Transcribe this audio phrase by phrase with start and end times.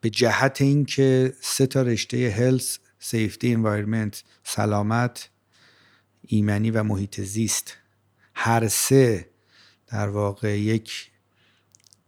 [0.00, 5.30] به جهت اینکه سه تا رشته هلس سیفتی انوایرمنت سلامت
[6.26, 7.76] ایمنی و محیط زیست
[8.34, 9.28] هر سه
[9.86, 11.10] در واقع یک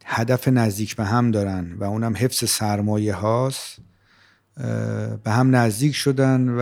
[0.04, 3.78] هدف نزدیک به هم دارن و اونم حفظ سرمایه هاست
[5.24, 6.60] به هم نزدیک شدن و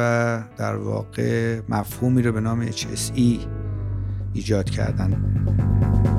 [0.56, 3.46] در واقع مفهومی رو به نام HSE
[4.34, 6.17] ایجاد کردن.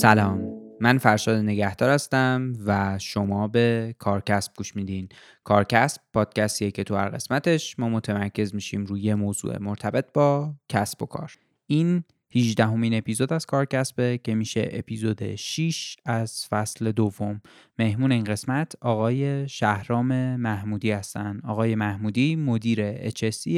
[0.00, 0.60] سلام.
[0.80, 5.08] من فرشاد نگهدار هستم و شما به کارکسب گوش میدین.
[5.44, 11.06] کارکسب پادکستیه که تو هر قسمتش ما متمرکز میشیم روی موضوع مرتبط با کسب و
[11.06, 11.32] کار.
[11.66, 17.40] این 18 همین اپیزود از کارکسبه که میشه اپیزود 6 از فصل دوم.
[17.80, 21.40] مهمون این قسمت آقای شهرام محمودی هستن.
[21.44, 23.48] آقای محمودی مدیر HSE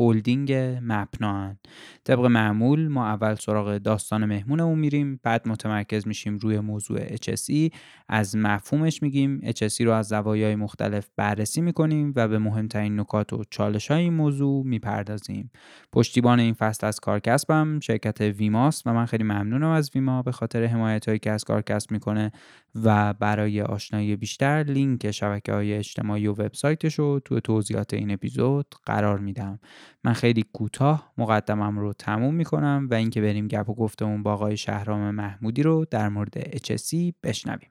[0.00, 1.58] هولدینگ مپنان
[2.04, 7.74] طبق معمول ما اول سراغ داستان مهمونمون میریم بعد متمرکز میشیم روی موضوع HSE
[8.08, 13.44] از مفهومش میگیم HSE رو از زوایای مختلف بررسی می‌کنیم و به مهمترین نکات و
[13.50, 15.50] چالش های این موضوع می‌پردازیم.
[15.92, 20.64] پشتیبان این فصل از کارکسبم شرکت ویماست و من خیلی ممنونم از ویما به خاطر
[20.64, 22.32] حمایت که از کارکسب می‌کنه.
[22.74, 28.74] و برای آشنایی بیشتر لینک شبکه های اجتماعی و وبسایتش رو تو توضیحات این اپیزود
[28.86, 29.58] قرار میدم.
[30.04, 34.56] من خیلی کوتاه مقدمم رو تموم می‌کنم و اینکه بریم گپ و گفتمون با آقای
[34.56, 37.70] شهرام محمودی رو در مورد HSC بشنویم.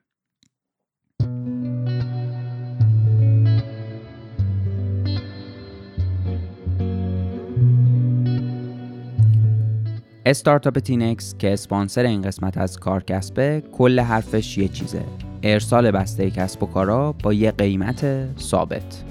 [10.26, 15.02] استارتاپ تینکس که اسپانسر این قسمت از کارکسبه کل حرفش یه چیزه.
[15.42, 19.04] ارسال بسته کسب و کارا با یه قیمت ثابت.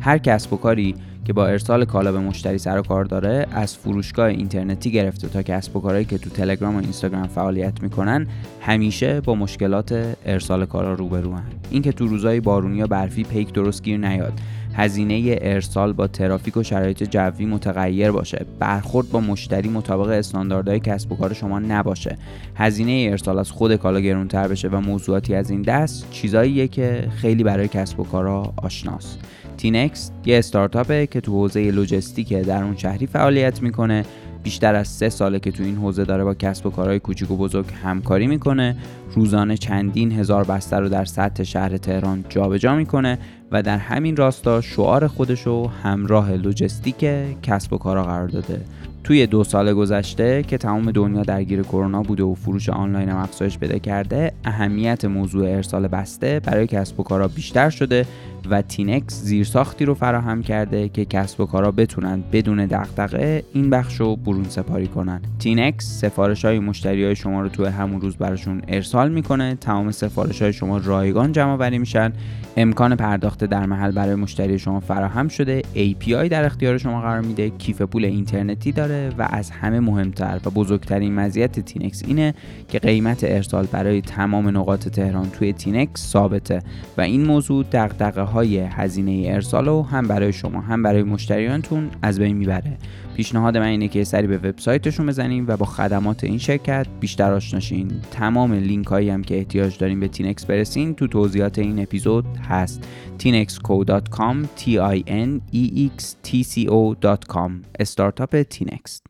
[0.00, 0.94] هر کسب و کاری
[1.24, 5.42] که با ارسال کالا به مشتری سر و کار داره از فروشگاه اینترنتی گرفته تا
[5.42, 8.26] کسب و کارهایی که تو تلگرام و اینستاگرام فعالیت می‌کنن
[8.60, 11.44] همیشه با مشکلات ارسال کالا روبرو هن.
[11.70, 14.32] اینکه تو روزای بارونی یا برفی پیک درست گیر نیاد.
[14.76, 18.46] هزینه ارسال با ترافیک و شرایط جوی متغیر باشه.
[18.58, 22.18] برخورد با مشتری مطابق استانداردهای کسب و کار شما نباشه.
[22.56, 27.42] هزینه ارسال از خود کالا گرونتر بشه و موضوعاتی از این دست چیزاییه که خیلی
[27.42, 29.18] برای کسب و کارها آشناست.
[29.56, 34.04] تینکست یه استارتاپه که تو حوزه لوجستیک درون شهری فعالیت می‌کنه.
[34.44, 37.36] بیشتر از سه ساله که تو این حوزه داره با کسب و کارهای کوچیک و
[37.36, 38.76] بزرگ همکاری می‌کنه
[39.14, 43.18] روزانه چندین هزار بسته رو در سطح شهر تهران جابجا می‌کنه
[43.52, 47.06] و در همین راستا شعار خودشو همراه لوجستیک
[47.42, 48.60] کسب و کارا قرار داده.
[49.04, 53.58] توی دو سال گذشته که تمام دنیا درگیر کرونا بوده و فروش آنلاین هم افزایش
[53.58, 58.06] پیدا کرده اهمیت موضوع ارسال بسته برای کسب و کارا بیشتر شده
[58.50, 64.00] و تینکست زیرساختی رو فراهم کرده که کسب و کارا بتونن بدون دغدغه این بخش
[64.00, 65.20] رو برون سپاری کنن.
[65.38, 69.54] تینکست سفارش های مشتری های شما رو توی همون روز براشون ارسال می‌کنه.
[69.54, 72.12] تمام سفارش های شما رایگان جمع آوری میشن.
[72.56, 75.62] امکان پرداخت در محل برای مشتری شما فراهم شده.
[75.74, 77.50] API در اختیار شما قرار میده.
[77.50, 82.34] کیف پول اینترنتی داره و از همه مهمتر و بزرگترین مزیت تینکست اینه
[82.68, 86.62] که قیمت ارسال برای تمام نقاط تهران توی تینکست ثابته
[86.98, 92.18] و این موضوع دغدغه های هزینه ارسال رو هم برای شما هم برای مشتریانتون از
[92.18, 92.78] بین می‌بره.
[93.16, 97.61] پیشنهاد من اینه که سری به وبسایتشون بزنیم و با خدمات این شرکت بیشتر آشنا
[97.61, 102.24] شین تمام لینک هایی هم که احتیاج داریم به تینکست برسین تو توضیحات این اپیزود
[102.48, 102.88] هست.
[103.18, 109.02] tinextco.com T I N E X T C O .com استارتاپ تینکست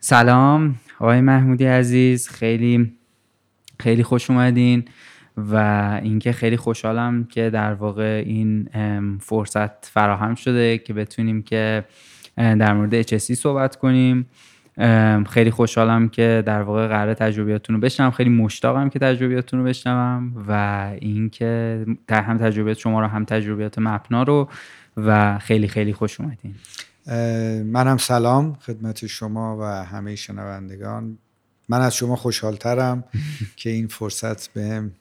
[0.00, 2.92] سلام آقای محمودی عزیز خیلی
[3.80, 4.84] خیلی خوش اومدین.
[5.36, 5.56] و
[6.02, 8.68] اینکه خیلی خوشحالم که در واقع این
[9.20, 11.84] فرصت فراهم شده که بتونیم که
[12.36, 14.26] در مورد HSC صحبت کنیم.
[15.28, 20.44] خیلی خوشحالم که در واقع قرار تجربیاتتون رو بشنم خیلی مشتاقم که تجربیاتتون رو بشنوم
[20.48, 24.48] و اینکه هم تجربیات شما رو هم تجربیات مپنا رو
[24.96, 26.54] و خیلی خیلی خوش اومدین.
[27.64, 31.18] منم سلام خدمت شما و همه شنوندگان.
[31.68, 33.04] من از شما خوشحالترم
[33.56, 34.92] که این فرصت بهم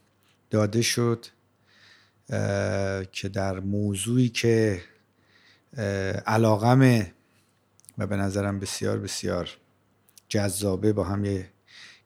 [0.50, 1.26] داده شد
[3.12, 4.82] که در موضوعی که
[6.28, 7.12] علاقمه
[7.98, 9.50] و به نظرم بسیار بسیار
[10.30, 11.50] جذابه با هم یه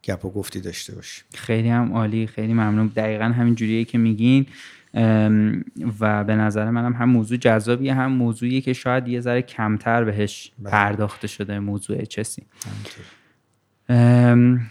[0.04, 1.24] گپ و گفتی داشته باشیم.
[1.34, 2.88] خیلی هم عالی خیلی ممنون.
[2.88, 4.46] دقیقا همین جوریه که میگین.
[6.00, 10.52] و به نظر منم هم موضوع جذابیه هم موضوعی که شاید یه ذره کمتر بهش
[10.60, 10.72] بله.
[10.72, 12.44] پرداخته شده موضوع چسی.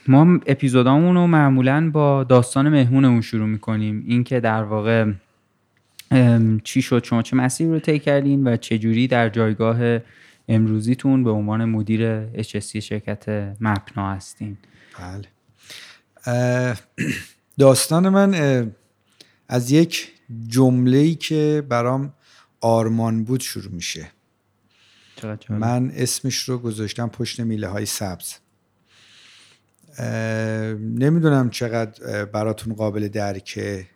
[0.09, 4.05] ما اپیزودامون رو معمولا با داستان مهمونمون شروع می‌کنیم.
[4.06, 5.12] اینکه در واقع
[6.65, 9.99] چی شد شما چه مسیری رو طی کردین و چه جوری در جایگاه
[10.49, 13.29] امروزیتون به عنوان مدیر HSC شرکت
[13.61, 14.56] مپنا هستین؟
[14.99, 16.75] بله.
[17.59, 18.35] داستان من
[19.49, 20.12] از یک
[20.47, 22.12] جمله که برام
[22.61, 24.09] آرمان بود شروع میشه.
[25.49, 28.35] من اسمش رو گذاشتم پشت میله های سبز.
[29.99, 33.87] نمی‌دونم چقدر براتون قابل درکه.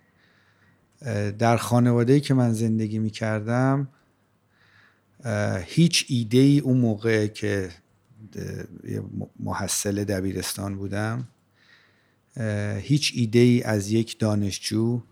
[1.39, 3.89] در خانواده که من زندگی می‌کردم
[5.65, 7.71] هیچ ایده ای اون موقع که
[9.41, 11.29] محصل دبیرستان بودم
[12.81, 15.03] هیچ ایده ای از یک دانشجو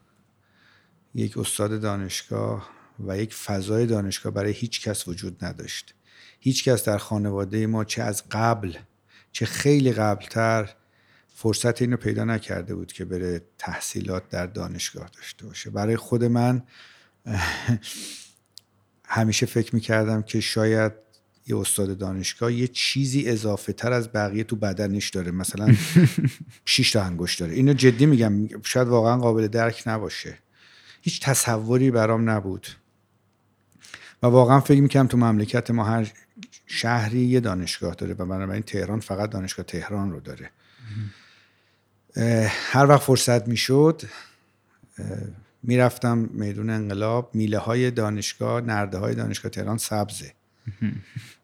[1.15, 2.71] یک استاد دانشگاه
[3.07, 5.95] و یک فضای دانشگاه برای هیچ کس وجود نداشت.
[6.41, 8.77] هیچ کس در خانواده ما چه از قبل
[9.33, 10.75] چه خیلی قبلتر
[11.43, 15.71] فرصت اینو پیدا نکرده بود که بره تحصیلات در دانشگاه داشته باشه.
[15.71, 16.63] برای خود من
[19.05, 20.93] همیشه فکر می‌کردم که شاید
[21.47, 25.31] یه استاد دانشگاه یه چیزی اضافه تر از بقیه تو بدنش داره.
[25.31, 25.75] مثلا
[26.65, 27.55] 6 تا انگشت داره.
[27.55, 30.39] اینو جدی میگم شاید واقعا قابل درک نباشه.
[31.03, 32.67] هیچ تصوری برام نبود.
[34.23, 36.13] و واقعا فکر می‌کنم تو مملکت ما هر
[36.67, 40.51] شهری یه دانشگاه داره و بنابراین تهران فقط دانشگاه تهران رو داره.
[42.49, 44.03] هر وقت فرصت می‌شد
[45.63, 50.33] می‌رفتم میدون انقلاب میله های دانشگاه نرده های دانشگاه تهران سبزه.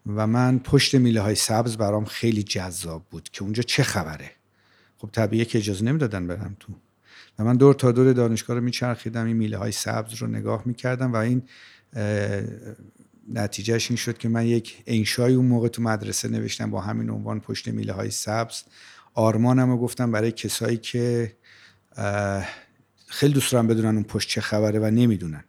[0.07, 4.31] و من پشت میله های سبز برام خیلی جذاب بود که اونجا چه خبره؟
[4.99, 6.73] خب طبیعه که اجازه نمی‌دادن برم تو.
[7.39, 11.13] و من دور تا دور دانشگاه رو میچرخیدم این میله های سبز رو نگاه می‌کردم
[11.13, 11.43] و این
[13.33, 17.41] نتیجهش این شد که من یک انشای اون موقع تو مدرسه نوشتم با همین عنوان
[17.41, 18.63] پشت میله های سبز.
[19.17, 21.37] آرمانم رو گفتم برای کسایی که
[23.07, 25.45] خیلی دوست دارم بدونن اون پشت چه خبره و نمی‌دونن.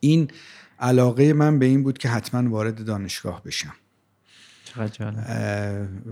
[0.00, 0.30] این
[0.78, 3.74] علاقه من به این بود که حتما وارد دانشگاه بشم.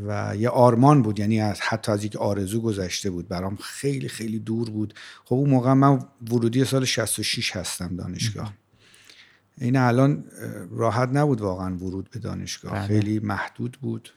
[0.06, 3.28] و یه آرمان بود یعنی حتی از یک آرزو گذشته بود.
[3.28, 4.94] برام خیلی خیلی دور بود.
[5.24, 8.54] خب اون موقع من ورودی سال 66 هستم دانشگاه.
[9.58, 10.24] این الان
[10.70, 12.72] راحت نبود واقعا ورود به دانشگاه.
[12.72, 12.86] بله.
[12.86, 14.10] خیلی محدود بود.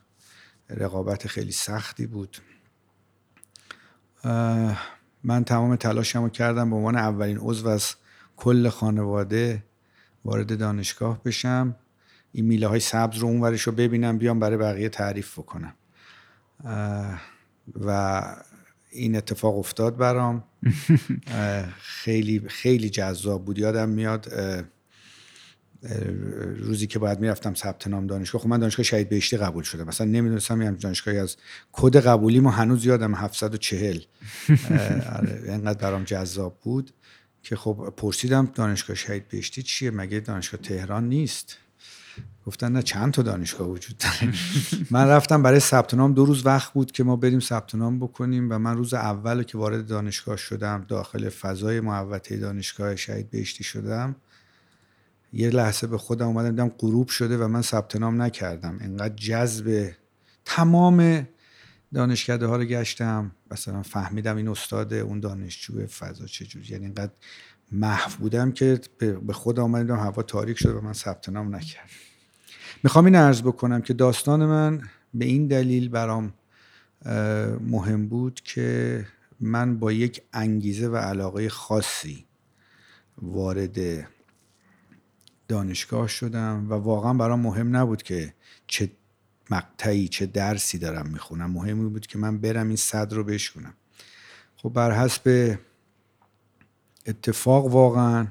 [0.77, 2.37] رقابت خیلی سختی بود.
[5.23, 7.95] من تمام تلاشمو کردم به عنوان اولین عضو از
[8.37, 9.63] کل خانواده
[10.25, 11.75] وارد دانشگاه بشم.
[12.31, 15.73] این میله های سبز رو اونورش رو ببینم بیام برای بقیه تعریف بکنم.
[17.79, 18.21] و
[18.91, 20.43] این اتفاق افتاد برام.
[22.03, 23.59] خیلی خیلی جذاب بود.
[23.59, 24.33] یادم میاد
[26.57, 30.07] روزی که باید می‌رفتم ثبت نام دانشگاه خب من دانشگاه شهید بهشتی قبول شدم مثلا
[30.07, 31.37] نمی‌دونستم یه دانشگاهی از
[31.71, 33.99] کد قبولی ما هنوز یادم 740
[35.15, 36.91] آره، اینقدر برام جذاب بود
[37.43, 41.57] که خب پرسیدم دانشگاه شهید بهشتی چیه؟ مگه دانشگاه تهران نیست؟
[42.45, 44.33] گفتن نه چند تا دانشگاه وجود داره؟
[44.91, 48.47] من رفتم برای ثبت نام دو روز وقت بود که ما بریم ثبت نام بکنیم
[48.51, 54.15] و من روز اول که وارد دانشگاه شدم داخل فضای محوطه دانشگاه شهید بهشتی شدم
[55.33, 58.77] یه لحظه به خودم اومدم دیدم غروب شده و من ثبت نام نکردم.
[58.81, 59.91] انقدر جذب
[60.45, 61.27] تمام
[61.93, 63.31] دانشکده ها رو گشتم.
[63.51, 67.11] مثلا فهمیدم این استاد اون دانشجو فضا چجوری یعنی اینقدر
[67.71, 71.89] محو بودم که به خود آمدم هوا تاریک شده و من ثبت نام نکردم.
[72.83, 74.81] می‌خوام این عرض بکنم که داستان من
[75.13, 76.33] به این دلیل برام
[77.61, 79.05] مهم بود که
[79.39, 82.25] من با یک انگیزه و علاقه خاصی
[83.21, 83.77] وارد
[85.51, 88.33] دانشگاه شدم و واقعا برام مهم نبود که
[88.67, 88.91] چه
[89.49, 91.51] مقطعی چه درسی دارم می‌خونم.
[91.51, 93.73] مهم بود که من برم این صد رو بشکنم.
[94.55, 95.57] خب بر حسب
[97.05, 98.27] اتفاق واقعا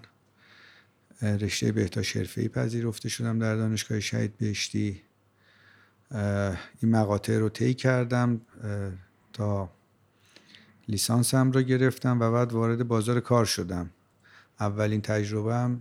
[1.22, 5.02] رشته بهداشت حرفه‌ای پذیرفته شدم در دانشگاه شهید بهشتی.
[6.80, 8.40] این مقاطع رو طی کردم
[9.32, 9.70] تا
[10.88, 13.90] لیسانسم رو گرفتم و بعد وارد بازار کار شدم.
[14.60, 15.80] اولین تجربهم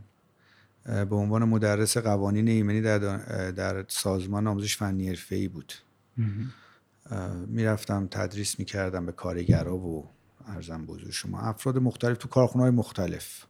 [0.90, 3.00] به عنوان مدرس قوانین ایمنی در,
[3.52, 5.74] در سازمان آموزش فنی ای بود.
[7.48, 10.10] می‌رفتم تدریس می‌کردم به کارگرا و
[10.48, 11.40] ارزم بزرگ شما.
[11.40, 13.46] افراد مختلف تو کارخونه های مختلف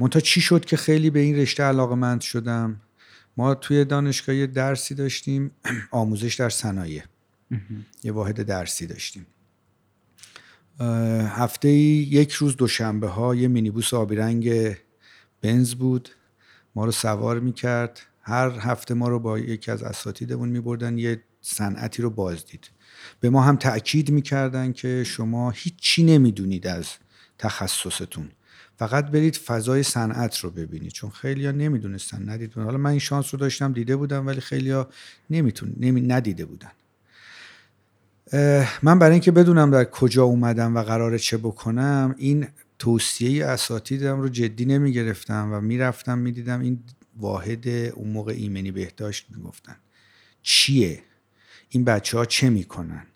[0.00, 2.80] منتها چی شد که خیلی به این رشته علاقه مند شدم؟
[3.36, 5.50] ما توی دانشگاه یه درسی داشتیم
[5.90, 7.02] آموزش در صنایع.
[8.04, 9.26] یه واحد درسی داشتیم.
[11.28, 14.76] هفته یک روز دوشنبه ها یه مینیبوس آبی رنگ
[15.40, 16.08] بنز بود
[16.74, 18.00] ما رو سوار می‌کرد.
[18.22, 22.70] هر هفته ما رو با یکی از اساتیدمون میبردن یه صنعتی رو بازدید
[23.20, 26.86] به ما هم تاکید می‌کردن که شما هیچی نمی‌دونید از
[27.38, 28.28] تخصصتون.
[28.76, 33.40] فقط برید فضای صنعت رو ببینید چون خیلیا نمی‌دونستن ندید حالا من این شانس رو
[33.40, 34.88] داشتم دیده بودم ولی خیلیا
[35.30, 36.70] نمیتون نمی ندیده بودن.
[38.82, 44.28] من برای اینکه بدونم در کجا اومدم و قراره چه بکنم این توصیه اساتیدم رو
[44.28, 46.80] جدی نمی گرفتم و می‌رفتم می‌دیدم این
[47.16, 49.76] واحد اون موقع ایمنی بهداشت می‌گفتن.
[50.42, 51.02] چیه؟
[51.68, 53.06] این بچه ها چه می‌کنن؟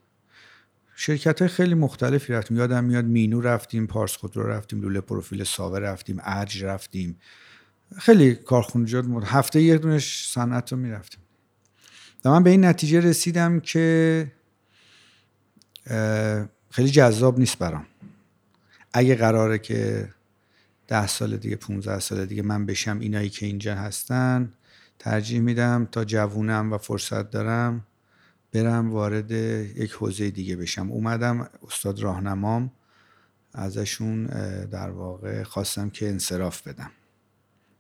[0.97, 2.57] شرکت های خیلی مختلفی رفتیم.
[2.57, 7.19] یادم میاد مینو رفتیم پارس خودرو رفتیم لوله پروفیل ساوه رفتیم ارج رفتیم.
[7.99, 11.21] خیلی کارخونجات مد هفته یک دونش صنعت رو می‌رفتیم.
[12.25, 14.33] و من به این نتیجه رسیدم که
[16.71, 17.87] خیلی جذاب نیست برام.
[18.93, 20.09] اگه قراره که
[20.89, 24.53] ده سال دیگه 15 سال دیگه من بشم اینایی که اینجا هستن
[24.99, 27.87] ترجیح میدم تا جوونم و فرصت دارم
[28.53, 30.91] برم وارد یک حوزه دیگه بشم.
[30.91, 32.71] اومدم استاد راهنمام
[33.55, 34.27] ازشون
[34.65, 36.91] در واقع خواستم که انصراف بدم.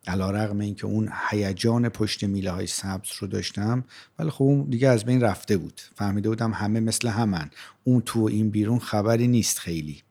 [0.06, 3.84] علا رقم این که اون هیجان پشت میله های سبز رو داشتم
[4.18, 5.80] ولی خب دیگه از بین رفته بود.
[5.94, 7.50] فهمیده بودم همه مثل همن.
[7.84, 10.02] اون تو این بیرون خبری نیست خیلی.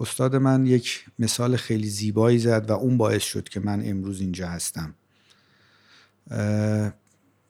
[0.00, 4.48] استاد من یک مثال خیلی زیبایی زد و اون باعث شد که من امروز اینجا
[4.48, 4.94] هستم.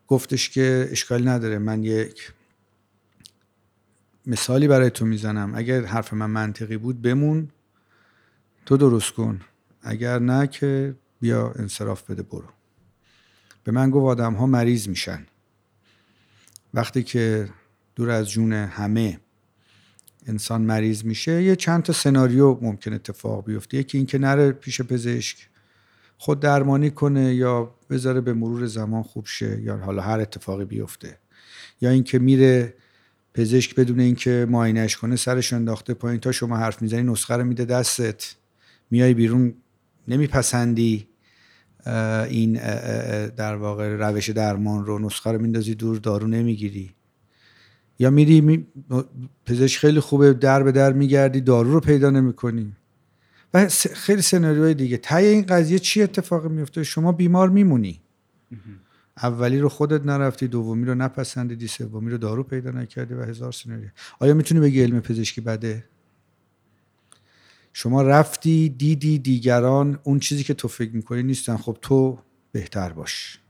[0.07, 2.33] گفتش که اشکالی نداره من یک
[4.27, 5.53] مثالی برای تو می‌زنم.
[5.55, 7.49] اگر حرف من منطقی بود بمون
[8.67, 9.41] تو درست کن.
[9.83, 12.49] اگر نه که بیا انصراف بده برو.
[13.65, 15.27] به من گفت آدم ها مریض میشن.
[16.75, 17.49] وقتی که
[17.95, 19.21] دور از جون همه
[20.31, 23.77] انسان مریض میشه یه چند تا سناریو ممکن اتفاق بیفته.
[23.77, 25.49] یکی اینکه نره پیش پزشک
[26.19, 31.19] خود درمانی کنه یا بذاره به مرور زمان خوب شه یا حالا هر اتفاقی بیفته.
[31.81, 32.75] یا اینکه میره
[33.35, 37.65] پزشک بدون اینکه معاینش کنه سرش انداخته پایین تا شما حرف می‌زنی نسخه رو میده
[37.65, 38.35] دستت.
[38.91, 39.55] میای بیرون
[40.09, 41.09] نمیپسندی
[42.31, 42.53] این
[43.29, 46.91] در واقع روش درمان رو نسخه رو میندازی دور دارو نمی‌گیری.
[48.01, 48.67] یا میری می...
[49.47, 52.73] پزشک خیلی خوبه در به در میگردی دارو رو پیدا نمی‌کنی.
[53.55, 54.97] و خیلی سناریوهای دیگه.
[54.97, 58.01] تای این قضیه چی اتفاق میفته شما بیمار میمونی.
[59.23, 63.89] اولی رو خودت نرفتی دومی رو نپسندیدی سومی رو دارو پیدا نکردی و هزار سناریو.
[64.19, 65.85] آیا می‌تونی بگی علم پزشکی بده؟
[67.73, 71.57] شما رفتی دیدی دیگران اون چیزی که تو فکر می‌کنی نیستن.
[71.57, 72.19] خب تو
[72.53, 73.41] بهتر باش.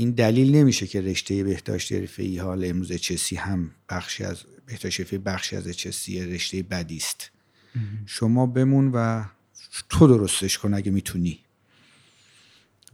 [0.00, 5.22] این دلیل نمیشه که رشته بهداشت حرفه‌ای حال امروز اچسی هم بخشی از بهداشت حرفه‌ای
[5.22, 7.30] بخشی از اچسی رشته بدی است.
[8.06, 9.24] شما بمون و
[9.88, 11.38] تو درستش کن اگه می‌تونی.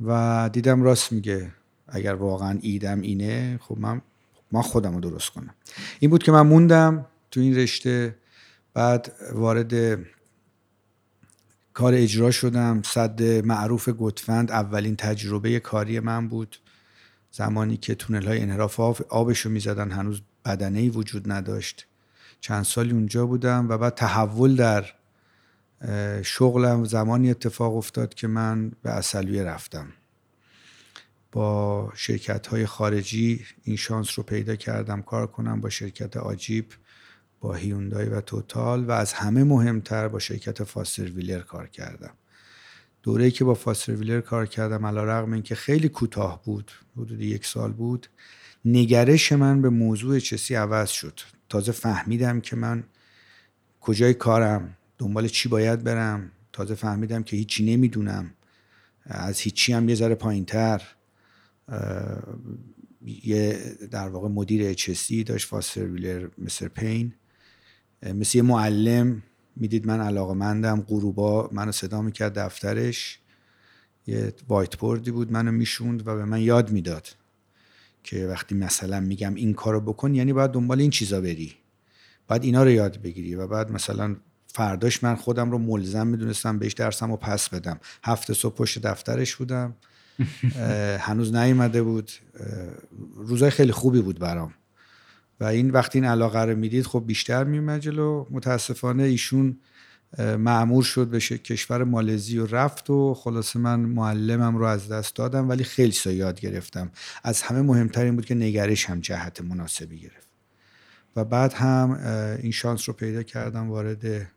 [0.01, 1.53] و دیدم راست میگه.
[1.89, 4.03] اگر واقعا ایدم اینه خب من
[4.53, 5.55] من خودم رو درست کنم.
[6.01, 8.17] این بود که من موندم تو این رشته.
[8.75, 9.99] بعد وارد
[11.73, 12.83] کار اجرا شدم.
[12.83, 16.57] صد معروف گتفند اولین تجربه کاری من بود.
[17.37, 21.87] زمانی که تونل های انحراف آبش رو می‌زدن هنوز بدنه ای وجود نداشت.
[22.41, 24.85] چند سالی اونجا بودم و بعد تحول در
[26.23, 29.87] شغلم زمانی اتفاق افتاد که من به اصلویه رفتم.
[31.33, 36.67] با شرکت های خارجی این شانس رو پیدا کردم کار کنم با شرکت آجیب
[37.41, 42.15] با هیوندای و توتال و از همه مهمتر با شرکت فاستر ویلر کار کردم.
[43.05, 47.21] دوره‌ای که با فاستر ویلر کار کردم علا رقم این که خیلی کوتاه بود حدود
[47.21, 48.07] یک سال بود
[48.65, 51.21] نگرش من به موضوع چسی عوض شد.
[51.49, 52.85] تازه فهمیدم که من
[53.81, 56.31] کجای کارم دنبال چی باید برم.
[56.53, 58.31] تازه فهمیدم که هیچی نمی‌دونم.
[59.05, 60.83] از هیچی هم یه ذره پایینتر.
[63.25, 67.15] یه در واقع مدیر اچسی داشت فاستر ویلر مستر پین
[68.03, 69.23] مثل یه معلم
[69.57, 70.81] می‌دید من علاقه مندم.
[70.81, 73.19] غروبا منو صدا می‌کرد دفترش.
[74.07, 77.09] یه وایت بوردی بود منو می‌شوند و به من یاد می‌داد
[78.05, 81.55] که وقتی مثلا میگم این کارو بکن یعنی باید دنبال این چیزا بری.
[82.29, 86.73] باید اینا رو یاد بگیری و بعد مثلا فرداش من خودم رو ملزم می‌دونستم بهش
[86.73, 87.81] درسم رو پس بدم.
[88.05, 89.75] هفته صبح پشت دفترش بودم.
[91.07, 92.11] هنوز نیومده بود.
[93.17, 94.55] روزای خیلی خوبی بود برام.
[95.41, 98.27] و این وقتی این علاقه رو می‌دید خب بیشتر میومد جلو.
[98.31, 99.59] متاسفانه ایشون
[100.19, 105.49] معمور شد به کشور مالزی و رفت و خلاصه من معلمم رو از دست دادم
[105.49, 106.91] ولی خیلی سا یاد گرفتم.
[107.23, 110.29] از همه مهمتر این بود که نگرش هم جهت مناسبی گرفت.
[111.17, 111.91] و بعد هم
[112.43, 114.31] این شانس رو پیدا کردم وارد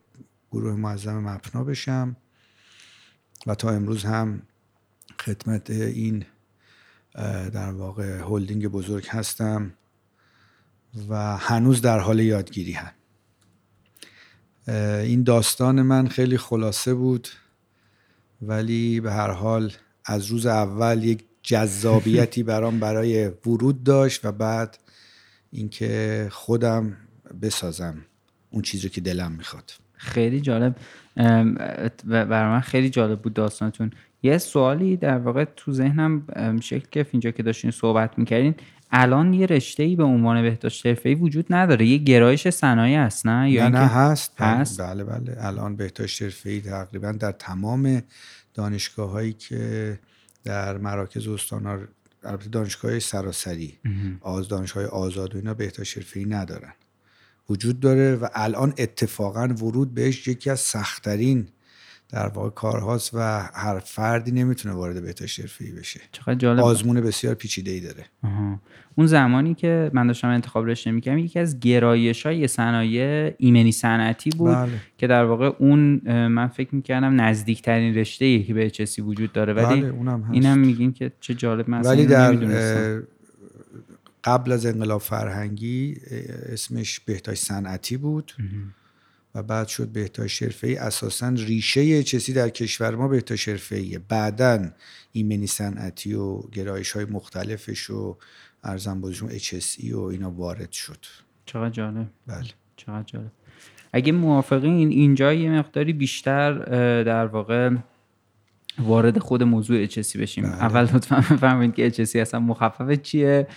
[0.52, 2.16] گروه معظم مپنا بشم.
[3.48, 4.42] و تا امروز هم
[5.20, 6.26] خدمت این
[7.54, 9.74] در واقع هلدینگ بزرگ هستم.
[11.10, 12.92] و هنوز در حال یادگیری هم
[15.02, 17.28] این داستان من خیلی خلاصه بود
[18.42, 19.72] ولی به هر حال
[20.06, 24.78] از روز اول یک جذابیتی برام برای ورود داشت و بعد
[25.52, 26.98] اینکه خودم
[27.42, 27.98] بسازم
[28.50, 29.72] اون چیزی که دلم می‌خواد.
[29.94, 30.76] خیلی جالب.
[32.06, 33.92] برای من خیلی جالب بود داستانتون.
[34.24, 36.24] یه سوالی در واقع تو ذهنم
[36.62, 38.56] شکل گرفت اینجا که داشتین صحبت می‌کردین.
[38.92, 41.86] الان یه رشته ای به عنوان بهداشت حرفه‌ای وجود نداره.
[41.86, 44.42] یه گرایش صنایع هست نه؟ یا نه, نه هست.
[44.42, 45.38] هست؟ بله بله.
[45.40, 48.02] الان بهداشت حرفه‌ای تقریبا در تمام
[48.54, 50.00] دانشگاه هایی که
[50.44, 51.80] در مراکز استانا
[52.24, 53.78] البته دانشگاه سراسری
[54.22, 56.74] آز دانشگاه آزاد و اینا بهداشت حرفه‌ای ندارن.
[57.50, 61.48] وجود داره و الان اتفاقا ورود بهش یکی از سختترین
[62.10, 63.20] در واقع کارهاست و
[63.54, 66.00] هر فردی نمی‌تونه وارد بهداشت حرفه‌ای بشه.
[66.12, 66.60] چقدر جالب.
[66.60, 68.06] آزمون بسیار پیچیده ای داره
[68.96, 74.30] اون زمانی که من داشتم انتخاب رشته می‌کردم یکی از گرایش های صنایع ایمنی صنعتی
[74.30, 74.72] بود بله.
[74.98, 79.54] که در واقع اون من فکر می‌کردم نزدیکترین رشته ای که به چسی وجود داره.
[79.54, 80.34] ولی بله اونم هست.
[80.34, 81.70] اینم میگین که چه جالب.
[81.70, 83.02] من ولی در
[84.24, 85.98] قبل از انقلاب فرهنگی
[86.54, 88.34] اسمش بهداشت صنعتی بود.
[89.38, 94.70] و بعد شد بهداشت حرفه‌ای اساسا ریشه چسی در کشور ما بهداشت حرفه‌ایه بعدا
[95.12, 98.18] ایمنی صنعتی و گرایش های مختلفش و
[98.64, 101.06] ارزم بازشون HSE و اینا وارد شد.
[101.46, 102.08] چقدر جالب.
[102.28, 102.48] بله.
[102.76, 103.32] چقدر جالب.
[103.94, 106.54] اگه موافقین اینجا یه مقداری بیشتر
[107.04, 107.70] در واقع
[108.80, 110.44] وارد خود موضوع HSE بشیم.
[110.44, 110.64] بله.
[110.64, 113.48] اول لطفا بفهمید که HSE اصلا مخفف چیه؟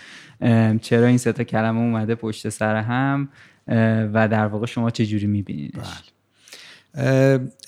[0.81, 3.29] چرا این سه تا کلمه اومده پشت سر هم؟
[4.13, 6.11] و در واقع شما چه جوری میبینیدش.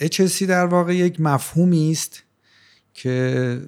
[0.02, 2.24] HSC در واقع یک مفهومی است
[2.94, 3.60] که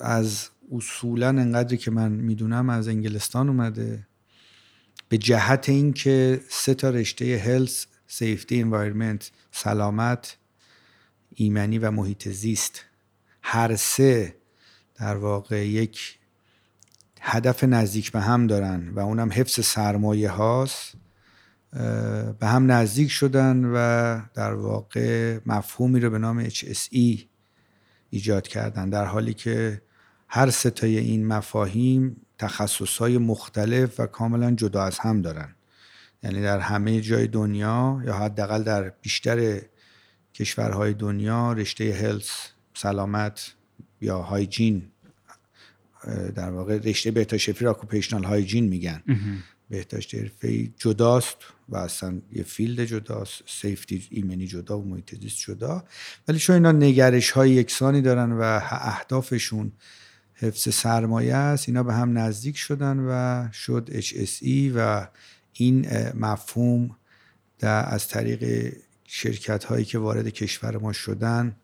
[0.00, 4.06] از اصولا انقدری که من می‌دونم از انگلستان اومده
[5.08, 10.36] به جهت اینکه سه تا رشته هلس سیفتی انوایرمنت سلامت
[11.34, 12.84] ایمنی و محیط زیست
[13.42, 14.36] هر سه
[14.94, 16.18] در واقع یک
[17.20, 20.94] هدف نزدیک به هم دارن و اونم حفظ سرمایه هاست
[22.40, 27.18] به هم نزدیک شدن و در واقع مفهومی رو به نام HSE
[28.10, 28.90] ایجاد کردن.
[28.90, 29.82] در حالی که
[30.28, 35.54] هر ستای این مفاهیم تخصصهای مختلف و کاملا جدا از هم دارن.
[36.22, 39.60] یعنی در همه جای دنیا یا حداقل در بیشتر
[40.34, 43.54] کشورهای دنیا رشته health سلامت
[44.00, 44.82] یا hygiene
[46.34, 49.02] در واقع رشته بهداشت حرفه‌ای رو occupational hygiene میگن.
[49.70, 51.36] بهداشت حرفه‌ای جداست
[51.68, 55.84] و اصلا یه field جداست safety ایمنی جدا و محیط زیست جدا.
[56.28, 59.72] ولی چون اینا نگرش های یکسانی دارن و اهدافشون
[60.34, 61.68] حفظ سرمایه است.
[61.68, 65.08] اینا به هم نزدیک شدن و شد HSE و
[65.52, 66.96] این مفهوم
[67.58, 68.72] در از طریق
[69.04, 71.56] شرکت هایی که وارد کشور ما شدن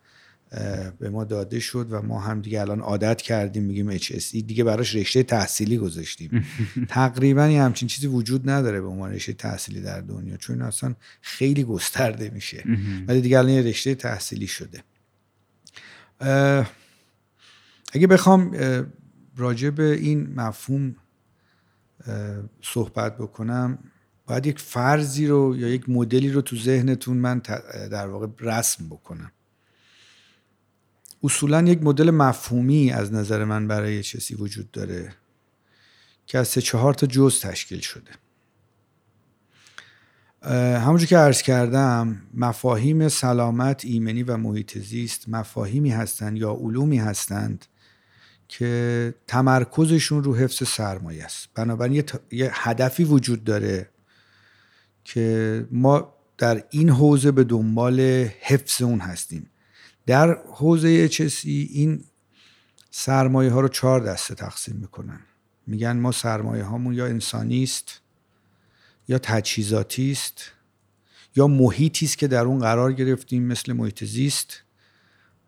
[0.98, 4.94] به ما داده شد و ما هم دیگه الان عادت کردیم میگیم HSE دیگه براش
[4.94, 6.44] رشته تحصیلی گذاشتیم.
[6.88, 11.64] تقریبا یه همچین چیزی وجود نداره به عنوان رشته تحصیلی در دنیا چون اصلا خیلی
[11.64, 12.64] گسترده میشه.
[13.08, 14.82] ولی دیگه الان یه رشته تحصیلی شده.
[17.92, 18.56] اگه بخوام
[19.36, 20.96] راجع به این مفهوم
[22.62, 23.78] صحبت بکنم
[24.26, 27.38] باید یک فرضی رو یا یک مدلی رو تو ذهنتون من
[27.90, 29.32] در واقع رسم بکنم.
[31.22, 35.12] اصولا یک مدل مفهومی از نظر من برای چیزی وجود داره
[36.26, 38.10] که از سه چهار تا جز تشکیل شده.
[40.78, 47.66] همونجور که عرض کردم مفاهیم سلامت ایمنی و محیط زیست مفاهیمی هستند یا علومی هستند
[48.48, 51.48] که تمرکزشون رو حفظ سرمایه است.
[51.54, 53.90] بنابراین یه هدفی وجود داره
[55.04, 58.00] که ما در این حوزه به دنبال
[58.40, 59.50] حفظ اون هستیم.
[60.06, 62.04] در حوزه HSE این
[62.90, 65.20] سرمایه ها رو چهار دسته تقسیم می‌کنن.
[65.66, 68.00] میگن ما سرمایه هامون یا انسانی است
[69.08, 70.52] یا تجهیزاتی است
[71.36, 74.62] یا محیطی است که در اون قرار گرفتیم مثل محیط زیست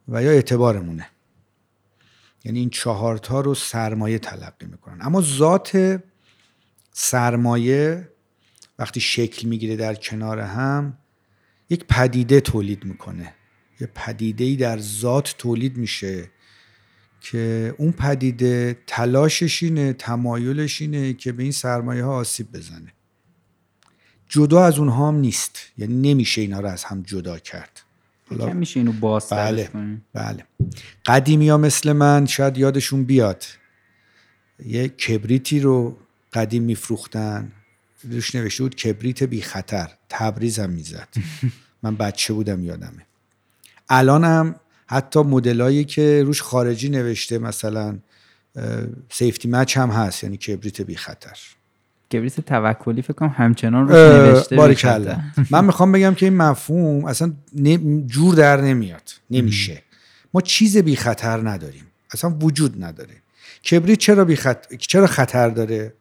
[0.09, 1.09] و یا اعتبارمونه.
[2.45, 4.99] یعنی این چهارتا رو سرمایه تلقی می‌کنن.
[5.01, 6.01] اما ذات
[6.93, 8.09] سرمایه
[8.79, 10.99] وقتی شکل می‌گیره در کنار هم
[11.71, 13.35] یک پدیده تولید می‌کنه.
[13.83, 16.31] یه پدیده ای در ذات تولید میشه
[17.21, 22.93] که اون پدیده تلاشش اینه تمایلش اینه که به این سرمایه ها آسیب بزنه.
[24.29, 25.59] جدا از اونها هم نیست.
[25.79, 27.81] یعنی نمیشه اینا رو از هم جدا کرد.
[28.29, 28.93] حالا میشه اینو
[29.31, 29.71] بله
[30.13, 30.47] بله.
[31.07, 33.45] قدیمی ها مثل من شاید یادشون بیاد.
[34.67, 35.99] یه کبریتی رو
[36.33, 37.53] قدیم میفروختن.
[38.11, 39.91] روش نوشته بود کبریت بی خطر.
[40.09, 41.09] تبریز هم می‌زد.
[41.83, 43.07] من بچه بودم یادمه.
[43.89, 44.55] الان هم
[44.87, 47.99] حتی مدلایی که روش خارجی نوشته مثلا
[49.11, 51.39] سیفتی مچ هم هست یعنی کبریت بی خطر
[52.13, 57.33] کبریت توکلی فکر کنم همچنان روش نوشته من می‌خوام بگم که این مفهوم اصلا
[58.07, 59.13] جور در نمیاد.
[59.31, 59.83] نمیشه.
[60.35, 61.87] ما چیز بی خطر نداریم.
[62.11, 63.15] اصلا وجود نداره.
[63.71, 64.39] کبریت چرا بی
[64.79, 65.95] چرا خطر داره؟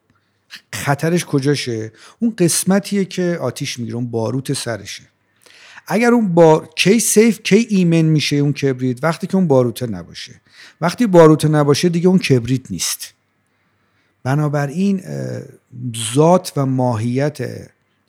[0.73, 5.03] خطرش کجاشه؟ اون قسمتیه که آتیش می‌گیره اون باروت سرشه.
[5.87, 10.41] اگر اون با کی سیف کی ایمن میشه اون کبریت وقتی که اون باروته نباشه.
[10.81, 13.13] وقتی باروته نباشه دیگه اون کبریت نیست.
[14.23, 15.03] بنابراین
[16.13, 17.37] ذات و ماهیت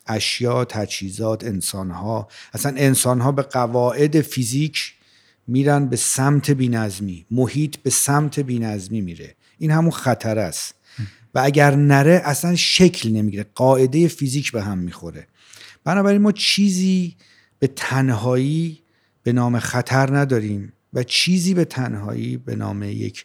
[0.07, 4.95] اشیا تجهیزات انسانها اصلا انسانها به قواعد فیزیک
[5.47, 9.35] میرن به سمت بینظمی محیط به سمت بینظمی میره.
[9.59, 10.75] این همون خطر است.
[11.35, 13.47] و اگر نره اصلا شکل نمی‌گیره.
[13.55, 15.27] قاعده فیزیک به هم می‌خوره.
[15.85, 17.17] بنابراین ما چیزی
[17.63, 18.83] به تنهایی
[19.23, 23.25] به نام خطر نداریم و چیزی به تنهایی به نام یک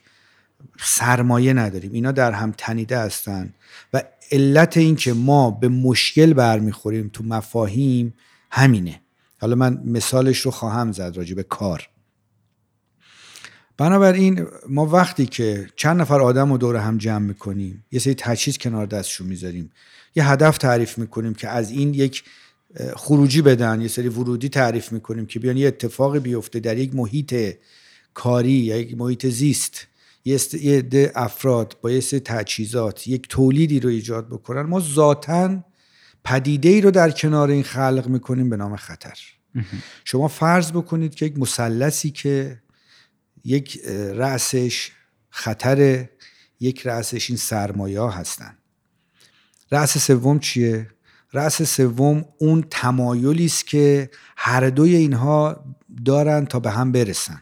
[0.79, 1.91] سرمایه نداریم.
[1.91, 3.55] اینا در هم تنیده هستند
[3.93, 8.13] و علت این که ما به مشکل برمیخوریم تو مفاهیم
[8.51, 9.01] همینه.
[9.41, 11.89] حالا من مثالش رو خواهم زد راجع به کار.
[13.77, 18.57] بنابراین ما وقتی که چند نفر آدم رو دور هم جمع می‌کنیم یه سری تجهیز
[18.57, 19.71] کنار دستشون می‌ذاریم.
[20.15, 22.23] یه هدف تعریف می‌کنیم که از این یک
[22.95, 27.55] خروجی بدن یه سری ورودی تعریف می‌کنیم که بیان یه اتفاقی بیفته در یک محیط
[28.13, 29.87] کاری یا یک محیط زیست.
[30.25, 30.39] یه
[30.77, 34.61] عده افراد با یه سری تجهیزات یک تولیدی رو ایجاد بکنن.
[34.61, 35.63] ما ذاتا
[36.23, 39.19] پدیده ای رو در کنار این خلق می‌کنیم به نام خطر.
[40.05, 42.61] شما فرض بکنید که یک مثلثی که
[43.43, 43.81] یک
[44.13, 44.91] رأسش
[45.29, 46.09] خطر
[46.59, 48.57] یک رأسش این سرمایه ها هستن.
[49.71, 50.87] رأس سوم چیه؟
[51.33, 55.65] رأس سوم اون تمایلی است که هر دوی اینها
[56.05, 57.41] دارن تا به هم برسن.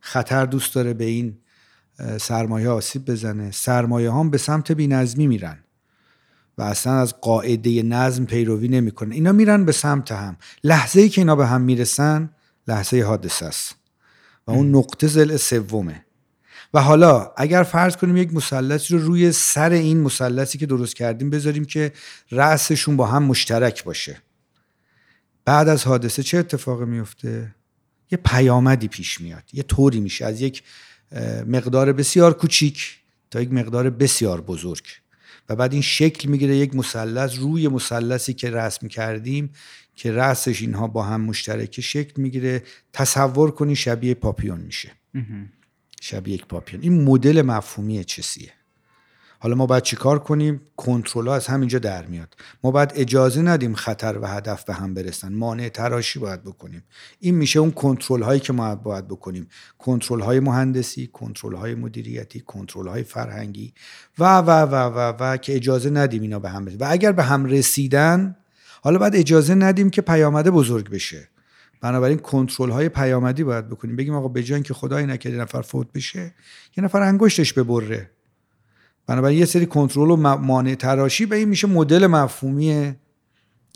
[0.00, 1.38] خطر دوست داره به این
[2.20, 3.50] سرمایه آسیب بزنه.
[3.50, 5.58] سرمایه هم به سمت بینظمی میرن
[6.58, 9.12] و اصلا از قاعده نظم پیروی نمی‌کنن.
[9.12, 10.36] اینا میرن به سمت هم.
[10.64, 12.30] لحظه ای که اینا به هم می‌رسن
[12.68, 13.74] لحظه حادثه است.
[14.46, 16.03] و اون نقطه زل سومه.
[16.74, 21.30] و حالا اگر فرض کنیم یک مثلثی رو روی سر این مثلثی که درست کردیم
[21.30, 21.92] بذاریم که
[22.30, 24.18] رأسشون با هم مشترک باشه.
[25.44, 27.54] بعد از حادثه چه اتفاقی میفته؟
[28.10, 29.42] یه پیامدی پیش میاد.
[29.52, 30.24] یه طوری میشه.
[30.24, 30.62] از یک
[31.46, 32.98] مقدار بسیار کوچیک
[33.30, 34.84] تا یک مقدار بسیار بزرگ.
[35.48, 39.50] و بعد این شکل می‌گیره یک مثلث روی مثلثی که رسم کردیم
[39.96, 42.62] که رأسش اینها با هم مشترکه شکل می‌گیره.
[42.92, 44.90] تصور کنی شبیه پاپیون میشه.
[46.04, 46.82] شبیه یک پاپیون.
[46.82, 48.52] این مدل مفهومی چسیه
[49.38, 52.36] حالا ما باید چیکار کنیم؟ کنترل از همینجا در میاد.
[52.64, 55.32] ما باید اجازه ندیم خطر و هدف به هم برسن.
[55.32, 56.84] مانع تراشی باید بکنیم.
[57.20, 59.48] این میشه اون کنترل هایی که ما باید بکنیم.
[59.78, 63.74] کنترل های مهندسی کنترل های مدیریتی کنترل های فرهنگی
[64.18, 66.78] و و و و و که اجازه ندیم اینا به هم برسن.
[66.80, 68.36] و اگر به هم رسیدن
[68.82, 71.28] حالا باید اجازه ندیم که پیامده بزرگ بشه.
[71.80, 73.96] بنابراین کنترل های پیامدی باید بکنیم.
[73.96, 76.34] بگیم آقا به که خدای نکرده نفر فوت بشه
[76.76, 78.10] یه نفر انگشتش ببره
[79.06, 82.94] بنابراین یه سری کنترل و مانع تراشی به این میشه مدل مفهومی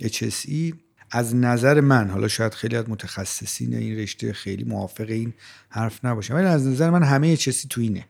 [0.03, 0.75] HSE
[1.11, 5.35] از نظر من حالا شاید خیلی از متخصصین این رشته خیلی موافق این
[5.69, 8.05] حرف نباشن ولی از نظر من همه HSE تو اینه.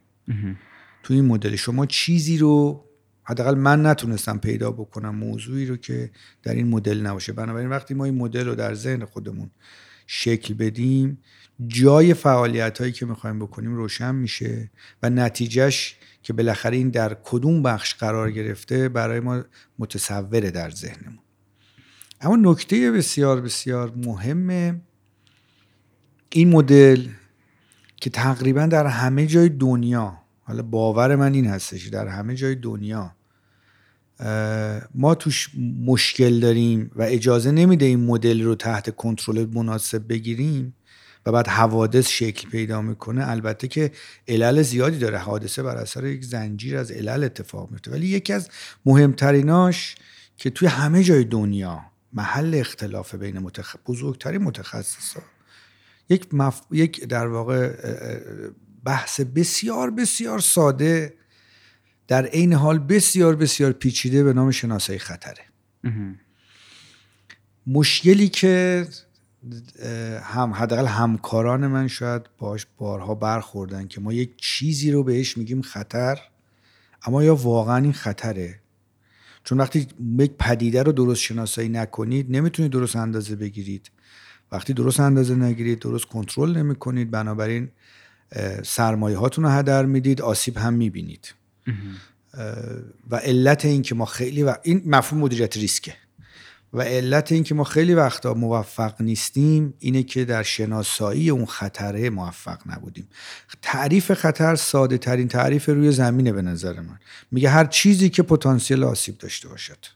[1.03, 1.57] تو این مدل.
[1.57, 2.85] شما چیزی رو
[3.29, 6.11] حداقل من نتونستم پیدا بکنم موضوعی رو که
[6.43, 7.33] در این مدل نباشه.
[7.33, 9.51] بنابراین وقتی ما این مدل رو در ذهن خودمون
[10.07, 11.19] شکل بدیم
[11.67, 14.71] جای فعالیت هایی که می‌خوایم بکنیم روشن میشه
[15.03, 19.43] و نتیجهش که بالاخره این در کدوم بخش قرار گرفته برای ما
[19.79, 21.19] متصوره در ذهنمون.
[22.21, 24.81] اما نکته بسیار بسیار مهم
[26.31, 27.09] این مدل
[27.97, 33.18] که تقریبا در همه جای دنیا حالا باور من این هستش در همه جای دنیا
[34.95, 35.51] ما توش
[35.85, 40.75] مشکل داریم و اجازه نمیده این مدل رو تحت کنترل مناسب بگیریم
[41.27, 43.31] و بعد حوادث شکل پیدا می‌کنه.
[43.31, 43.93] البته که
[44.29, 45.19] علل زیادی داره.
[45.19, 48.49] حادثه بر اثر یک زنجیر از علل اتفاق میفته ولی یکی از
[48.87, 49.95] مهمتریناش
[50.37, 51.81] که توی همه جای دنیا
[52.13, 53.77] محل اختلاف بین متخ...
[53.87, 55.21] بزرگترین متخصصا
[56.11, 56.63] یک, مف...
[56.71, 57.73] یک در واقع
[58.85, 61.15] بحث بسیار بسیار ساده
[62.09, 65.45] در عین حال بسیار بسیار پیچیده به نام شناسایی خطره.
[67.67, 68.87] مشکلی که
[70.23, 75.63] هم حداقل همکاران من شاید باش بارها برخوردن که ما یک چیزی رو بهش میگیم
[75.63, 76.19] خطر
[77.03, 78.61] اما یا واقعا این خطره؟
[79.45, 79.87] چون وقتی
[80.19, 83.91] یک پدیده رو درست شناسایی نکنید نمی‌تونید درست اندازه بگیرید.
[84.53, 87.69] وقتی درست اندازه نگیرید درست کنترل نمی‌کنید بنابراین
[88.65, 91.35] سرمایه هاتون رو هدر می‌دید آسیب هم می‌بینید.
[93.11, 95.95] و علت این که ما خیلی و این مفهوم مدیریت ریسکه.
[96.73, 102.11] و علت این که ما خیلی وقتا موفق نیستیم اینه که در شناسایی اون خطره
[102.11, 103.09] موفق نبودیم.
[103.63, 106.99] تعریف خطر ساده ترین تعریف روی زمینه به نظر من.
[107.31, 109.87] میگه هر چیزی که پتانسیل آسیب داشته باشد.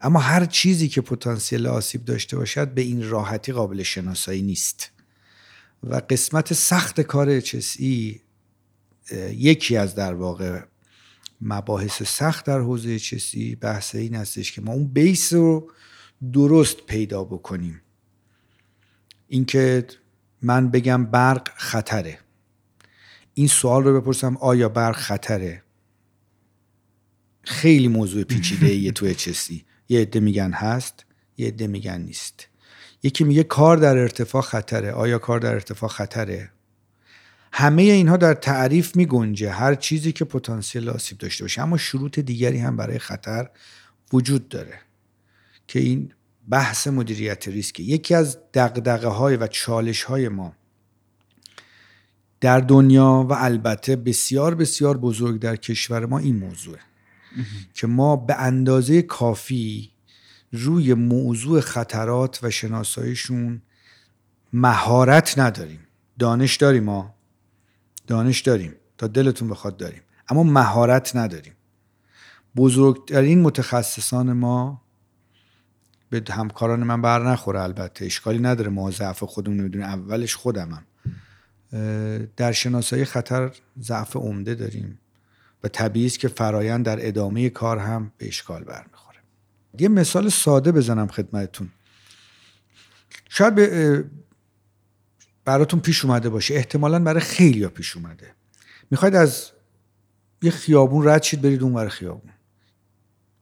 [0.00, 4.90] اما هر چیزی که پتانسیل آسیب داشته باشد به این راحتی قابل شناسایی نیست.
[5.82, 8.20] و قسمت سخت کار HSE
[9.36, 10.60] یکی از در واقع
[11.40, 15.70] مباحث سخت در حوزه چسی بحث این هستش که ما اون بیس رو
[16.32, 17.82] درست پیدا بکنیم.
[19.28, 19.86] اینکه
[20.42, 22.18] من بگم برق خطره.
[23.34, 25.62] این سوال رو بپرسم آیا برق خطره؟
[27.42, 31.04] خیلی موضوع پیچیده یه تو چسی یه عده میگن هست
[31.36, 32.46] یه عده میگن نیست.
[33.02, 34.92] یکی میگه کار در ارتفاع خطره.
[34.92, 36.50] آیا کار در ارتفاع خطره؟
[37.52, 41.62] همه اینها در تعریف می گنجه هر چیزی که پتانسیل آسیب داشته باشه.
[41.62, 43.50] اما شروط دیگری هم برای خطر
[44.12, 44.80] وجود داره
[45.66, 46.12] که این
[46.48, 47.80] بحث مدیریت ریسک.
[47.80, 50.52] یکی از دقدقه های و چالش های ما
[52.40, 56.80] در دنیا و البته بسیار بسیار بزرگ در کشور ما این موضوعه.
[57.74, 59.90] که ما به اندازه کافی
[60.52, 63.62] روی موضوع خطرات و شناساییشون
[64.52, 65.80] مهارت نداریم.
[66.18, 67.14] دانش داریم ما.
[68.10, 70.02] دانش داریم تا دلتون بخواد داریم.
[70.28, 71.52] اما مهارت نداریم.
[72.56, 74.82] بزرگترین متخصصان ما
[76.10, 78.04] به همکاران من بر نخوره البته.
[78.04, 80.82] اشکالی نداره ما ضعف خودمون نمی‌دونیم اولش خودمم
[82.36, 84.98] در شناسایی خطر ضعف عمده داریم.
[85.64, 89.18] و طبیعی است که فرایند در ادامه کار هم به اشکال برمیخوره
[89.78, 91.68] یه مثال ساده بزنم خدمتتون.
[93.28, 94.04] شاید به
[95.50, 96.54] براتون پیش اومده باشه.
[96.54, 98.34] احتمالا برای خیلی پیش اومده.
[98.90, 99.50] می‌خواید از
[100.42, 102.30] یه خیابون رد شید برید اون خیابون.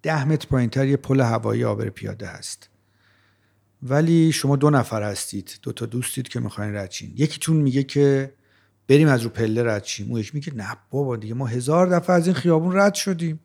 [0.03, 2.69] ده متر پایین تر یه پل هوایی آبر پیاده هست.
[3.83, 7.13] ولی شما دو نفر هستید دو تا دوستید که می‌خواین رد شین.
[7.17, 8.33] یکیتون میگه که
[8.89, 10.11] بریم از رو پله رد شیم.
[10.11, 13.41] اون یکی میگه نه بابا دیگه ما هزار دفعه از این خیابون رد شدیم.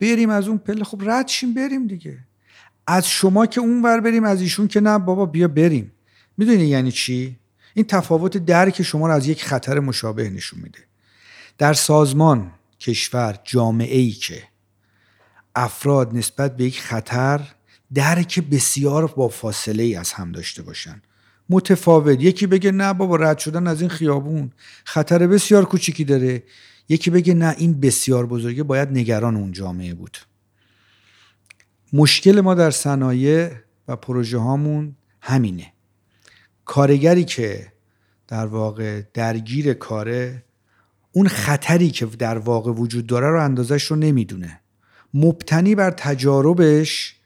[0.00, 0.84] بریم از اون پله.
[0.84, 2.18] خب رد شیم بریم دیگه.
[2.86, 5.92] از شما که اون ور بریم از ایشون که نه بابا بیا بریم.
[6.36, 7.38] می‌دونی یعنی چی؟
[7.76, 10.78] این تفاوت درک شما رو از یک خطر مشابه نشون میده.
[11.58, 14.42] در سازمان کشور جامعه ای که
[15.54, 17.40] افراد نسبت به یک خطر
[17.94, 21.02] درک بسیار با فاصله ای از هم داشته باشن.
[21.50, 22.22] متفاوت.
[22.22, 24.52] یکی بگه نه بابا رد شدن از این خیابون
[24.84, 26.42] خطر بسیار کوچیکی داره.
[26.88, 30.18] یکی بگه نه این بسیار بزرگه باید نگران اون جامعه بود.
[31.92, 33.50] مشکل ما در صنایع
[33.88, 35.75] و پروژه هامون همینه.
[36.66, 37.72] کارگری که
[38.28, 40.42] در واقع درگیر کاره
[41.12, 44.60] اون خطری که در واقع وجود داره رو اندازش رو نمی‌دونه.
[45.14, 47.16] مبتنی بر تجاربش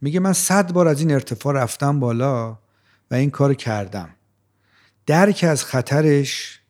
[0.00, 2.58] میگه من صد بار از این ارتفاع رفتم بالا
[3.10, 4.08] و این کار کردم.
[5.06, 6.60] درک از خطرش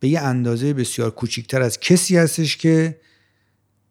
[0.00, 3.00] به یه اندازه بسیار کوچیکتر از کسی هستش که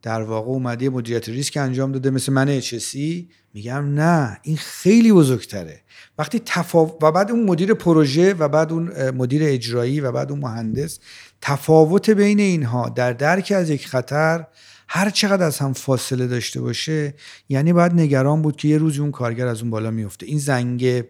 [0.05, 5.81] در واقع اومده مدیریت ریسک انجام داده مثل من اچسی میگم نه این خیلی بزرگتره.
[6.17, 10.39] وقتی تفاوت و بعد اون مدیر پروژه و بعد اون مدیر اجرایی و بعد اون
[10.39, 10.99] مهندس
[11.41, 14.47] تفاوت بین اینها در درک از یک خطر
[14.87, 17.13] هر چقدر از هم فاصله داشته باشه
[17.49, 21.03] یعنی باید نگران بود که یه روزی اون کارگر از اون بالا میفته این زنگ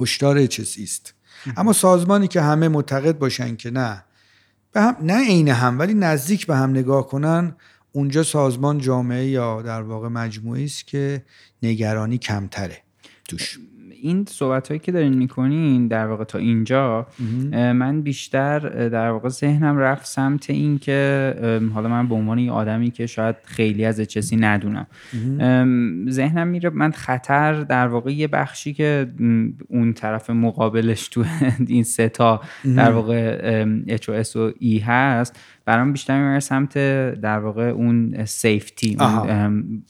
[0.00, 1.14] هشدار چیزی است.
[1.56, 4.04] اما سازمانی که همه معتقد باشن که نه
[4.72, 7.56] به هم نه عین هم ولی نزدیک به هم نگاه کنن
[7.98, 11.22] اونجا سازمان جامعه یا در واقع مجموعی است که
[11.62, 12.78] نگرانی کمتره
[13.28, 13.58] توش.
[14.02, 17.06] این صحبت هایی که دارین می‌کنین در واقع تا اینجا
[17.52, 21.34] من بیشتر در واقع ذهنم رفت سمت این که
[21.74, 24.86] حالا من به عنوان یه آدمی که شاید خیلی از چیزی ندونم.
[26.10, 29.12] ذهنم میره من خطر در واقع یه بخشی که
[29.68, 31.24] اون طرف مقابلش تو
[31.66, 32.40] این سه تا
[32.76, 33.64] در واقع
[33.96, 35.36] HOS و E هست.
[35.68, 36.78] برام بیشتر می‌بره سمت
[37.20, 38.96] در واقع اون سیفتی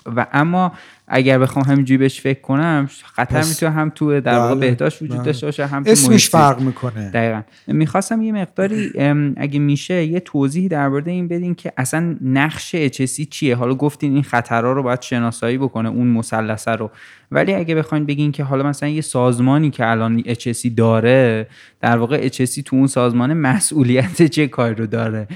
[0.06, 0.72] و اما
[1.08, 5.16] اگر بخوام همینجوری بهش فکر کنم خطر می‌تونه هم تو در واقع بله، بهداشت وجود
[5.16, 5.26] بله.
[5.26, 7.10] داشته باشه هم تو اسمش فرق می‌کنه.
[7.10, 7.42] دقیقا.
[7.66, 8.92] می‌خواستم یه مقداری
[9.36, 14.22] اگه میشه یه توضیح درباره این بدین که اصلا نقش اچسی چیه؟ حالا گفتین این
[14.22, 16.90] خطرها رو باید شناسایی بکنه اون مثلثه رو.
[17.30, 21.48] ولی اگه بخواین بگین که حالا مثلا یه سازمانی که الان HSC داره
[21.80, 25.28] در واقع HSC تو اون سازمان مسئولیت چه کاری رو داره؟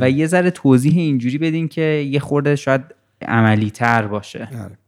[0.00, 2.80] و یه ذره توضیح اینجوری بدین که یه خورده شاید
[3.22, 4.48] عملی تر باشه.
[4.64, 4.78] آره.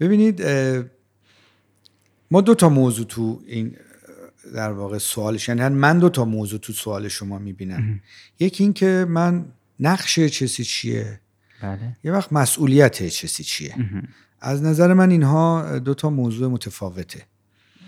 [0.00, 0.42] ببینید
[2.30, 3.76] ما دو تا موضوع تو این
[4.54, 8.00] در واقع سوالش یعنی من دو تا موضوع تو سوال شما می‌بینم.
[8.40, 9.44] یکی این که من
[9.80, 11.20] نقش چسی چیه؟
[11.62, 11.96] بله.
[12.04, 13.74] یه وقت مسئولیت چسی چیه؟
[14.40, 17.26] از نظر من اینها دو تا موضوع متفاوته.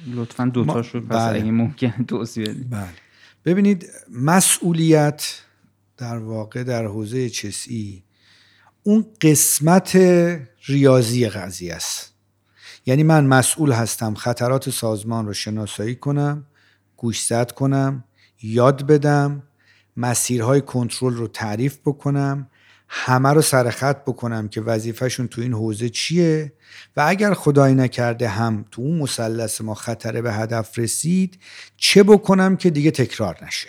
[0.06, 1.40] لطفا دو تاشو پس بله.
[1.40, 2.88] اگه ممکن توضیح بدید بله.
[3.44, 5.40] ببینید مسئولیت
[5.96, 8.02] در واقع در حوزه چسی
[8.82, 9.96] اون قسمت
[10.66, 12.14] ریاضی قضیه است.
[12.86, 16.46] یعنی من مسئول هستم خطرات سازمان رو شناسایی کنم
[16.96, 18.04] گوشزد کنم
[18.42, 19.42] یاد بدم
[19.96, 22.48] مسیرهای کنترل رو تعریف بکنم
[22.92, 26.52] همه رو سرخط بکنم که وظیفهشون تو این حوزه چیه
[26.96, 31.38] و اگر خدای نکرده هم تو اون مثلث ما خطره به هدف رسید
[31.76, 33.68] چه بکنم که دیگه تکرار نشه؟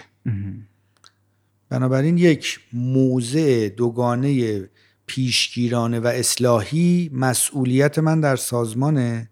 [1.69, 4.61] بنابراین یک موضع دوگانه
[5.05, 9.29] پیشگیرانه و اصلاحی مسئولیت من در سازمانه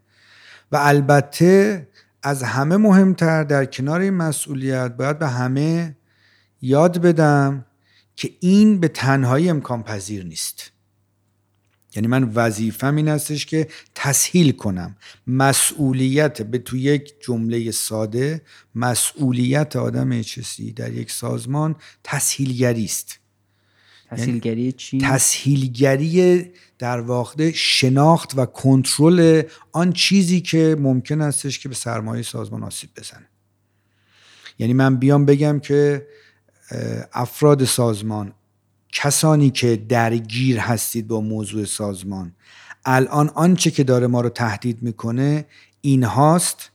[0.72, 1.88] و البته
[2.24, 5.96] از همه مهمتر در کنار این مسئولیت باید به همه
[6.62, 7.66] یاد بدم
[8.20, 10.72] که این به تنهایی امکان پذیر نیست.
[11.96, 14.96] یعنی من وظیفم این هستش که تسهیل کنم.
[15.28, 18.42] مسئولیت به تو یک جمله ساده
[18.76, 23.20] مسئولیت آدم اچسی در یک سازمان تسهیلگری است.
[24.10, 31.70] تسهیلگری یعنی چی؟ تسهیلگری در واقع شناخت و کنترل آن چیزی که ممکن استش که
[31.70, 33.30] به سرمایه سازمان آسیب بزنه.
[34.60, 36.08] یعنی من بیام بگم که
[37.14, 38.34] افراد سازمان
[38.92, 42.36] کسانی که درگیر هستید با موضوع سازمان
[42.86, 45.46] الان آنچه که داره ما رو تهدید می‌کنه
[45.82, 46.72] این هاست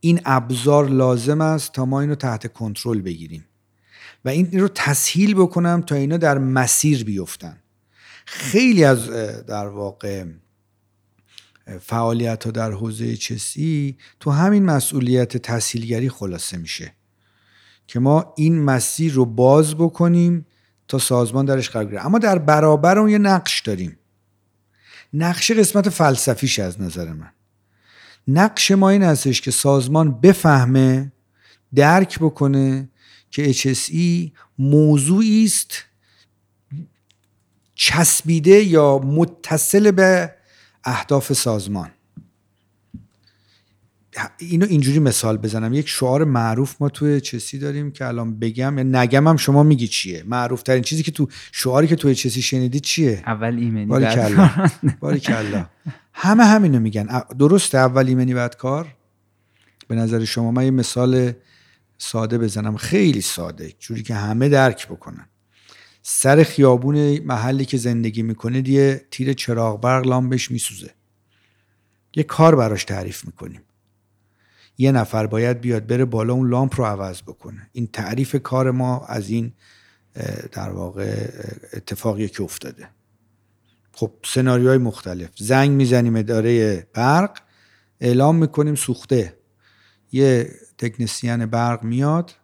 [0.00, 3.44] این ابزار لازم است تا ما اینو تحت کنترل بگیریم.
[4.24, 7.62] و این رو تسهیل بکنم تا اینا در مسیر بیفتن.
[8.24, 9.10] خیلی از
[9.46, 10.24] در واقع
[11.80, 16.92] فعالیت ها در حوزه چسی تو همین مسئولیت تسهیلگری خلاصه میشه.
[17.92, 20.46] که ما این مسیر رو باز بکنیم
[20.88, 23.98] تا سازمان درش قرار گیره اما در برابر اون یه نقش داریم.
[25.12, 27.30] نقش قسمت فلسفیش از نظر من.
[28.28, 31.12] نقش ما این هستش که سازمان بفهمه
[31.74, 32.88] درک بکنه
[33.30, 35.84] که HSE موضوعی است
[37.74, 40.34] چسبیده یا متصل به
[40.84, 41.90] اهداف سازمان.
[44.38, 45.74] اینو اینجوری مثال بزنم.
[45.74, 49.88] یک شعار معروف ما توی چسی داریم که الان بگم یا نگم هم شما میگی
[49.88, 50.22] چیه.
[50.26, 53.86] معروف ترین چیزی که تو شعاری که توی چسی شنیدی چیه؟ اول ایمنی
[55.00, 55.66] باری کلا.
[56.12, 57.22] همه همینو میگن.
[57.38, 58.94] درسته اول ایمنی بعد کار؟
[59.88, 61.32] به نظر شما من یه مثال
[61.98, 62.76] ساده بزنم.
[62.76, 63.72] خیلی ساده.
[63.78, 65.26] جوری که همه درک بکنن.
[66.02, 70.90] سر خیابون محلی که زندگی می‌کنه دیگه تیر چراغ برق لامبش میسوزه.
[72.14, 73.60] یه کار براش تعریف می‌کنیم.
[74.78, 77.70] یه نفر باید بیاد بره بالا اون لامپ رو عوض بکنه.
[77.72, 79.52] این تعریف کار ما از این
[80.52, 81.28] در واقع
[81.72, 82.88] اتفاقی که افتاده.
[83.92, 85.30] خب سناریوهای مختلف.
[85.36, 87.38] زنگ می‌زنیم اداره برق.
[88.00, 89.36] اعلام می‌کنیم سوخته.
[90.12, 92.34] یه تکنسیان برق میاد.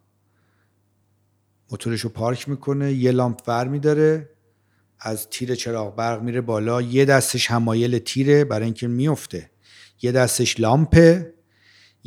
[1.71, 2.93] موتورش رو پارک می‌کنه.
[2.93, 4.29] یه لامپ ور میداره.
[5.01, 6.83] از تیر چراغ برق میره بالا.
[6.83, 8.45] یه دستش همایل تیره.
[8.45, 9.51] برای اینکه میفته
[10.03, 11.35] یه دستش لامپه.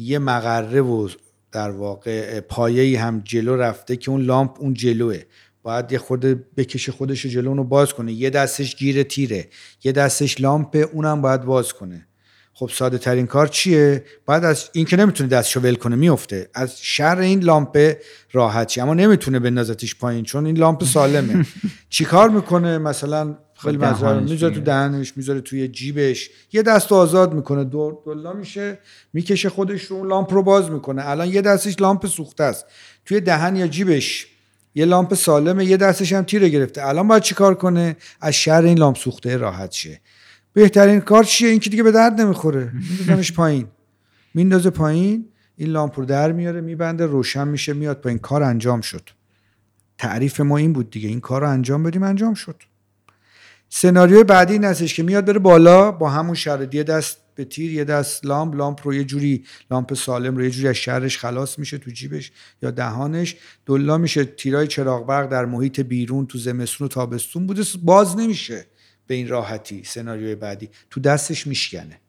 [0.01, 1.09] یه مقره و
[1.51, 5.19] در واقع پایه هم جلو رفته که اون لامپ اون جلوه.
[5.63, 8.13] باید یه خورده بکشه خودش جلو اونو باز کنه.
[8.13, 9.47] یه دستش گیر تیره
[9.83, 12.07] یه دستش لامپه اونم باید باز کنه.
[12.53, 16.81] خب ساده ترین کار چیه؟ بعد از این که نمی‌تونه دستشو ول کنه میفته از
[16.81, 17.93] شر این لامپ
[18.31, 21.45] راحت چی اما نمی‌تونه بندازتش پایین چون این لامپ سالمه.
[21.89, 26.29] چیکار می‌کنه؟ مثلا خیلی مزرعه می‌ذاره تو دهنش می‌ذاره توی جیبش.
[26.53, 28.79] یه دست آزاد می‌کنه دور دلا میشه
[29.13, 31.09] می‌کشه خودش رو لامپ رو باز می‌کنه.
[31.09, 32.65] الان یه دستش لامپ سوخته است.
[33.05, 34.27] توی دهن یا جیبش
[34.75, 36.87] یه لامپ سالمه یه دستش هم تیره گرفته.
[36.87, 40.01] الان باید چیکار کنه؟ از شر این لامپ سوخته راحت شه.
[40.53, 42.71] بهترین کار چیه؟ این که دیگه به درد نمی‌خوره.
[42.73, 43.67] میندازمش پایین.
[44.33, 45.25] میندازه پایین
[45.57, 48.19] این لامپ رو در میاره میبنده روشن میشه میاد پایین.
[48.19, 49.09] کار انجام شد.
[49.97, 51.09] تعریف ما این بود دیگه.
[51.09, 52.55] این کار رو انجام بدیم انجام شد.
[53.73, 57.73] سناریوی بعدی این هستش که میاد بره بالا با همون شرط یه دست به تیر
[57.73, 58.55] یه دست لامپ.
[58.55, 62.31] لامپ رو یه جوری لامپ سالم رو یه جوری از شرش خلاص میشه تو جیبش
[62.61, 63.35] یا دهانش.
[63.65, 67.63] دلا میشه تیرای چراغ برق در محیط بیرون تو زمستون و تابستون بوده.
[67.83, 68.65] باز نمیشه
[69.07, 70.69] به این راحتی سناریوی بعدی.
[70.89, 71.99] تو دستش میشکنه.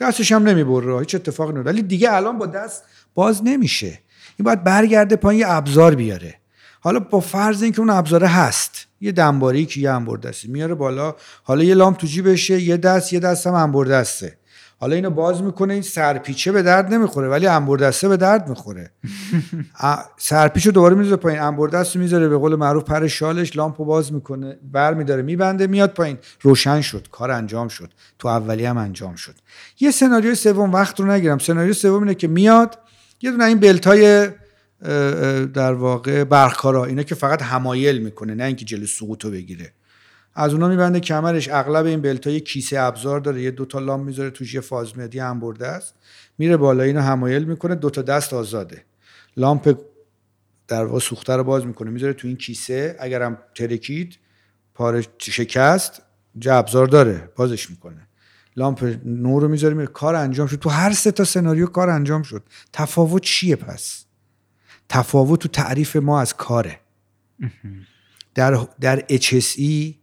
[0.00, 0.98] دستش هم نمی‌بره.
[0.98, 2.84] هیچ اتفاقی نمیفته ولی دیگه الان با دست
[3.14, 3.98] باز نمیشه.
[4.36, 6.34] این باید برگرده پایین یه ابزار بیاره.
[6.80, 8.79] حالا با فرض اینکه اون ابزاره هست.
[9.00, 11.14] یه دنباری که یه انبردستی میاره بالا.
[11.42, 14.36] حالا یه لامپ تو جیبشه یه دست یه دست هم انبردسته
[14.80, 18.90] حالا اینو باز می‌کنه این سرپیچه به درد نمی‌خوره ولی انبردسته به درد می‌خوره.
[20.16, 23.84] سرپیچ رو دوباره می‌ذاره پایین انبردست رو می‌ذاره به قول معروف پر شالش لامپ رو
[23.84, 26.18] باز می‌کنه بر میداره میبنده میاد پایین.
[26.40, 27.90] روشن شد کار انجام شد.
[28.18, 29.34] تو اولی هم انجام شد.
[29.80, 31.38] یه سناریو سوم وقت رو نگیرم.
[31.38, 32.78] سناریو سوم اینه که میاد
[33.22, 34.28] یه دونه این بلتای
[35.54, 39.72] در واقع برخکارا اینا که فقط همایل می‌کنه نه اینکه جلو سقوطو بگیره.
[40.34, 41.48] از اونا میبنده کمرش.
[41.48, 43.42] اغلب این بلت یه کیسه ابزار داره.
[43.42, 45.94] یه دوتا لام می‌ذاره توش یه فازمدی هم برده است.
[46.38, 47.74] میره بالا اینو همایل می‌کنه.
[47.74, 48.84] دوتا دست آزاده.
[49.36, 49.78] لامپ
[50.68, 51.90] در واقع سوخته رو باز می‌کنه.
[51.90, 52.96] می‌ذاره تو این کیسه.
[52.98, 54.18] اگرم ترکید
[54.74, 56.02] پاره شکست
[56.38, 57.28] جا داره.
[57.36, 58.08] بازش می‌کنه.
[58.56, 59.86] لامپ نور رو می‌ذاره میره.
[59.86, 60.56] کار انجام شد.
[60.56, 62.42] تو هر سه تا سناریو کار انجام شد.
[62.72, 64.04] تفاوت چیه پس؟
[64.90, 66.80] تفاوت تو تعریف ما از کاره.
[68.34, 69.94] در در HSE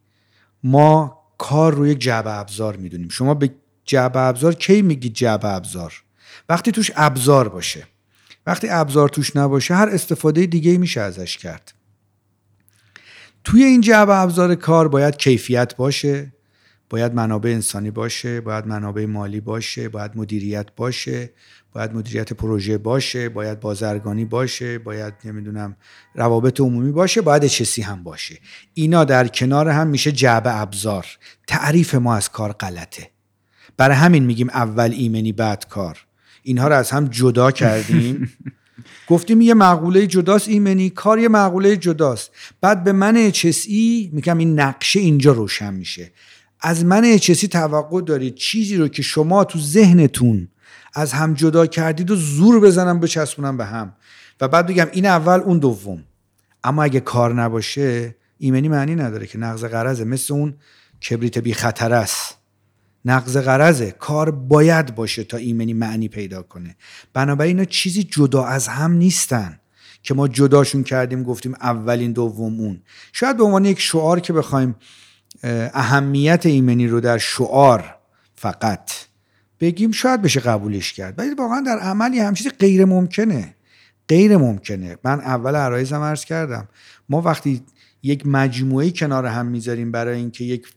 [0.63, 3.09] ما کار رو یک جعبه ابزار می‌دونیم.
[3.09, 3.53] شما به
[3.85, 6.03] جعبه ابزار کی میگید جعبه ابزار؟
[6.49, 7.87] وقتی توش ابزار باشه.
[8.45, 11.73] وقتی ابزار توش نباشه هر استفاده دیگه میشه ازش کرد.
[13.43, 16.33] توی این جعبه ابزار کار باید کیفیت باشه
[16.89, 21.29] باید منابع انسانی باشه باید منابع مالی باشه باید مدیریت باشه
[21.77, 25.75] باید مدیریت پروژه باشه باید بازرگانی باشه باید نمی‌دونم
[26.15, 28.37] روابط عمومی باشه باید چسی هم باشه.
[28.73, 31.05] اینا در کنار هم میشه جعبه ابزار.
[31.47, 33.09] تعریف ما از کار غلطه.
[33.77, 36.05] برای همین میگیم اول ایمنی بعد کار.
[36.43, 38.33] اینها رو از هم جدا کردیم.
[39.09, 42.31] گفتیم یه مقوله جداست ایمنی کار یه مقوله جداست.
[42.61, 43.67] بعد به من HSE
[44.11, 46.11] میگم این نقشه اینجا روشن میشه.
[46.61, 50.47] از من HSE توقع دارید چیزی رو که شما تو ذهنتون
[50.93, 53.93] از هم جدا کردید و زور بزنم بچسبونم به هم.
[54.41, 56.03] و بعد بگم این اول اون دوم.
[56.63, 60.53] اما اگه کار نباشه ایمنی معنی نداره که نقض قرضه مثل اون
[61.09, 62.37] کبریت بی خطر است.
[63.05, 66.75] نقض قرضه کار باید باشه تا ایمنی معنی پیدا کنه.
[67.13, 69.59] بنابراین اینا چیزی جدا از هم نیستن
[70.03, 72.81] که ما جداشون کردیم گفتیم اولین دوم اون.
[73.13, 74.75] شاید به عنوان یک شعار که بخوایم
[75.73, 77.95] اهمیت ایمنی رو در شعار
[78.35, 78.91] فقط
[79.59, 81.19] بگیم شاید بشه قبولش کرد.
[81.19, 83.55] ولی واقعا در عملی هم چیزی غیر ممکنه.
[84.09, 84.97] غیر ممکنه.
[85.03, 86.67] من اول عرایزم عرض کردم.
[87.09, 87.61] ما وقتی
[88.03, 90.67] یک مجموعه کنار هم می‌ذاریم برای اینکه یک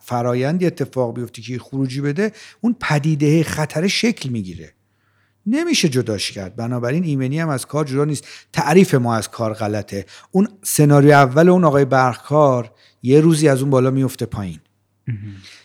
[0.00, 4.72] فرایندی اتفاق بیفته که خروجی بده اون پدیده خطر شکل می‌گیره.
[5.46, 6.56] نمیشه جداش کرد.
[6.56, 8.24] بنابراین ایمنی هم از کار جدا نیست.
[8.52, 10.06] تعریف ما از کار غلطه.
[10.30, 12.72] اون سناریو اول اون آقای برخکار
[13.02, 14.60] یه روزی از اون بالا میفته پایین.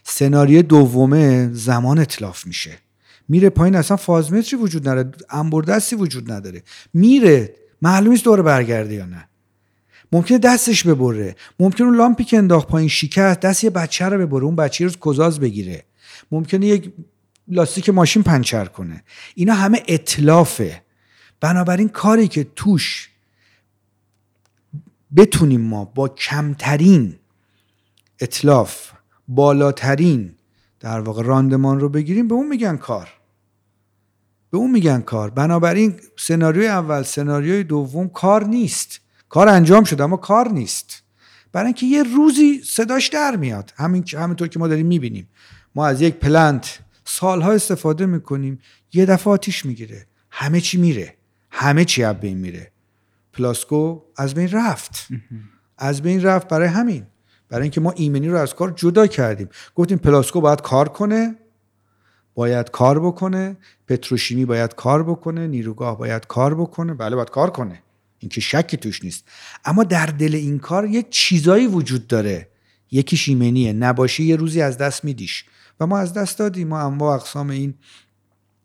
[0.04, 2.78] سناریو دومه زمان اطلاف میشه.
[3.30, 6.64] میره پایین اصلا فازمتری وجود نداره انبردستی وجود نداره.
[6.94, 9.30] میره معلوم نیست دوره برگرده یا نه.
[10.12, 11.36] ممکنه دستش ببره.
[11.60, 14.92] ممکنه اون لامپی که انداخت پایین شکست دست یه بچه رو ببره اون بچه رو
[15.06, 15.84] کزاز بگیره.
[16.32, 16.92] ممکنه یک
[17.48, 19.04] لاستیک ماشین پنچر کنه.
[19.36, 20.82] اینا همه اطلافه.
[21.42, 23.10] بنابراین کاری که توش
[25.16, 27.16] بتونیم ما با کمترین
[28.20, 28.92] اطلاف
[29.30, 30.36] بالاترین
[30.80, 33.10] در واقع راندمان رو بگیریم به اون میگن کار.
[34.52, 35.30] به اون میگن کار.
[35.30, 39.00] بنابراین سناریوی اول سناریوی دوم کار نیست.
[39.30, 41.04] کار انجام شده اما کار نیست.
[41.52, 43.74] برای اینکه یه روزی صداش در میاد.
[43.78, 45.28] همین همینطور که ما داریم می‌بینیم.
[45.76, 48.60] ما از یک پلنت سالها استفاده می‌کنیم
[48.94, 50.06] یه دفعه آتیش می‌گیره.
[50.32, 51.16] همه چی میره.
[51.52, 52.72] همه چی از بین میره.
[53.34, 55.08] پلاسکو از بین رفت.
[55.78, 57.06] از بین رفت برای همین.
[57.50, 59.50] برای اینکه ما ایمنی رو از کار جدا کردیم.
[59.76, 61.36] گفتیم پلاسکو باید کار کنه
[62.34, 66.94] باید کار بکنه پتروشیمی باید کار بکنه نیروگاه باید کار بکنه.
[66.94, 67.84] بله باید کار کنه.
[68.20, 69.26] این که شکی توش نیست.
[69.66, 72.50] اما در دل این کار یک چیزایی وجود داره.
[72.92, 73.74] یکیش ایمنیه.
[73.74, 75.46] نباشه یه روزی از دست میدیش.
[75.80, 76.68] و ما از دست دادیم.
[76.68, 77.74] ما اما اقسام این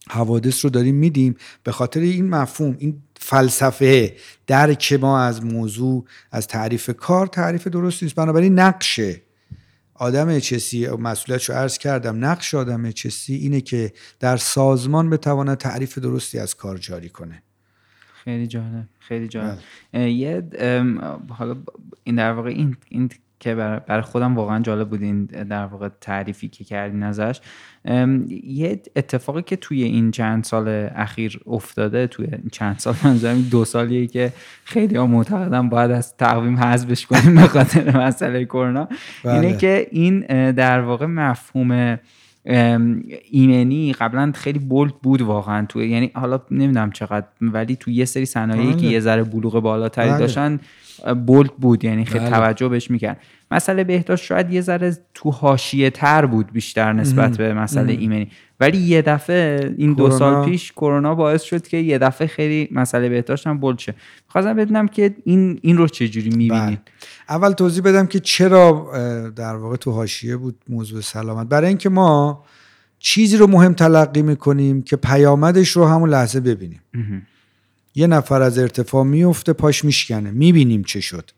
[0.09, 1.37] حوادث رو داریم میدیم.
[1.62, 4.16] به خاطر این مفهوم این فلسفه
[4.46, 8.14] درک ما از موضوع از تعریف کار تعریف درست نیست.
[8.14, 9.00] بنابراین نقش
[9.94, 15.98] آدم چسی مسئولیتش رو عرض کردم نقش آدم چسی اینه که در سازمان بتواند تعریف
[15.98, 17.42] درستی از کار جاری کنه.
[18.24, 19.58] خیلی جالب خیلی جالب.
[19.92, 20.10] بله.
[20.10, 20.42] یه
[21.28, 21.56] حالا
[22.04, 23.10] این در واقع این این
[23.45, 27.40] که برای خودم واقعا جالب بود این در واقع تعریفی که کردین ازش
[28.45, 34.07] یه اتفاقی که توی این چند سال اخیر افتاده توی چند سال منظورم دو سالیه
[34.07, 34.32] که
[34.64, 38.88] خیلی ها معتقدن باید از تقویم حذفش کنیم به خاطر مسئله کرونا
[39.24, 39.57] اینه بله.
[39.57, 40.20] که این
[40.53, 41.99] در واقع مفهوم
[42.45, 48.26] ایمنی قبلا خیلی بولد بود واقعا تو یعنی حالا نمی‌دونم چقدر ولی تو یه سری
[48.26, 48.86] صنایعی که بله.
[48.86, 50.18] یه ذره بلوغ بالاتری بله.
[50.18, 50.61] داشتن
[51.26, 52.30] بولد بود یعنی خیلی بله.
[52.30, 53.20] توجه بهش می‌کرد
[53.51, 58.30] مسئله بهداشت شاید یه ذره تو حاشیه تر بود بیشتر نسبت به مسئله ایمنی.
[58.61, 63.09] ولی یه دفعه این دو سال پیش کرونا باعث شد که یه دفعه خیلی مسئله
[63.09, 63.95] بهداشت هم بولد شه.
[64.28, 66.78] خواستم بدونم که این این رو چجوری می‌بینید؟ بله.
[67.28, 68.92] اول توضیح بدم که چرا
[69.36, 71.49] در واقع تو حاشیه بود موضوع سلامت.
[71.49, 72.45] برای اینکه ما
[72.99, 76.80] چیزی رو مهم تلقی می‌کنیم که پیامدش رو همون لحظه ببینیم.
[77.95, 80.30] یه نفر از ارتفاع میفته پاش میشکنه.
[80.30, 81.30] می‌بینیم چه شد.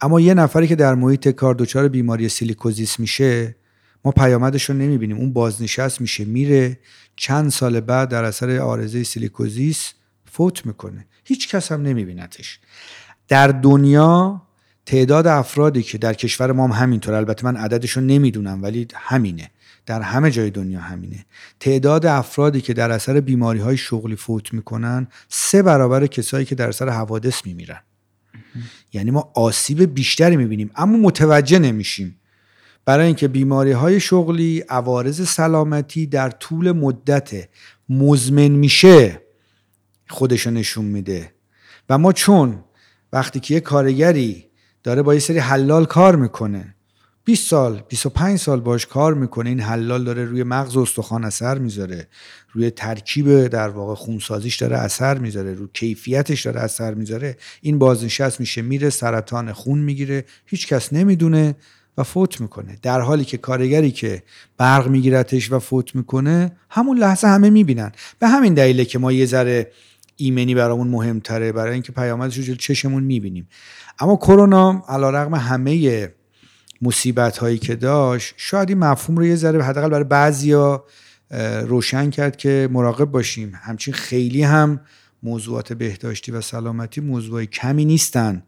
[0.00, 3.56] اما یه نفری که در محیط کار دچار بیماری سیلیکوزیس میشه
[4.04, 5.16] ما پیامدش رو نمی‌بینیم.
[5.16, 6.78] اون بازنشست میشه میره.
[7.16, 9.92] چند سال بعد در اثر عارضه سیلیکوزیس
[10.24, 11.06] فوت می‌کنه.
[11.24, 12.60] هیچ کس هم نمیبینتش
[13.28, 14.42] در دنیا
[14.86, 19.50] تعداد افرادی که در کشور ما هم همینطور البته من عددش رو نمی‌دونم ولی همینه.
[19.86, 21.24] در همه جای دنیا همینه.
[21.60, 26.68] تعداد افرادی که در اثر بیماری های شغلی فوت می‌کنن سه برابر کسایی که در
[26.68, 27.80] اثر حوادث میمیرن.
[28.92, 32.20] یعنی ما آسیب بیشتری می‌بینیم اما متوجه نمیشیم.
[32.84, 37.48] برای اینکه بیماری های شغلی عوارض سلامتی در طول مدت
[37.88, 39.22] مزمن میشه
[40.08, 41.32] خودشو نشون میده.
[41.88, 42.64] و ما چون
[43.12, 44.44] وقتی که یه کارگری
[44.82, 46.74] داره با یه سری حلال کار می‌کنه
[47.28, 51.58] 20 سال 25 سال باش کار می‌کنه این حلال داره روی مغز و استخوان اثر
[51.58, 52.08] می‌ذاره.
[52.52, 57.36] روی ترکیب در واقع خونسازیش داره اثر می‌ذاره روی کیفیتش داره اثر می‌ذاره.
[57.60, 61.56] این بازنشست میشه میره سرطان خون می‌گیره هیچ کس نمی‌دونه
[61.98, 62.78] و فوت می‌کنه.
[62.82, 64.22] در حالی که کارگری که
[64.56, 67.92] برق میگیرتش و فوت می‌کنه همون لحظه همه می‌بینن.
[68.18, 69.72] به همین دلیله که ما یه ذره
[70.16, 73.48] ایمنی برامون مهمتره برای اینکه پیامدش رو چشمون می‌بینیم.
[73.98, 76.08] اما کرونا علیرغم همه
[76.82, 80.84] مصیبت هایی که داشت شاید این مفهوم رو یه ذره حداقل برای بعضیا
[81.64, 83.52] روشن کرد که مراقب باشیم.
[83.54, 84.80] همچین خیلی هم
[85.22, 88.42] موضوعات بهداشتی و سلامتی موضوع کمی نیستن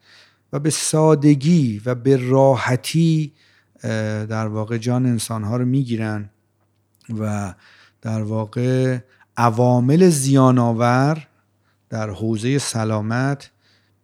[0.52, 3.32] و به سادگی و به راحتی
[4.28, 6.30] در واقع جان انسانها رو می‌گیرن
[7.18, 7.54] و
[8.02, 8.98] در واقع
[9.36, 11.26] عوامل زیانآور
[11.90, 13.50] در حوزه سلامت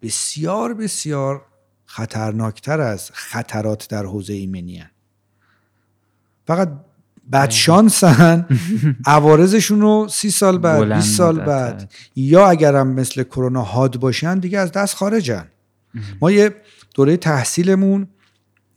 [0.03, 1.45] بسیار بسیار
[1.87, 4.91] خطرناکتر از خطرات در حوزه ایمنی هن.
[6.47, 6.73] فقط
[7.33, 8.47] بدشانسن
[9.07, 11.93] عوارضشون رو سی سال بعد 20 سال بعد.
[12.17, 15.45] یا اگرم مثل کرونا حاد باشن دیگه از دست خارجن
[16.21, 16.55] ما یه
[16.95, 18.09] دوره تحصیلمون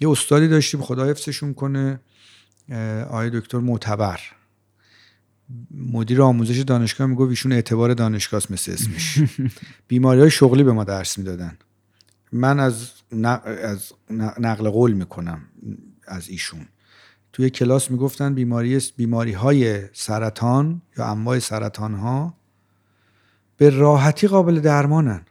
[0.02, 2.00] یه استادی داشتیم خدا حفظشون کنه
[3.10, 4.20] آقای دکتر معتبر.
[5.72, 9.20] مدیر آموزش دانشگاه می‌گفت ایشون اعتبار دانشگاه مثل اسمش.
[9.88, 11.58] بیماری های شغلی به ما درس می‌دادن.
[12.32, 13.94] من از, از
[14.40, 15.42] نقل قول می‌کنم
[16.08, 16.66] از ایشون.
[17.34, 22.38] توی کلاس می‌گفتن بیماری بیماری های سرطان یا انواع سرطان ها
[23.58, 25.26] به راحتی قابل درمانن.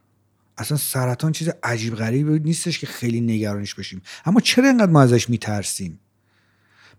[0.59, 5.31] اصلا سرطان چیز عجیب غریبی نیستش که خیلی نگرانش بشیم اما چرا اینقدر ما ازش
[5.31, 6.01] میترسیم؟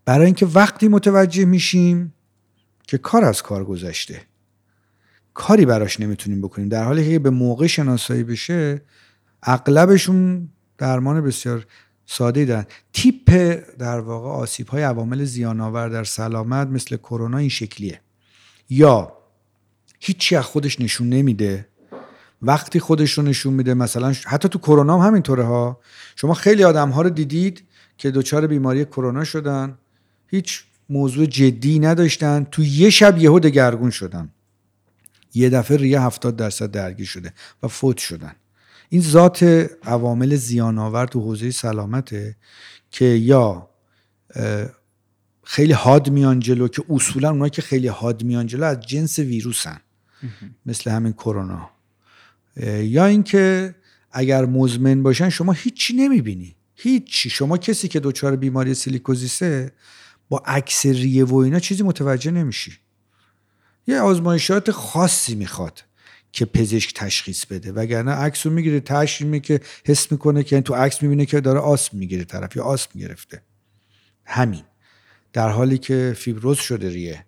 [0.05, 2.13] برای اینکه وقتی متوجه میشیم
[2.84, 4.21] که کار از کار گذشته.
[5.34, 6.69] کاری براش نمی‌تونیم بکنیم.
[6.69, 8.82] در حالی که به موقع شناسایی بشه
[9.43, 10.49] اغلبشون
[10.80, 11.65] درمان بسیار
[12.05, 12.65] ساده دارن.
[12.93, 13.30] تیپ
[13.80, 18.01] در واقع آسیب های عوامل زیان آور در سلامت مثل کرونا این شکلیه.
[18.69, 19.13] یا
[19.99, 21.67] هیچی از خودش نشون نمیده.
[22.41, 25.80] وقتی خودش رو نشون میده مثلا حتی تو کرونا هم همینطوره ها.
[26.15, 27.63] شما خیلی آدم ها رو دیدید
[27.97, 29.77] که دچار بیماری کرونا شدن.
[30.27, 32.47] هیچ موضوع جدی نداشتن.
[32.51, 34.30] تو یه شب یهو دگرگون شدن.
[35.34, 38.36] یه دفعه ریه 70 درصد درگیر شده و فوت شدن.
[38.90, 39.44] این ذات
[39.84, 42.36] عوامل زیان آور تو حوزه سلامته
[42.92, 43.70] که یا
[45.44, 49.80] خیلی حاد میان جلو که اصولا اونایی که خیلی حاد میان جلو از جنس ویروسن.
[50.66, 51.70] مثل همین کرونا.
[52.82, 53.76] یا اینکه
[54.12, 56.56] اگر مزمن باشن شما هیچی نمی‌بینی.
[56.76, 57.30] هیچی.
[57.30, 59.72] شما کسی که دچار بیماری سیلیکوزیسه
[60.30, 62.72] با عکس ریه و اینا چیزی متوجه نمیشی.
[63.88, 65.84] یه آزمایشات خاصی می‌خواد.
[66.32, 67.71] که پزشک تشخیص بده.
[67.71, 71.97] وگرنه عکس رو می‌گیره تشخیص که حس می‌کنه که تو عکس می‌بینه که داره آسم
[71.97, 73.41] می‌گیره طرف یا آسم گرفته.
[74.25, 74.63] همین.
[75.34, 77.25] در حالی که فیبروز شده ریه.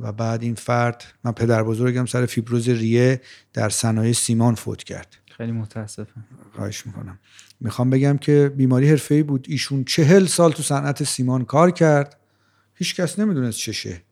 [0.00, 3.20] و بعد این فرد من پدر بزرگم سر فیبروز ریه
[3.52, 5.16] در صنایع سیمان فوت کرد.
[5.36, 6.24] خیلی متاسفم.
[6.56, 7.18] خواهش می‌کنم.
[7.60, 9.46] می‌خوام بگم که بیماری حرفه‌ای بود.
[9.48, 12.16] ایشون چهل سال تو صنعت سیمان کار کرد.
[12.74, 14.02] هیچ کس نمی‌دونست چشه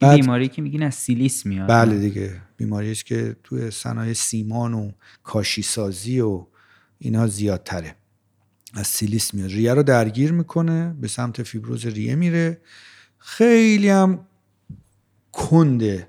[0.00, 2.40] بعد بیماری که میگین از سیلیس میاد؟ بله دیگه.
[2.56, 4.90] بیماری است که توی صنایع سیمان و
[5.22, 6.46] کاشی سازی و
[6.98, 7.94] اینا زیادتره.
[8.74, 9.50] از سیلیس میاد.
[9.50, 12.60] ریه رو درگیر می‌کنه به سمت فیبروز ریه میره.
[13.18, 14.26] خیلی هم
[15.32, 16.08] کنده.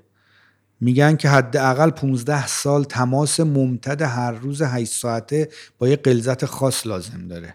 [0.80, 6.86] میگن که حداقل 15 سال تماس ممتد هر روز 8 ساعته با یه قلزت خاص
[6.86, 7.54] لازم داره.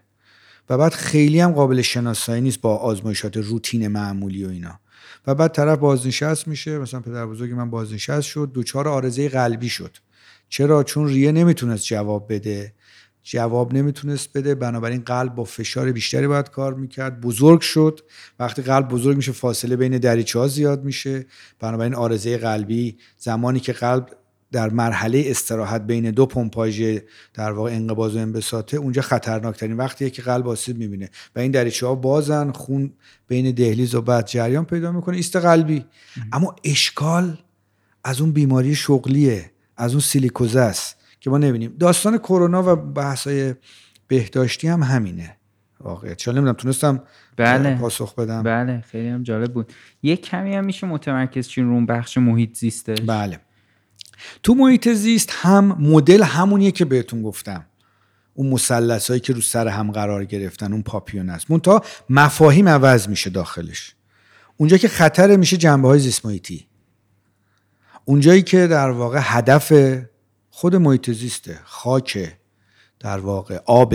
[0.70, 4.80] و بعد خیلی هم قابل شناسایی نیست با آزمایشات روتین معمولی و اینا.
[5.28, 6.78] و بعد طرف بازنشست میشه.
[6.80, 8.52] مثلا پدر بزرگ من بازنشست شد.
[8.54, 9.98] دوچار آرزه قلبی شد.
[10.50, 12.74] چرا؟ چون ریه نمی‌تونست جواب بده.
[13.24, 14.56] جواب نمی‌تونست بده.
[14.56, 17.22] بنابراین قلب با فشار بیشتری باید کار می‌کرد.
[17.22, 18.00] بزرگ شد.
[18.40, 21.26] وقتی قلب بزرگ میشه فاصله بین دریچه ها زیاد میشه.
[21.60, 24.10] بنابراین آرزه قلبی زمانی که قلب
[24.52, 26.98] در مرحله استراحت بین دو پمپاژ
[27.34, 31.10] در واقع انقباض و انبساطه اونجا خطرناکترین وقتیه که قلب آسیب می‌بینه.
[31.36, 32.94] و این دریچه ها بازن خون
[33.28, 35.86] بین دهلیز و بعد جریان پیدا می‌کنه ایست قلبی.
[36.34, 37.38] اما اشکال
[38.04, 43.56] از اون بیماری شغلیه از اون سیلیکوزه است که ما نبینیم داستان کرونا و بحثای
[44.08, 45.38] بهداشتی هم همینه.
[45.80, 46.18] واقعیت.
[46.18, 47.04] چون نمی‌دونم تونستم
[47.38, 47.76] بله.
[47.76, 48.44] پاسخ بدم.
[48.44, 49.74] بله خیلی هم جالب بود.
[50.04, 53.40] یک کمی هم میشه متمرکز چین رو بخش محیط زیسته بله.
[54.44, 57.66] تو محیط زیست هم مدل همونیه که بهتون گفتم.
[58.34, 63.08] اون مثلث هایی که رو سر هم قرار گرفتن اون پاپیون است مونتا مفاهیم عوض
[63.08, 63.96] میشه داخلش.
[64.58, 66.68] اونجا که خطر میشه جنبه های زیست محیطی.
[68.06, 69.74] اونجایی که در واقع هدف
[70.50, 72.38] خود محیط زیسته خاک
[73.00, 73.94] در واقع آب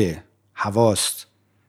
[0.54, 1.26] هواست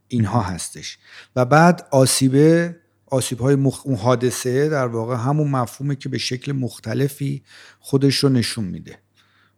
[0.08, 0.98] اینها هستش.
[1.36, 2.76] و بعد آسیبه
[3.08, 3.82] آسیب های مخ...
[3.86, 7.44] اون حادثه در واقع همون مفهومه که به شکل مختلفی
[7.80, 9.00] خودش رو نشون میده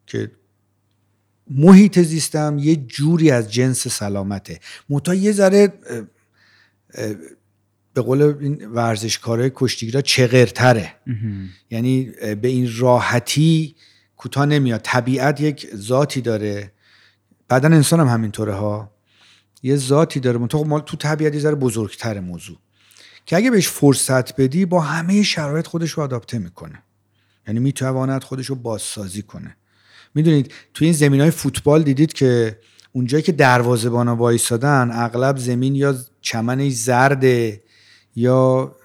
[0.08, 0.32] که
[1.50, 4.60] محیط زیستم یه جوری از جنس سلامته.
[4.90, 5.74] متا یه ذره
[7.94, 10.94] به قول این ورزشکاره کشتیگیرا چغرتره.
[11.70, 13.76] یعنی به این راحتی
[14.18, 14.82] کوتاه نمیاد.
[14.84, 16.72] طبیعت یک ذاتی داره.
[17.50, 18.92] بدن انسان هم همینطوره ها.
[19.64, 20.48] یه ذاتی داره.
[20.48, 22.58] تو تو طبیعت یه ذره بزرگتر موضوع.
[23.30, 26.84] که اگه بهش فرصت بدی با همه شرایط خودش رو آداپته می‌کنه.
[27.48, 29.58] یعنی می‌تواند خودش رو بازسازی کنه.
[30.16, 32.60] می‌دونید تو این زمین های فوتبال دیدید که
[32.92, 37.64] اونجایی که دروازه‌بانا وایسادن اغلب زمین یا چمنش زرده
[38.16, 38.76] یا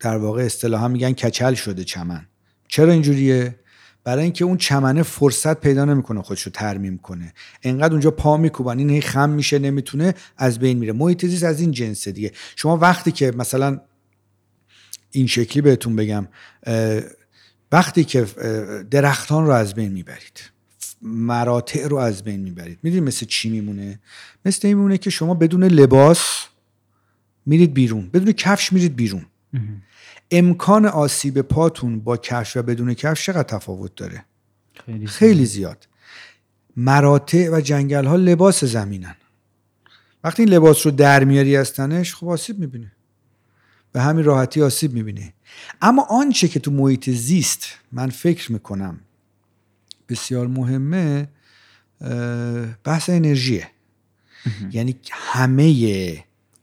[0.00, 2.26] در واقع اصطلاحا میگن کچل شده چمن.
[2.68, 3.60] چرا اینجوریه؟
[4.04, 7.34] برای اینکه اون چمنه فرصت پیدا نمی‌کنه خودش رو ترمیم کنه.
[7.62, 10.92] انقدر اونجا پا میکوبن این خم میشه نمی‌تونه از بین میره.
[10.92, 12.32] محیط زیست از این جنسه دیگه.
[12.56, 13.80] شما وقتی که مثلا
[15.10, 16.28] این شکلی بهتون بگم
[17.72, 18.26] وقتی که
[18.90, 20.40] درختان رو از بین می‌برید
[21.02, 24.00] مراتع رو از بین می‌برید می‌دونید مثل چی میمونه؟
[24.44, 26.44] مثل این میمونه که شما بدون لباس
[27.46, 28.10] میرید بیرون.
[28.10, 29.26] بدون کفش میرید بیرون.
[30.38, 34.24] امکان آسیب پاتون با کفش و بدون کفش چقدر تفاوت داره؟
[34.86, 35.88] خیلی, خیلی زیاد.
[36.76, 39.16] مراتع و جنگل ها لباس زمینن.
[40.24, 42.92] وقتی این لباس رو در میاری از تنش خب آسیب می‌بینه.
[43.92, 45.34] به همین راحتی آسیب می‌بینه.
[45.82, 49.00] اما آنچه که تو محیط زیست من فکر می‌کنم
[50.08, 51.28] بسیار مهمه
[52.84, 53.70] بحث انرژیه.
[54.72, 55.64] یعنی همه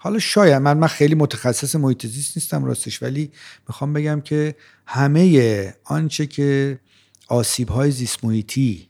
[0.04, 3.32] حالا شاید من من خیلی متخصص محیط زیست نیستم راستش ولی
[3.68, 6.80] می‌خوام بگم که همه آنچه که
[7.28, 8.90] آسیب های زیست محیطی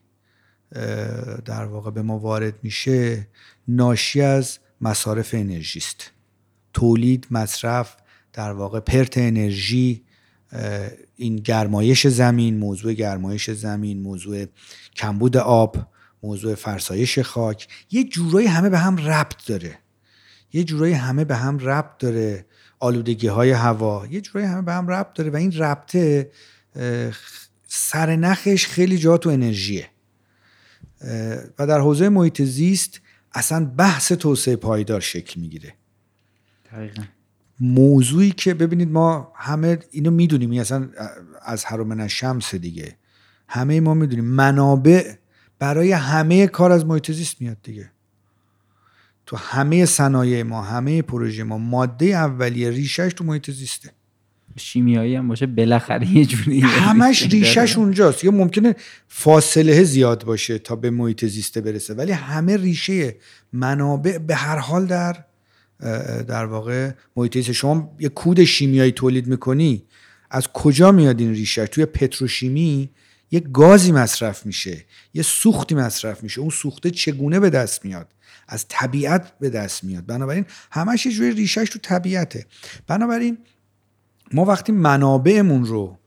[1.45, 3.27] در واقع به ما وارد میشه
[3.67, 6.11] ناشی از مصارف انرژی است.
[6.73, 7.95] تولید مصرف
[8.33, 10.03] در واقع پرت انرژی
[11.15, 14.45] این گرمایش زمین موضوع گرمایش زمین موضوع
[14.95, 15.77] کمبود آب
[16.23, 19.77] موضوع فرسایش خاک یه جورایی همه به هم ربط داره.
[20.53, 22.45] یه جورایی همه به هم ربط داره
[22.79, 26.31] آلودگی های هوا یه جورایی همه به هم ربط داره و این ربطه
[27.67, 29.89] سر نخش خیلی جا تو انرژیه.
[31.59, 33.01] و در حوزه محیط زیست
[33.33, 35.73] اصلا بحث توسعه پایدار شکل می‌گیره.
[37.59, 40.89] موضوعی که ببینید ما همه اینو می‌دونیم اصلا
[41.41, 42.95] از حرم شمس دیگه.
[43.47, 45.13] همه ما می‌دونیم منابع
[45.59, 47.91] برای همه کار از محیط زیست میاد دیگه.
[49.31, 53.89] تو همه صنایع ما همه پروژه ما ماده اولیه ریشش تو محیط زیسته.
[54.57, 58.23] شیمیایی هم باشه بالاخره یه جوری همش ریشش اونجاست.
[58.23, 58.75] یا ممکنه
[59.07, 63.15] فاصله زیاد باشه تا به محیط زیسته برسه ولی همه ریشه
[63.53, 65.23] منابع به هر حال در
[66.27, 69.83] در واقع محیط زیسته شما یه کود شیمیایی تولید می‌کنی
[70.29, 72.89] از کجا میاد این ریشه؟ توی پتروشیمی
[73.31, 76.41] یه گازی مصرف میشه یه سوختی مصرف میشه.
[76.41, 78.13] اون سوخته چگونه به دست میاد؟
[78.51, 80.05] از طبیعت به دست میاد.
[80.05, 82.45] بنابراین همش یه جوری ریشش تو طبیعته.
[82.87, 83.37] بنابراین
[84.31, 85.97] ما وقتی منابعمون رو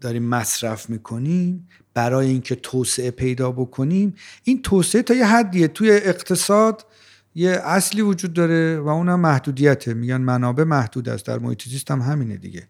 [0.00, 4.14] داریم مصرف می‌کنیم برای اینکه توسعه پیدا بکنیم
[4.44, 5.68] این توسعه تا یه حدیه.
[5.68, 6.86] توی اقتصاد
[7.34, 9.94] یه اصلی وجود داره و اونم محدودیته.
[9.94, 11.26] میگن منابع محدود است.
[11.26, 12.68] در محیط زیست هم همینه دیگه.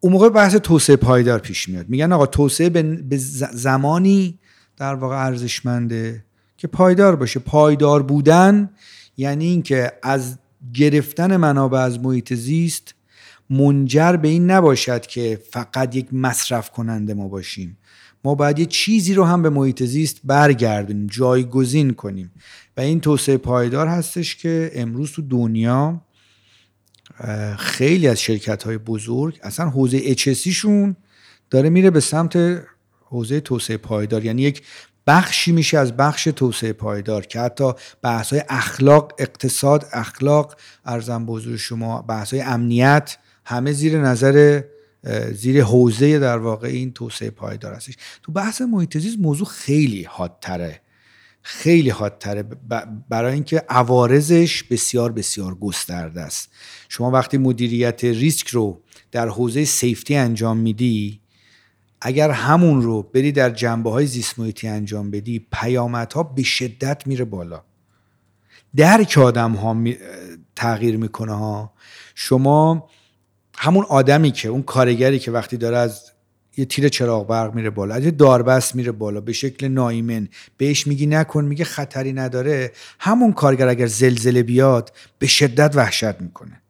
[0.00, 1.88] اون موقع بحث توسعه پایدار پیش میاد.
[1.88, 3.16] میگن آقا توسعه به
[3.52, 4.38] زمانی
[4.76, 6.25] در واقع ارزشمنده.
[6.56, 7.40] که پایدار باشه.
[7.40, 8.70] پایدار بودن
[9.16, 10.38] یعنی اینکه از
[10.74, 12.94] گرفتن منابع از محیط زیست
[13.50, 17.78] منجر به این نباشد که فقط یک مصرف کننده ما باشیم.
[18.24, 22.32] ما باید یه چیزی رو هم به محیط زیست برگردونیم جایگزین کنیم.
[22.76, 26.00] و این توسعه پایدار هستش که امروز تو دنیا
[27.58, 30.96] خیلی از شرکت های بزرگ اصلا حوزه HSC شون
[31.50, 32.62] داره میره به سمت
[33.04, 34.24] حوزه توسعه پایدار.
[34.24, 34.62] یعنی یک
[35.06, 41.56] بخشی میشه از بخش توسعه پایدار که حتی بحث های اخلاق اقتصاد اخلاق ارزم بزرگ
[41.56, 44.62] شما بحث های امنیت همه زیر نظر
[45.32, 47.94] زیر حوزه در واقع این توسعه پایدار هستش.
[48.22, 50.80] تو بحث محیط زیست موضوع خیلی حادتره
[51.42, 52.42] خیلی حادتره
[53.08, 56.50] برای اینکه عوارضش بسیار بسیار گسترده است.
[56.88, 58.82] شما وقتی مدیریت ریسک رو
[59.12, 61.20] در حوزه سیفتی انجام میدی
[62.06, 67.24] اگر همون رو بری در جنبه های زیست محیطی انجام بدی پیامدها به شدت میره
[67.24, 67.62] بالا.
[68.76, 69.76] درک آدم ها
[70.56, 71.72] تغییر می‌کنه ها.
[72.14, 72.88] شما
[73.58, 76.12] همون آدمی که اون کارگری که وقتی داره از
[76.56, 80.86] یه تیر چراغ برق میره بالا از یه داربست میره بالا به شکل نایمن بهش
[80.86, 86.62] میگی نکن میگه خطری نداره همون کارگر اگر زلزله بیاد به شدت وحشت می‌کنه.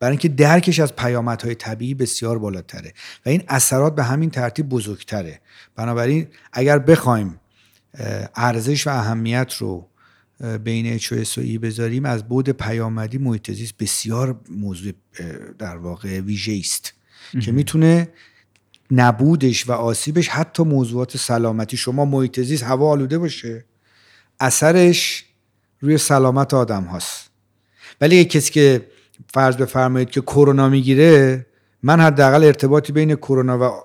[0.00, 2.92] برای اینکه درکش از پیامدهای طبیعی بسیار بالاتره
[3.26, 5.40] و این اثرات به همین ترتیب بزرگتره.
[5.76, 7.40] بنابراین اگر بخوایم
[8.34, 9.88] ارزش و اهمیت رو
[10.64, 14.92] بین HOS و ای بذاریم از بود پیامدی محیط زیست بسیار موضوع
[15.58, 16.92] در واقع ویژه است
[17.40, 18.08] که می‌تونه
[18.90, 21.76] نبودش و آسیبش حتی موضوعات سلامتی.
[21.76, 23.64] شما محیط زیست هوا آلوده باشه
[24.40, 25.24] اثرش
[25.80, 27.30] روی سلامت آدم هاست.
[28.00, 28.86] ولی کسی که
[29.34, 31.46] فرض بفرمایید که کرونا می‌گیره
[31.82, 33.80] من حداقل ارتباطی بین کرونا و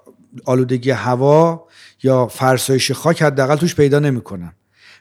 [0.45, 1.67] آلودگی هوا
[2.03, 4.53] یا فرسایش خاک حداقل توش پیدا نمی‌کنم.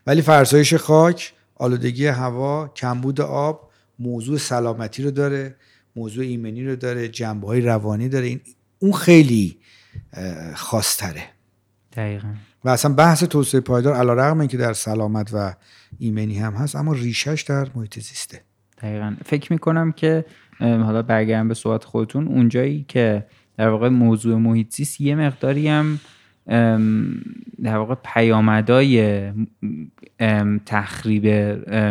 [0.06, 5.56] ولی فرسایش خاک آلودگی هوا کمبود آب موضوع سلامتی رو داره
[5.96, 8.26] موضوع ایمنی رو داره جنبه های روانی داره.
[8.26, 8.40] این
[8.78, 9.58] اون خیلی
[10.54, 11.22] خاصتره.
[11.92, 12.28] دقیقا.
[12.64, 15.54] و اصلا بحث توسعه پایدار علا رقم اینکه در سلامت و
[15.98, 18.42] ایمنی هم هست اما ریشش در محیط زیسته.
[18.82, 19.14] دقیقا.
[19.24, 20.24] فکر می‌کنم که
[20.60, 23.26] حالا برگردم به صحبت خودتون اونجایی که
[23.56, 25.98] در واقع موضوع محیط زیست یه مقداری هم
[27.62, 29.22] در واقع پیامدای
[30.66, 31.26] تخریب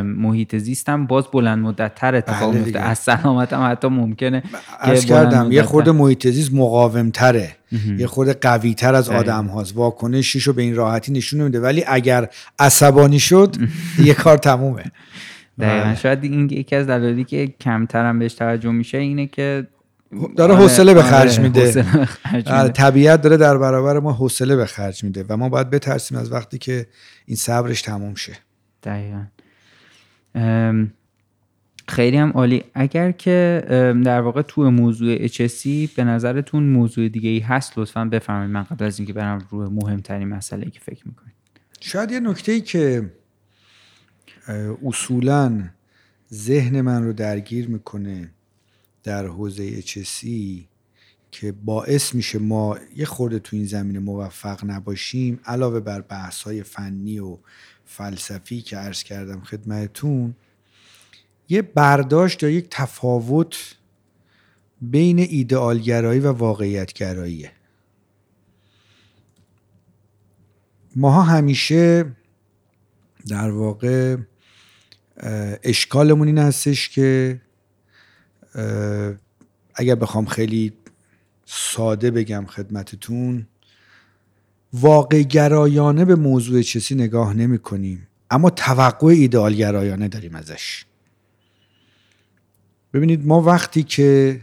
[0.03, 4.43] محیط زیست هم باز بلند مدت تر اتفاق بله میفته از سلامت هم حتی ممکنه
[4.79, 7.55] از کردم یه خورده محیط زیست مقاوم تره
[7.97, 11.59] یه خورده قوی تر از آدم هاست واکنشش رو به این راحتی نشون نمیده.
[11.59, 12.29] ولی اگر
[12.59, 13.55] عصبانی شد
[14.05, 14.83] یه کار تمومه.
[15.59, 15.85] دقیقا.
[15.85, 15.95] بله.
[15.95, 19.67] شاید این یکی از دلایلی که کمتر هم بهش توجه میشه اینه که
[20.37, 21.85] داره آره، حوصله به خرج آره، میده.
[22.45, 26.31] آره، طبیعت داره در برابر ما حوصله به خرج میده و ما باید بترسیم از
[26.31, 26.87] وقتی که
[27.25, 28.33] این صبرش تموم شه.
[28.83, 29.25] دقیقا.
[31.87, 32.63] خیلی هم عالی.
[32.73, 33.63] اگر که
[34.05, 38.51] در واقع تو موضوع HSC به نظرتون موضوع دیگه ای هست لطفا بفرمایید.
[38.51, 41.33] من قبل از اینکه برم روی مهمترین مسئله که فکر می‌کنید.
[41.79, 43.11] شاید یه نکته ای که
[44.85, 45.69] اصولا
[46.33, 48.31] ذهن من رو درگیر می‌کنه
[49.03, 50.27] در حوزه HSC
[51.31, 56.63] که باعث میشه ما یه خورده تو این زمینه موفق نباشیم علاوه بر بحث های
[56.63, 57.37] فنی و
[57.85, 60.35] فلسفی که عرض کردم خدمتون
[61.49, 63.75] یه برداشت یا یک تفاوت
[64.81, 67.51] بین ایدئالگرایی و واقعیتگراییه.
[70.95, 72.15] ماها همیشه
[73.27, 74.17] در واقع
[75.63, 77.41] اشکالمون این هستش که
[79.75, 80.73] اگر بخوام خیلی
[81.45, 83.47] ساده بگم خدمتتون
[84.73, 90.85] واقع گرایانه به موضوع چیزی نگاه نمی کنیم اما توقع ایدئال گرایانه داریم ازش.
[92.93, 94.41] ببینید ما وقتی که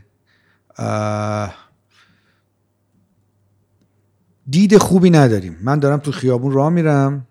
[4.51, 5.59] دید خوبی نداریم.
[5.61, 7.27] من دارم تو خیابون راه میرم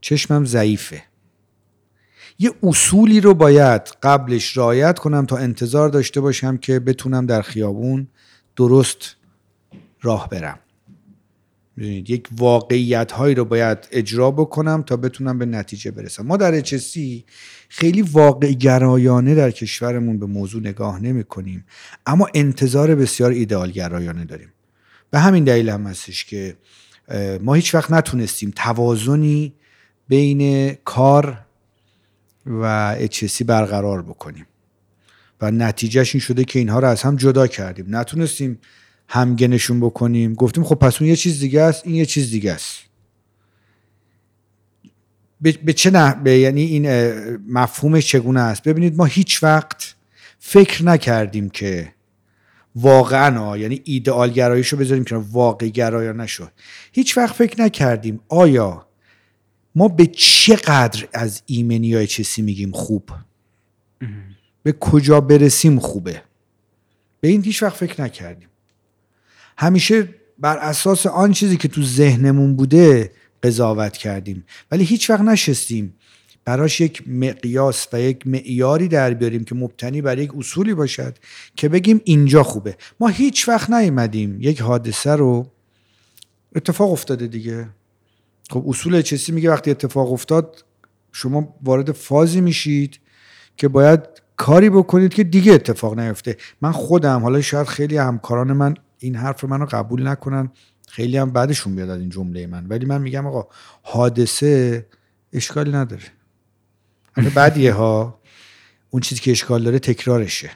[0.00, 1.02] چشمم ضعیفه.
[2.38, 8.06] یه اصولی رو باید قبلش رعایت کنم تا انتظار داشته باشم که بتونم در خیابون
[8.56, 9.16] درست
[10.02, 10.58] راه برم.
[11.78, 16.26] ببینید یک واقعیت هایی رو باید اجرا بکنم تا بتونم به نتیجه برسم.
[16.26, 17.24] ما در اچسی
[17.68, 21.64] خیلی واقع گرایانه در کشورمون به موضوع نگاه نمی کنیم
[22.06, 24.52] اما انتظار بسیار ایدئال گرایانه داریم.
[25.10, 26.56] به همین دلیل هم هستش که
[27.40, 29.54] ما هیچ وقت نتونستیم توازنی
[30.08, 31.47] بین کار
[32.48, 34.46] و HSC برقرار بکنیم.
[35.40, 37.96] و نتیجهش این شده که اینها رو از هم جدا کردیم.
[37.96, 38.58] نتونستیم
[39.08, 40.34] همگنشون بکنیم.
[40.34, 42.78] گفتیم خب پس اون یه چیز دیگه است این یه چیز دیگه است.
[45.40, 46.86] به چه نه یعنی این
[47.48, 49.94] مفهومش چگونه است؟ ببینید ما هیچ وقت
[50.38, 51.94] فکر نکردیم که
[52.74, 56.52] واقعا یعنی ایدئال گراییشو بذاریم که واقع گرایا نشد
[56.92, 58.87] هیچ وقت فکر نکردیم آیا
[59.78, 63.10] ما به چقدر از ایمنی های چسی میگیم خوب؟
[64.62, 66.22] به کجا برسیم خوبه؟
[67.20, 68.48] به این هیچ وقت فکر نکردیم.
[69.58, 70.08] همیشه
[70.38, 73.12] بر اساس آن چیزی که تو ذهنمون بوده
[73.42, 74.44] قضاوت کردیم.
[74.70, 75.94] ولی هیچ وقت نشستیم
[76.44, 81.18] براش یک مقیاس و یک معیاری در بیاریم که مبتنی بر یک اصولی باشد
[81.56, 82.76] که بگیم اینجا خوبه.
[83.00, 85.50] ما هیچ وقت نیومدیم یک حادثه رو.
[86.56, 87.68] اتفاق افتاده دیگه.
[88.50, 90.64] خب اصول چسی میگه وقتی اتفاق افتاد
[91.12, 93.00] شما وارد فازی میشید
[93.56, 94.00] که باید
[94.36, 96.36] کاری بکنید که دیگه اتفاق نیفته.
[96.60, 100.50] من خودم حالا شاید خیلی همکاران من این حرف منو قبول نکنن
[100.88, 102.66] خیلی هم بعدشون بیاد این جمله من.
[102.66, 103.48] ولی من میگم آقا
[103.82, 104.86] حادثه
[105.32, 106.02] اشکالی نداره.
[107.16, 108.20] حالا بعدیه ها
[108.90, 110.50] اون چیزی که اشکال داره تکرارشه.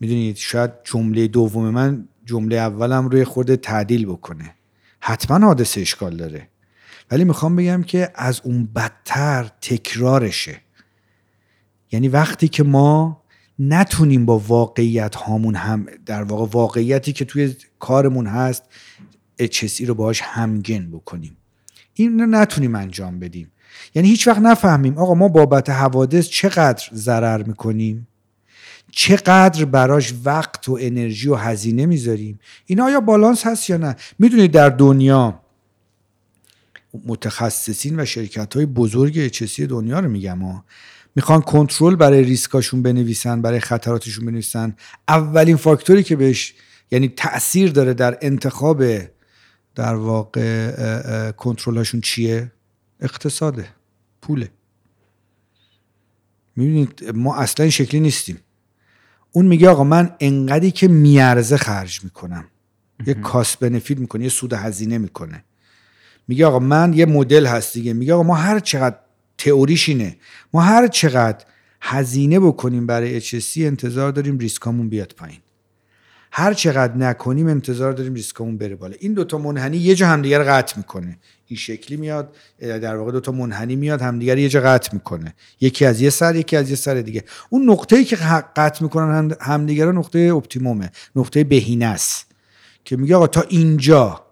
[0.00, 4.54] می‌دونید شاید جمله دوم من جمله اولم روی خورده تعدیل بکنه.
[5.00, 6.48] حتما حادثه اشکال داره.
[7.10, 10.60] ولی می‌خوام بگم که از اون بدتر تکرارشه.
[11.92, 13.22] یعنی وقتی که ما
[13.58, 18.62] نتونیم با واقعیت هامون هم در واقع واقعیتی که توی کارمون هست
[19.42, 21.36] HSE رو باهاش همگن بکنیم.
[21.94, 23.52] این رو نتونیم انجام بدیم.
[23.94, 28.07] یعنی هیچ وقت نفهمیم آقا ما بابت حوادث چقدر ضرر می‌کنیم؟
[28.92, 34.50] چقدر براش وقت و انرژی و هزینه می‌ذاریم؟ این آیا بالانس هست یا نه؟ می‌دونید
[34.50, 35.40] در دنیا
[37.06, 40.64] متخصصین و شرکت های بزرگ اچسی دنیا رو میگم ها.
[41.16, 44.76] می‌خوان کنترل برای ریسکاشون بنویسن برای خطراتشون بنویسن.
[45.08, 46.54] اولین فاکتوری که بهش
[46.90, 48.84] یعنی تاثیر داره در انتخاب
[49.74, 52.52] در واقع کنترلشون چیه؟
[53.00, 53.68] اقتصاده
[54.22, 54.50] پوله.
[56.56, 58.38] می‌بینید ما اصلا این شکلی نیستیم.
[59.32, 62.44] اون میگه آقا من انقدری که میارزه خرج می‌کنم.
[63.06, 65.44] یه کاس بنفیت می‌کنه یه سود هزینه می‌کنه.
[66.28, 67.92] میگه آقا من یه مدل هست دیگه.
[67.92, 68.96] میگه آقا ما هر چقدر
[69.38, 70.16] تئوریش اینه.
[70.52, 71.44] ما هر چقدر
[71.80, 75.38] هزینه بکنیم برای HSC انتظار داریم ریسکامون بیاد پایین.
[76.32, 78.94] هر چقدر نکنیم انتظار داریم ریسکمون بره بالا.
[79.00, 81.18] این دوتا منحنی یه جا همدیگر قطع می‌کنه.
[81.46, 85.34] این شکلی میاد در واقع دوتا منحنی میاد همدیگر یه جا قطع می‌کنه.
[85.60, 87.24] یکی از یه سر یکی از یه سر دیگه.
[87.50, 88.16] اون نقطه ای که
[88.56, 92.26] قطع می‌کنن همدیگر نقطه اپتیمومه نقطه بهینه است
[92.84, 94.24] که میگه آقا تا اینجا.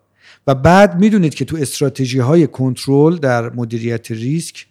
[0.46, 4.66] و بعد می‌دونید که تو استراتژی های کنترل در مدیریت ریسک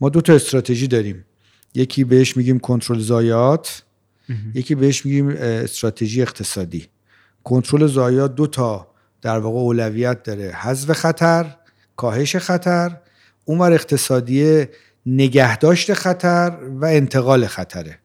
[0.00, 1.24] ما دو تا استراتژی داریم.
[1.74, 3.82] یکی بهش میگیم کنترل زایات.
[4.54, 6.86] یکی بهش میگیم استراتژی اقتصادی.
[7.44, 10.50] کنترل زایات دو تا در واقع اولویت داره.
[10.50, 11.56] حذف خطر
[11.96, 12.96] کاهش خطر
[13.44, 14.64] اونور اقتصادی
[15.06, 17.98] نگهداشت خطر و انتقال خطره.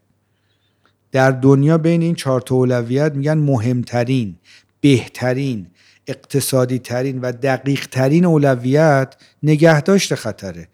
[1.11, 4.35] در دنیا بین این چهار تا اولویت میگن مهمترین
[4.81, 5.67] بهترین
[6.07, 10.67] اقتصادی ترین و دقیق ترین اولویت نگهداشت خطره.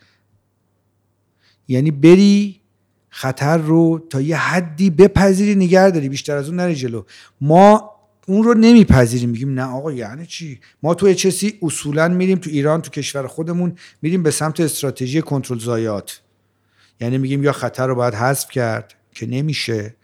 [1.67, 2.61] یعنی بری
[3.17, 6.09] خطر رو تا یه حدی بپذیری نگه داری.
[6.09, 7.03] بیشتر از اون نری جلو.
[7.41, 7.91] ما
[8.27, 9.29] اون رو نمیپذیریم.
[9.29, 13.75] میگیم نه آقا یعنی چی؟ ما تو اچسی اصولا میریم تو ایران تو کشور خودمون
[14.01, 16.21] میریم به سمت استراتژی کنترل زایات.
[17.01, 19.95] یعنی میگیم یا خطر رو باید حذف کرد که نمیشه.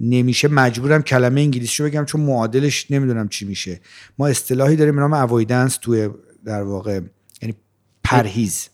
[0.00, 0.48] نمیشه.
[0.48, 3.80] مجبورم کلمه انگلیسی رو بگم چون معادلش نمی‌دونم چی میشه.
[4.18, 6.08] ما اصطلاحی داریم به نام اوایدنس توی
[6.44, 7.00] در واقع
[7.42, 7.54] یعنی
[8.04, 8.68] پرهیز.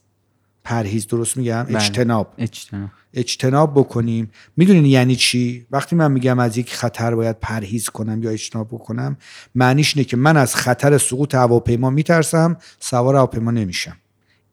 [0.65, 1.77] پرهیز درست میگم؟ بله.
[1.77, 2.35] اجتناب.
[2.39, 2.91] اجتناب.
[3.17, 4.31] اجتناب بکنیم.
[4.57, 9.17] می‌دونین یعنی چی؟ وقتی من میگم از یک خطر باید پرهیز کنم یا اجتناب بکنم
[9.55, 13.97] معنیش اینه که من از خطر سقوط هواپیما میترسم سوار هواپیما نمیشم.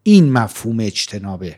[0.03, 1.55] این مفهوم اجتنابه.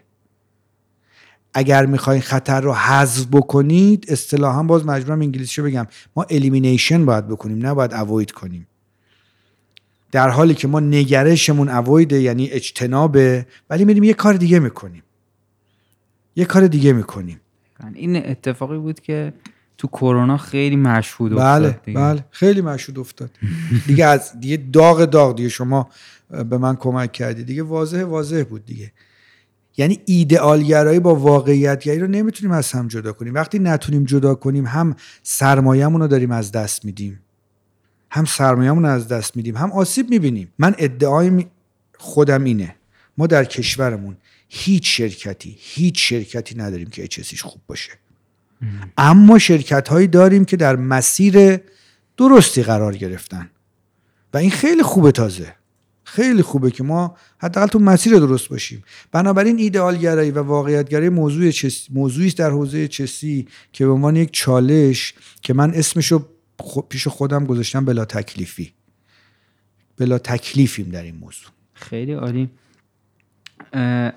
[1.54, 7.66] اگر می‌خواین خطر رو حذف بکنید اصطلاحا باز مجبورم انگلیسی بگم ما الیمینیشن باید بکنیم
[7.66, 8.68] نه باید اوید کنیم.
[10.12, 15.04] در حالی که ما نگرشمون اویده یعنی اجتنابه ولی میریم یه کار دیگه می‌کنیم.
[16.36, 17.42] یه کار دیگه می‌کنیم.
[17.94, 19.34] این اتفاقی بود که
[19.78, 22.00] تو کرونا خیلی مشهود بله افتاد دیگه.
[22.00, 22.26] بله.
[22.32, 23.30] خیلی مشهود افتاد.
[23.88, 25.90] دیگه از دیگه داغ داغ دیگه شما
[26.30, 27.44] به من کمک کردی.
[27.44, 28.92] دیگه واضح واضح بود دیگه.
[29.78, 33.34] یعنی ایدئالگرایی با واقعیتگری رو نمی‌تونیم از هم جدا کنیم.
[33.34, 37.20] وقتی نتونیم جدا کنیم هم سرمایه‌مون رو داریم از دست میدیم.
[38.12, 39.58] هم سرمایه‌مون رو از دست میدیم.
[39.58, 40.54] هم آسیب می‌بینیم.
[40.60, 41.46] من ادعای
[41.98, 42.76] خودم اینه.
[43.18, 44.18] ما در کشورمون
[44.48, 47.92] هیچ شرکتی هیچ شرکتی نداریم که اچسیش خوب باشه.
[48.98, 51.60] اما شرکت هایی داریم که در مسیر
[52.18, 53.50] درستی قرار گرفتن.
[54.34, 55.56] و این خیلی خوبه تازه.
[56.04, 58.84] خیلی خوبه که ما حداقل تو مسیر درست باشیم.
[59.12, 61.52] بنابراین ایدئالگرایی و واقعیتگرایی موضوع
[61.94, 66.26] موضوعی است در حوزه چسی که به عنوان یک چالش که من اسمشو
[66.90, 68.74] پیش خودم گذاشتم بلا تکلیفی.
[69.98, 71.50] بلا تکلیفیم در این موضوع.
[71.74, 72.50] خیلی عالی.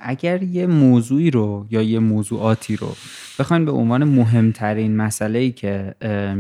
[0.00, 2.96] اگر یه موضوعی رو یا یه موضوعاتی رو
[3.38, 5.94] بخواین به عنوان مهمترین مسئله ای که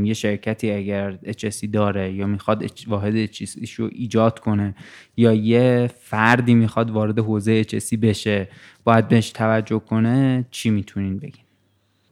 [0.04, 4.74] یه شرکتی اگر HSC داره یا می‌خواد واحد HSC رو ایجاد کنه
[5.16, 8.48] یا یه فردی می‌خواد وارد حوزه HSC بشه
[8.84, 11.44] باید بهش توجه کنه چی می‌تونین بگین؟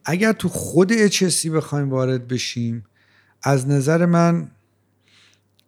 [0.05, 2.83] اگر تو خود HSC بخوایم وارد بشیم
[3.43, 4.51] از نظر من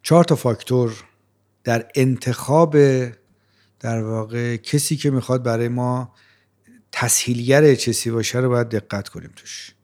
[0.02, 1.04] چهار تا فاکتور
[1.64, 2.76] در انتخاب
[3.80, 6.14] در واقع کسی که می‌خواد برای ما
[6.92, 9.74] تسهیلگر چسی باشه رو باید دقت کنیم توش.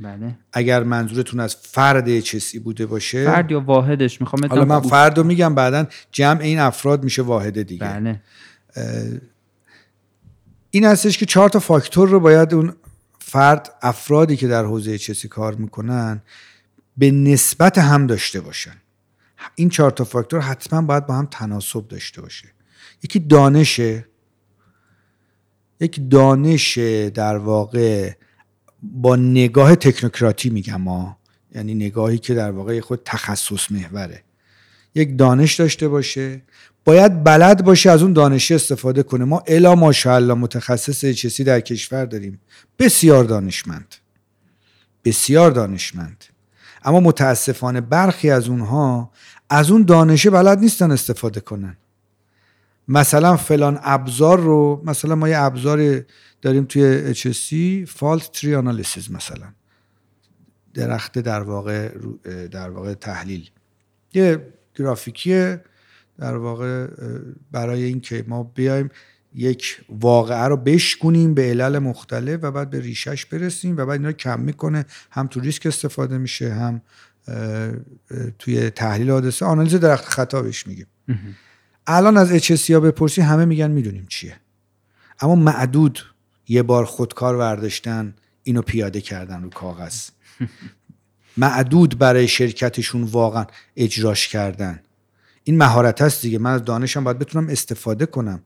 [0.00, 0.38] بله.
[0.52, 5.24] اگر منظورتون از فرد چسی بوده باشه فرد یا واحدش می‌خوام حالا من فرد رو
[5.24, 7.86] میگم بعدا جمع این افراد میشه واحد دیگه.
[7.86, 8.20] بله.
[10.70, 12.74] این هستش که چهار تا فاکتور رو باید اون
[13.18, 16.22] فرد افرادی که در حوزه چسی کار می‌کنن
[16.96, 18.74] به نسبت هم داشته باشن.
[19.54, 22.48] این چهار تا فاکتور حتما باید با هم تناسب داشته باشه.
[23.02, 24.06] یکی دانشه
[25.80, 26.78] یک دانش
[27.14, 28.12] در واقع
[28.82, 31.18] با نگاه تکنوکراتی میگم ما
[31.54, 34.22] یعنی نگاهی که در واقع خود تخصص محوره.
[34.94, 36.42] یک دانش داشته باشه.
[36.84, 39.24] باید بلد باشه از اون دانشی استفاده کنه.
[39.24, 42.40] ما الا ماشاءالله متخصص چسی در کشور داریم.
[42.78, 43.94] بسیار دانشمند.
[45.04, 46.24] بسیار دانشمند.
[46.84, 49.10] اما متاسفانه برخی از اونها
[49.50, 51.76] از اون دانشه بلد نیستن استفاده کنن.
[52.92, 56.04] مثلا فلان ابزار رو مثلا ما یه ابزار
[56.42, 59.46] داریم توی HSC فالت تری آنالیسیز مثلا.
[60.74, 61.88] درخت در واقع
[62.50, 63.50] در واقع تحلیل.
[64.14, 65.56] یه گرافیکی
[66.18, 66.86] در واقع
[67.52, 68.90] برای اینکه ما بیایم
[69.34, 74.12] یک واقعه رو بشکنیم به علل مختلف و بعد به ریشش برسیم و بعد اینا
[74.12, 74.86] کم می‌کنه.
[75.10, 76.82] هم تو ریسک استفاده میشه هم
[78.38, 79.46] توی تحلیل حادثه.
[79.46, 80.86] آنالیز درخت خطا بهش میگیم.
[81.86, 84.36] الان از HSC ها بپرسی همه میگن می‌دونیم چیه.
[85.20, 85.98] اما معدود
[86.48, 90.08] یه بار خودکار ورداشتن اینو پیاده کردن رو کاغذ.
[91.36, 94.80] معدود برای شرکتشون واقعا اجراش کردن.
[95.44, 96.38] این مهارت هست دیگه.
[96.38, 98.42] من از دانشم باید بتونم استفاده کنم.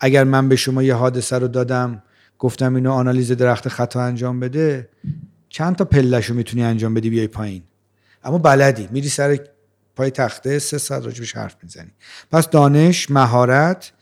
[0.00, 2.02] اگر من به شما یه حادثه رو دادم
[2.38, 4.88] گفتم اینو آنالیز درخت خطا انجام بده
[5.48, 7.62] چند تا پلش رو می‌تونی انجام بدی بیای پایین.
[8.24, 8.88] اما بلدی.
[8.90, 9.38] میری سر
[9.98, 11.90] پای تخته سه ساعت راجبش حرف می‌زنی.
[12.30, 13.92] پس دانش مهارت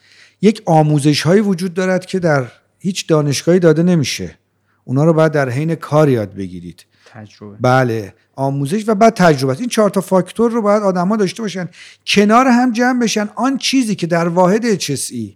[0.42, 4.38] یک آموزش هایی وجود دارد که در هیچ دانشگاهی داده نمیشه.
[4.84, 6.86] اونا رو باید در حین کار یاد بگیرید.
[7.06, 7.56] تجربه.
[7.60, 11.68] بله آموزش و بعد تجربه این چهار تا فاکتور رو باید آدما داشته باشن.
[12.06, 15.32] کنار هم جمع بشن آن چیزی که در واحد HSE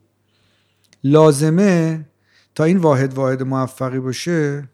[1.05, 2.05] لازمه
[2.55, 4.69] تا این واحد واحد موفقی باشه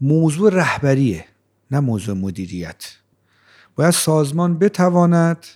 [0.00, 1.24] موضوع رهبریه
[1.70, 3.01] نه موضوع مدیریت.
[3.76, 5.46] باید سازمان بتواند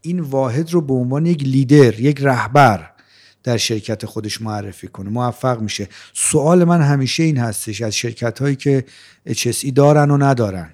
[0.00, 2.90] این واحد رو به عنوان یک لیدر یک رهبر
[3.42, 5.10] در شرکت خودش معرفی کنه.
[5.10, 5.88] موفق میشه.
[6.12, 8.84] سوال من همیشه این هستش از شرکت هایی که
[9.28, 10.70] HSE دارن و ندارن.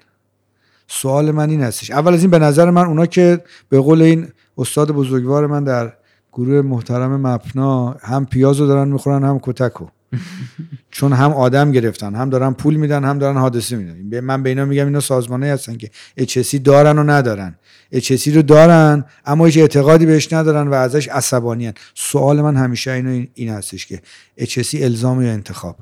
[0.87, 1.91] سوال من این هستش.
[1.91, 4.27] اول از این به نظر من اونا که به قول این
[4.57, 5.93] استاد بزرگوار من در
[6.33, 9.87] گروه محترم مپنا هم پیاز رو دارن می‌خورن هم کتکو
[10.91, 14.19] چون هم آدم گرفتن هم دارن پول میدن هم دارن حادثه میدن.
[14.19, 15.89] من به اینا میگم اینا سازمانه هستن که
[16.19, 17.55] HSC دارن و ندارن.
[17.95, 21.73] HSC رو دارن اما هیچ اعتقادی بهش ندارن و ازش عصبانی هن.
[21.95, 24.01] سوال من همیشه اینو این هستش که
[24.39, 25.77] HSC الزام یا انتخاب؟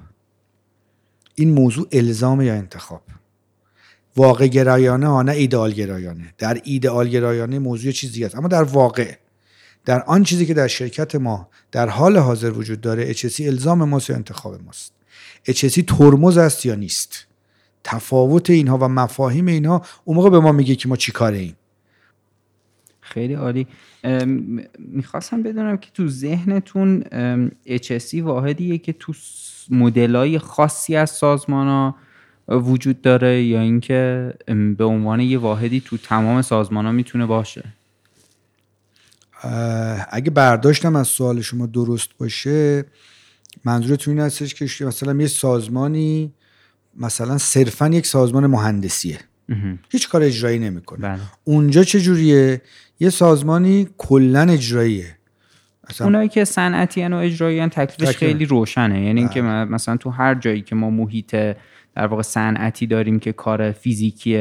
[1.36, 3.02] این موضوع الزام یا انتخاب؟
[4.18, 9.14] واقع گرایانه ها نه ایدئال گرایانه در ایدئال گرایانه موضوع چیزی است اما در واقع.
[9.90, 14.10] در آن چیزی که در شرکت ما در حال حاضر وجود داره HSC الزام ماست
[14.10, 14.94] یا انتخاب ماست؟
[15.50, 17.28] HSC ترمز است یا نیست؟
[17.84, 21.56] تفاوت اینها و مفاهیم اینها اون موقع به ما میگه که ما چی کاره ایم.
[23.02, 23.68] خیلی عالی.
[24.80, 27.04] می‌خواستم بدونم که تو ذهنتون
[27.68, 29.14] HSC واحدیه که تو
[29.70, 31.96] مدلای خاصی از سازمان ها
[32.60, 34.34] وجود داره یا اینکه
[34.78, 37.79] به عنوان یه واحدی تو تمام سازمان ها می‌تونه باشه؟
[40.10, 42.86] اگه برداشتم از سوال شما درست باشه
[43.66, 46.34] منظورتون این هستش که مثلا یه سازمانی
[46.98, 49.20] مثلا صرفا یک سازمان مهندسیه
[49.90, 51.20] هیچ کار اجرایی نمی‌کنه بله.
[51.44, 52.62] اونجا چه جوریه
[53.00, 55.16] یه سازمانی کلا اجراییه
[55.88, 58.18] اصلا اونایی که صنعتی و اجرایی تکلیفش تکلیف.
[58.18, 59.66] خیلی روشنه یعنی اینکه بله.
[59.66, 61.36] مثلا تو هر جایی که ما محیط
[62.00, 64.38] در واقع صنعتی داریم که کار فیزیکی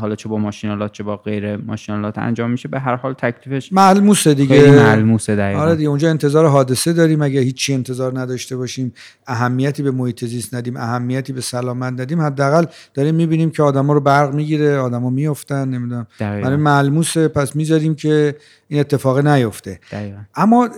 [0.00, 2.68] حالا چه با ماشینالات چه با غیر ماشینالات انجام میشه.
[2.68, 4.70] به هر حال تکلیفش ملموسه دیگه.
[4.70, 5.60] ملموسه دقیقا.
[5.60, 7.22] آره دیگه اونجا انتظار حادثه داریم.
[7.22, 8.92] اگه هیچی انتظار نداشته باشیم
[9.26, 12.64] اهمیتی به محیط زیست ندیم اهمیتی به سلامت ندیم حداقل
[12.94, 16.06] داریم می‌بینیم که آدما رو برق می‌گیره آدما میافتن نمی‌دونم.
[16.18, 17.28] برای ملموسه.
[17.28, 18.36] پس می‌ذاریم که
[18.68, 19.80] این اتفاق نیفته.
[19.92, 20.18] دقیقاً.
[20.34, 20.68] اما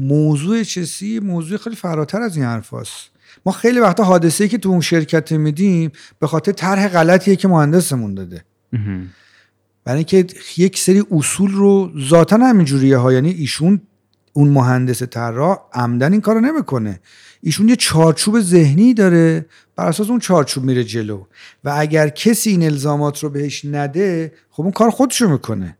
[0.00, 3.11] موضوع چسی موضوع خیلی فراتر از این حرفاست.
[3.46, 8.14] ما خیلی وقتا حادثه‌ای که تو اون شرکت میدیم به خاطر طرح غلطیه که مهندسمون
[8.14, 8.44] داده.
[9.84, 10.26] برای اینکه
[10.56, 13.12] یک سری اصول رو ذاتا همینجوریه ها.
[13.12, 13.80] یعنی ایشون
[14.32, 17.00] اون مهندس طراح عمدن این کارو نمی‌کنه.
[17.40, 21.24] ایشون یه چارچوب ذهنی داره بر اساس اون چارچوب میره جلو.
[21.64, 25.76] و اگر کسی این الزامات رو بهش نده خب اون کار خودشو می‌کنه.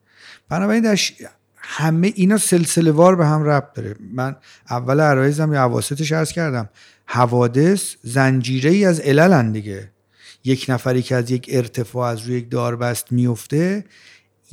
[0.48, 1.12] بنابراین در ش-
[1.57, 3.96] همه اینا سلسله وار به هم ربط داره.
[4.14, 4.36] من
[4.70, 6.68] اول عرایزم یا اواسطش عرض کردم.
[7.07, 9.90] حوادث زنجیره ای از عللن دیگه.
[10.44, 13.84] یک نفری که از یک ارتفاع از روی یک داربست میفته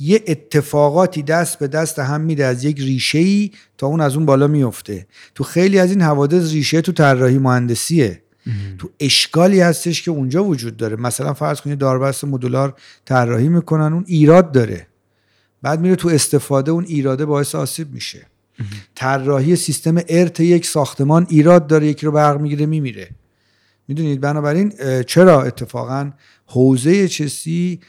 [0.00, 4.26] یه اتفاقاتی دست به دست هم میده از یک ریشه ای تا اون از اون
[4.26, 8.22] بالا میفته تو خیلی از این حوادث ریشه تو طراحی مهندسیه.
[8.78, 10.96] تو اشکالی هستش که اونجا وجود داره.
[10.96, 12.74] مثلا فرض کنید داربست مدولار
[13.04, 14.86] طراحی می‌کنن اون ایراد داره.
[15.62, 18.26] بعد میره تو استفاده اون ایراده باعث آسیب میشه.
[18.94, 23.10] طراحی سیستم ارت یک ساختمان ایراد داره یکی رو برق می‌گیره میمیره.
[23.88, 24.72] می‌دونید بنابراین
[25.06, 26.10] چرا اتفاقا
[26.46, 27.80] حوزه چسی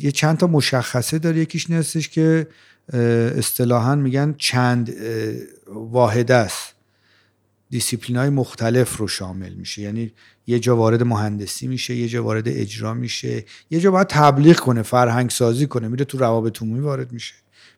[0.00, 1.38] یه چند تا مشخصه داره.
[1.38, 2.46] یکیش نیستش که
[3.38, 6.74] اصطلاحا میگن چند اه، واحده است.
[7.70, 9.82] دیسیپلین های مختلف رو شامل میشه.
[9.82, 10.12] یعنی
[10.46, 14.82] یه جا وارد مهندسی میشه یه جا وارد اجرا میشه یه جا باید تبلیغ کنه
[14.82, 17.34] فرهنگ سازی کنه میره تو روابط عمومی وارد میشه.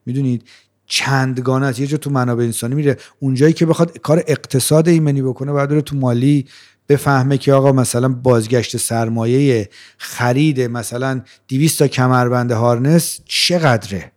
[0.06, 0.48] می‌دونید؟
[0.94, 1.80] چندگانه است.
[1.80, 2.96] یه جا تو منابع انسانی میره.
[3.20, 6.46] اونجایی که بخواد کار اقتصاد ایمنی بکنه بره تو مالی
[6.88, 9.68] بفهمه که آقا مثلا بازگشت سرمایه
[9.98, 14.12] خرید مثلا 200 تا کمربند هارنس چقدره؟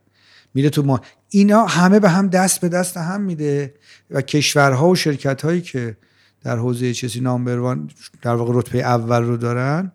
[0.54, 3.74] میره تو ما اینا همه به هم دست به دست هم میده
[4.12, 5.98] و کشورها و شرکت هایی که
[6.44, 7.90] در حوزه چیزی نامبروان
[8.22, 9.92] در واقع رتبه اول رو دارن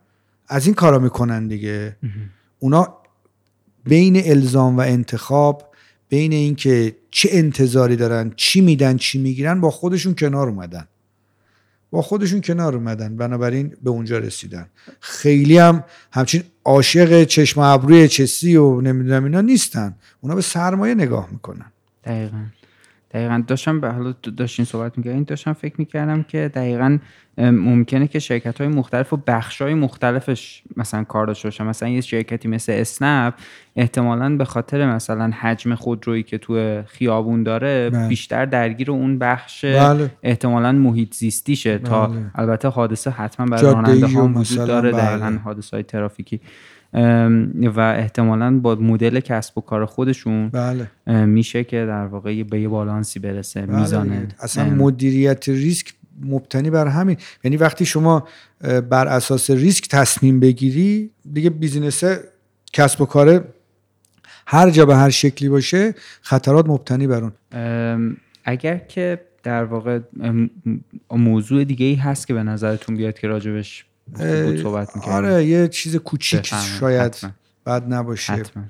[0.48, 1.96] از این کارا می‌کنن دیگه.
[2.58, 2.94] اونا
[3.84, 5.69] بین الزام و انتخاب
[6.10, 10.86] بین اینکه چه انتظاری دارن چی میدن چی می‌گیرن با خودشون کنار اومدن.
[11.90, 14.66] با خودشون کنار اومدن بنابراین به اونجا رسیدن.
[15.00, 19.94] خیلی هم همچین عاشق چشم ابروی چسی و نمی‌دونم اینا نیستن.
[20.20, 21.72] اونا به سرمایه نگاه می‌کنن.
[22.04, 22.44] دقیقا.
[23.10, 26.98] دقیقا داشتم به حالا داشتین صحبت می‌کردین داشتم فکر می‌کردم که دقیقا
[27.38, 32.00] ممکنه که شرکت های مختلف و بخش های مختلفش مثلا کار داشته باشن مثلا یه
[32.00, 33.34] شرکتی مثل اسنپ
[33.76, 38.08] احتمالا به خاطر مثلا حجم خودرویی که تو خیابون داره بله.
[38.08, 40.10] بیشتر درگیر اون بخش بله.
[40.22, 42.30] احتمالا محیط زیستیشه تا بله.
[42.34, 45.02] البته حادثه حتما برای راننده ها وجود داره بله.
[45.02, 46.40] دقیقا حادثه های ترافیکی
[46.92, 50.90] و احتمالا با مدل کسب و کار خودشون بله.
[51.26, 53.80] میشه که در واقع به یه بالانسی برسه بله.
[53.80, 54.34] میزان دیگه.
[54.40, 57.16] اصلا مدیریت ریسک مبتنی بر همین.
[57.44, 58.28] یعنی وقتی شما
[58.90, 62.04] بر اساس ریسک تصمیم بگیری دیگه business
[62.72, 63.44] کسب و کار
[64.46, 67.32] هر جا به هر شکلی باشه خطرات مبتنی بر اون.
[68.44, 69.98] اگر که در واقع
[71.10, 75.96] موضوع دیگه ای هست که به نظرتون بیاد که راجبش بود صحبت آره یه چیز
[75.96, 76.54] کوچیک.
[76.80, 77.30] شاید حتما.
[77.66, 78.64] بد نباشه حتما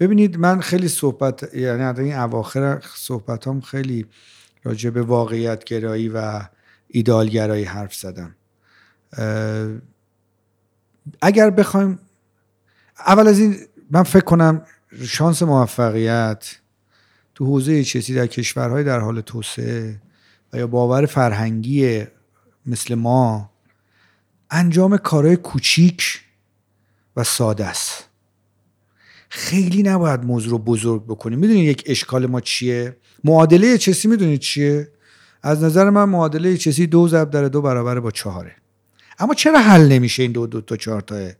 [0.00, 4.06] ببینید من خیلی صحبت یعنی این اواخر صحبت هم خیلی
[4.64, 6.40] راجع به واقعیت گرایی و
[6.88, 8.34] ایدال گرایی حرف زدم
[11.22, 11.98] اگر بخوایم
[13.06, 13.56] اول از این
[13.90, 14.62] من فکر کنم
[15.04, 16.56] شانس موفقیت
[17.34, 20.00] تو حوزه چیزی در کشورهای در حال توسعه
[20.52, 22.04] و یا باور فرهنگی
[22.66, 23.50] مثل ما
[24.50, 26.20] انجام کارهای کوچیک
[27.16, 28.08] و ساده است.
[29.28, 31.38] خیلی نباید موضوع رو بزرگ بکنیم.
[31.38, 34.88] می‌دونید یک اشکال ما چیه؟ معادله چسی می‌دونید چیه؟
[35.42, 38.56] از نظر من معادله چسی دو ضرب در دو برابر با چهاره.
[39.18, 41.30] اما چرا حل نمیشه این دو دو تا چهار تاه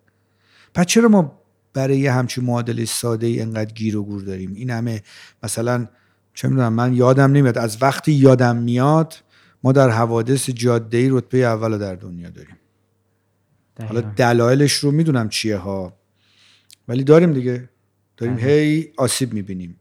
[0.75, 1.43] پس چرا ما
[1.73, 5.03] برای یه همچین معادله ساده ای انقدر گیر و گور داریم؟ این همه
[5.43, 5.87] مثلا
[6.35, 7.59] چه می‌دونم من یادم نمیاد.
[7.59, 9.15] از وقتی یادم میاد
[9.63, 12.57] ما در حوادث جاده ای رتبه اول در دنیا داریم.
[13.81, 14.13] حالا دقیقاً.
[14.17, 15.97] دلایلش رو می‌دونم چیه ها.
[16.89, 17.69] ولی داریم دیگه.
[18.17, 18.45] داریم بله.
[18.45, 19.81] هی آسیب می‌بینیم.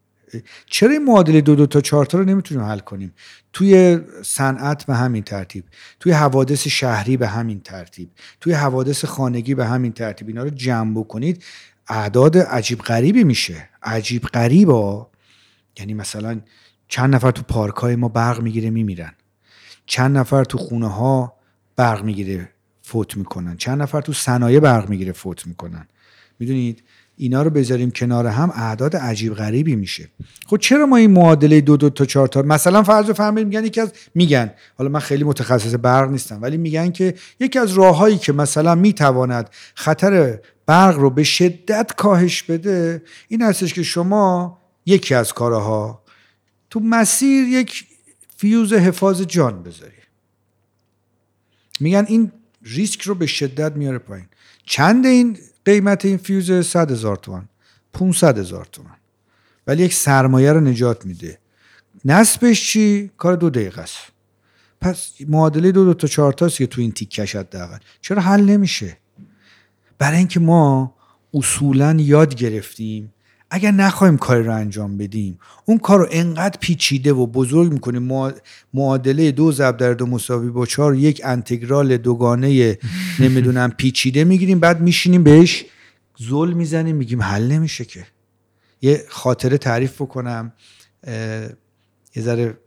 [0.66, 3.14] چرا این معادله دو دو تا چهار تا رو نمی‌تونیم حل کنیم؟
[3.54, 5.64] توی صنعت به همین ترتیب.
[6.00, 8.10] توی حوادث شهری به همین ترتیب.
[8.42, 10.28] توی حوادث خانگی به همین ترتیب.
[10.28, 11.44] اینا رو جمع بکنید.
[11.88, 13.70] اعداد عجیب غریبی میشه.
[13.84, 15.10] عجیب غریبا.
[15.80, 16.42] یعنی مثلا
[16.88, 19.14] چند نفر تو پارک های ما برق می‌گیره میمیرن.
[19.86, 21.34] چند نفر تو خونه ها
[21.76, 22.50] برق می‌گیره.
[22.86, 23.58] فوت می‌کنن.
[23.58, 25.88] چند نفر تو صنایع برق می‌گیره فوت می‌کنن.
[26.40, 26.84] می‌دونید؟
[27.18, 30.10] اینا رو بذاریم کنار هم اعداد عجیب غریبی میشه.
[30.48, 33.82] خب چرا ما این معادله دو دو تا چهار تا؟ مثلا فرض فهمید میگن یکی
[33.82, 34.54] از میگن.
[34.78, 39.50] حالا من خیلی متخصص برق نیستم ولی میگن که یکی از راههایی که مثلا می‌تواند
[39.76, 46.04] خطر برق رو به شدت کاهش بده این هستش که شما یکی از کارها
[46.70, 47.86] تو مسیر یک
[48.38, 49.92] فیوز حفاظ جان بذاری.
[51.80, 52.32] میگن این
[52.66, 54.26] ریسک رو به شدت میاره پایین.
[54.66, 57.50] چند این قیمت این فیوز 100 هزار تومن؟
[57.94, 58.98] 500 هزار تومن.
[59.68, 61.40] ولی یک سرمایه رو نجات میده.
[62.06, 63.98] نصبش چی؟ کار دو دقیقه است.
[64.82, 67.78] پس معادله دو دو تا چهار تاست که تو این تیکش حداقل.
[68.02, 68.98] چرا حل نمیشه؟
[69.98, 70.96] برای اینکه ما
[71.34, 73.14] اصولا یاد گرفتیم
[73.50, 78.34] اگر نخواهیم کاری رو انجام بدیم اون کار رو انقدر پیچیده و بزرگ می‌کنیم.
[78.74, 82.78] معادله دو ضرب در دو مساوی با چهار یک انتگرال دوگانه
[83.20, 85.66] نمی‌دونم پیچیده می‌گیریم بعد میشینیم بهش
[86.18, 88.08] زل می‌زنیم میگیم حل نمیشه که.
[88.82, 90.54] یه خاطره تعریف بکنم.
[92.16, 92.58] یه ذره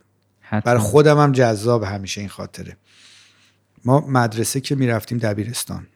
[0.65, 2.77] برای خودم هم جذاب همیشه این خاطره.
[3.85, 5.87] ما مدرسه که می‌رفتیم دبیرستان.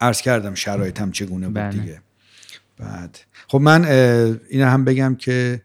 [0.00, 1.78] عرض کردم شرایطم چگونه بود بله.
[1.78, 2.02] دیگه؟
[2.82, 3.18] بعد.
[3.48, 3.84] خب من
[4.50, 5.62] این هم بگم که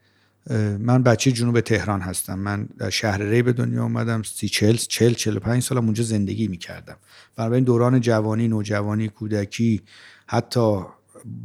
[0.79, 2.39] من بچه جنوب تهران هستم.
[2.39, 6.47] من در شهر ری به دنیا اومدم سی چل چل چل پنج سالم اونجا زندگی
[6.47, 6.97] می‌کردم.
[7.37, 9.81] این دوران جوانی نوجوانی کودکی
[10.27, 10.79] حتی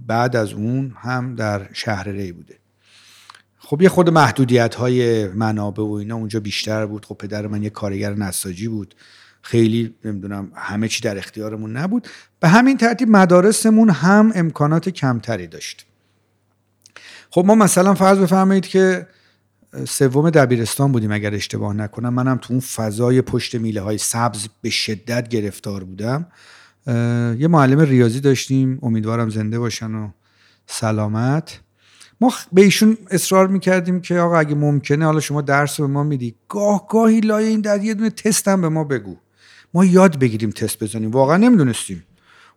[0.07, 2.59] بعد از اون هم در شهر ری بوده.
[3.59, 7.07] خب یه خود محدودیت های منابع و اینا اونجا بیشتر بود.
[7.07, 8.95] خب پدر من یه کارگر نساجی بود.
[9.43, 12.09] خیلی نمی‌دونم همه چی در اختیارمون نبود.
[12.41, 15.87] به همین ترتیب مدارسمون هم امکانات کمتری داشت.
[17.31, 19.07] خب ما مثلا فرض بفرمایید که
[19.89, 22.15] سوم دبیرستان بودیم اگر اشتباه نکنم.
[22.15, 26.27] منم تو اون فضای پشت میله های سبز به شدت گرفتار بودم.
[27.39, 28.79] یه معلم ریاضی داشتیم.
[28.83, 30.11] امیدوارم زنده باشن و
[30.67, 31.61] سلامت.
[32.21, 36.35] ما به ایشون اصرار می‌کردیم که آقا اگه ممکنه حالا شما درس به ما میدی.
[36.49, 39.17] گاه گاهی لایه این در یه دونه تست هم به ما بگو.
[39.75, 41.11] ما یاد بگیریم تست بزنیم.
[41.11, 42.05] واقعا نمی‌دونستیم.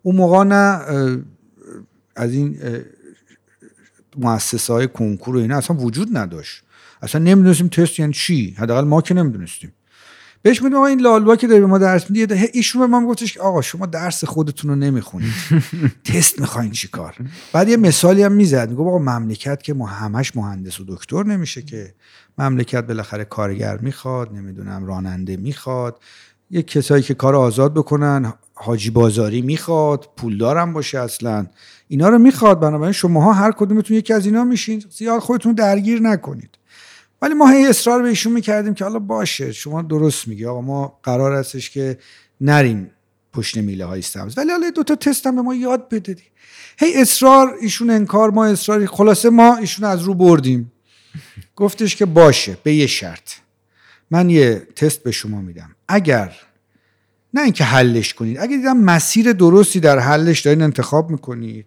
[0.04, 0.56] اون موقع نه
[2.16, 2.60] از این
[4.18, 6.64] مؤسسه های کنکور و اینا اصلا وجود نداشت.
[7.02, 8.56] اصلا نمی‌دونستیم تست یعنی چی.
[8.58, 9.72] حداقل ما که نمی‌دونستیم.
[10.42, 13.40] بهش میگم این لالوا که داره به ما درس میده ایشون به ما گفتش که
[13.40, 15.34] آقا شما درس خودتون رو نمی‌خونید.
[16.06, 17.16] تست می‌خواین چیکار
[17.54, 21.62] بعد یه مثالی هم می‌زد میگه آقا مملکت که ما همش مهندس و دکتر نمیشه
[21.62, 21.94] که.
[22.38, 26.00] مملکت بالاخره کارگر می‌خواد نمی‌دونم راننده می‌خواد.
[26.56, 31.48] یه کسایی که کار آزاد بکنن حاجی بازاری می‌خواد پولدارم باشه اصلا.
[31.88, 34.84] اینا رو می‌خواد بنابراین شماها هر کدومتون یکی از اینا میشین.
[34.90, 36.50] زیاد خودتون درگیر نکنید.
[37.22, 40.46] ولی ما هی اصرار به ایشون می‌کردیم که حالا باشه شما درست میگی.
[40.46, 41.98] آقا ما قرار هستش که
[42.42, 42.92] نریم
[43.34, 44.38] پشت میله های سبز.
[44.38, 46.24] ولی حالا دو تا تست هم به ما یاد بدادی
[46.78, 48.86] هی اصرار ایشون انکار ما اصرار.
[48.86, 50.72] خلاصه ما ایشون از رو بردیم.
[51.56, 53.32] گفتش که باشه به یه شرط.
[54.12, 55.75] من یه تست به شما میدم.
[55.88, 56.34] اگر
[57.34, 61.66] نه اینکه حلش کنید اگر دیدم مسیر درستی در حلش دارین انتخاب می‌کنید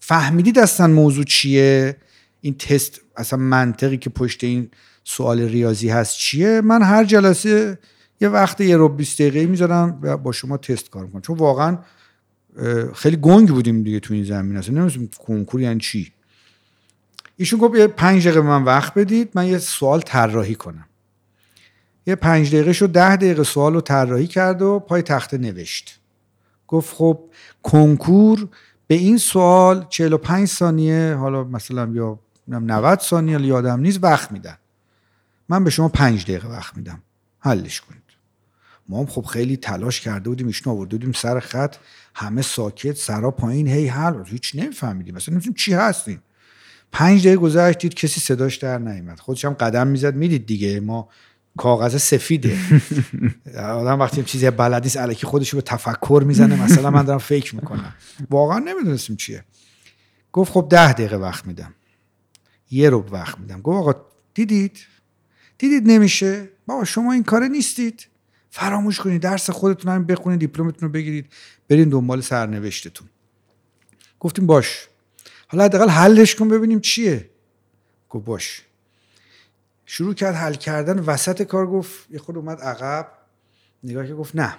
[0.00, 1.96] فهمیدید اصلا موضوع چیه؟
[2.40, 4.70] این تست اصلا منطقی که پشت این
[5.04, 7.78] سوال ریاضی هست چیه؟ من هر جلسه
[8.20, 11.22] یه وقت یه رو 20 دقیقه می‌ذارم و با شما تست کار می‌کنم.
[11.22, 11.78] چون واقعا
[12.94, 14.74] خیلی گنگ بودیم دیگه تو این زمین اصلا.
[14.74, 16.12] نمی‌دونم کنکور یعنی چی.
[17.36, 20.86] ایشون گفت پنج دقیقه من وقت بدید من یه سوال طراحی کنم.
[22.06, 26.00] یه پنج دقیقه شد ده دقیقه سوال رو طراحی کرد و پای تخته نوشت.
[26.68, 27.20] گفت خب
[27.62, 28.48] کنکور
[28.86, 32.18] به این سوال 45 ثانیه حالا مثلا یا
[32.48, 34.56] 90 ثانیه یادم نیست وقت میدن.
[35.48, 37.02] من به شما 5 دقیقه وقت میدم.
[37.40, 38.02] حلش کنید.
[38.88, 41.76] ما هم خب خیلی تلاش کرده بودیم ایشون آورده بودیم سر خط.
[42.14, 45.14] همه ساکت سرا پایین هی حل هیچ نمیفهمیدیم.
[45.14, 46.22] مثلا نمی‌دونیم چی هستیم.
[46.92, 49.20] پنج دقیقه گذشت کسی صداش در نیومد.
[49.20, 50.14] خودش هم قدم می‌زد.
[50.14, 50.80] می‌دید دیگه.
[50.80, 51.08] ما
[51.56, 52.58] کاغذ سفیده.
[53.58, 57.56] آدم وقتی چیزی بلد نیست الکی خودش رو به تفکر می‌زنه مثلا من دارم فکر
[57.56, 57.94] می‌کنم.
[58.30, 59.44] واقعا نمی‌دونستیم چیه.
[60.32, 61.74] گفت خب ده دقیقه وقت میدم.
[62.70, 63.60] یه رو وقت میدم.
[63.60, 64.78] گفت آقا دیدید؟
[65.58, 68.06] دیدید نمیشه؟ بابا شما این کاره نیستید.
[68.50, 71.26] فراموش کنید درس خودتون هم بخونید دیپلمتون رو بگیرید
[71.68, 73.08] برین دنبال سرنوشتتون.
[74.20, 74.88] گفتیم باش.
[75.48, 77.30] حالا حداقل حلش کن ببینیم چیه.
[78.08, 78.62] گفت باش.
[79.86, 83.08] شروع کرد حل کردن وسط کار گفت یه خود اومد عقب
[83.84, 84.54] نگاه که گفت نه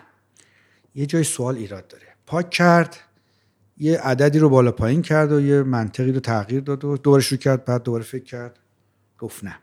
[0.96, 2.06] یه جای سوال ایراد داره.
[2.26, 2.98] پاک کرد
[3.78, 7.40] یه عددی رو بالا پایین کرد و یه منطقی رو تغییر داد و دوباره شروع
[7.40, 8.60] کرد بعد دوباره فکر کرد.
[9.20, 9.56] گفت نه.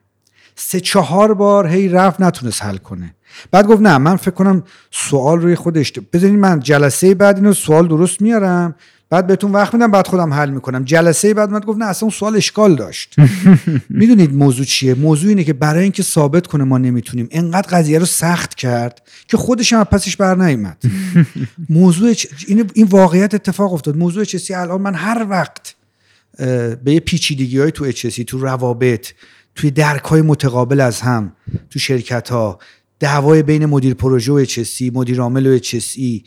[0.54, 3.14] سه چهار بار هی رفت نتونست حل کنه.
[3.50, 7.88] بعد گفت نه من فکر کنم سوال روی خودش بذارین من جلسه بعد اینو سوال
[7.88, 8.74] درست میارم.
[9.14, 10.84] بعد بهتون وقت میدم بعد خودم حل می‌کنم.
[10.84, 13.14] جلسه بعد من گفت نه اصلا اون سوال اشکال داشت.
[13.90, 18.06] می‌دونید موضوع چیه؟ موضوع اینه که برای اینکه ثابت کنه ما نمی‌تونیم انقدر قضیه رو
[18.06, 20.82] سخت کرد که خودش هم پسش بر نیومد.
[21.68, 22.14] موضوع
[22.48, 23.96] این این واقعیت اتفاق افتاد.
[23.96, 25.74] موضوع چسی الان من هر وقت
[26.84, 29.06] به یه پیچیدگی های تو اچسی تو روابط
[29.54, 31.32] توی درک های متقابل از هم
[31.70, 32.58] تو شرکت ها
[33.00, 36.24] دعوای بین مدیر پروژه و اچسی مدیر عامل و اچسی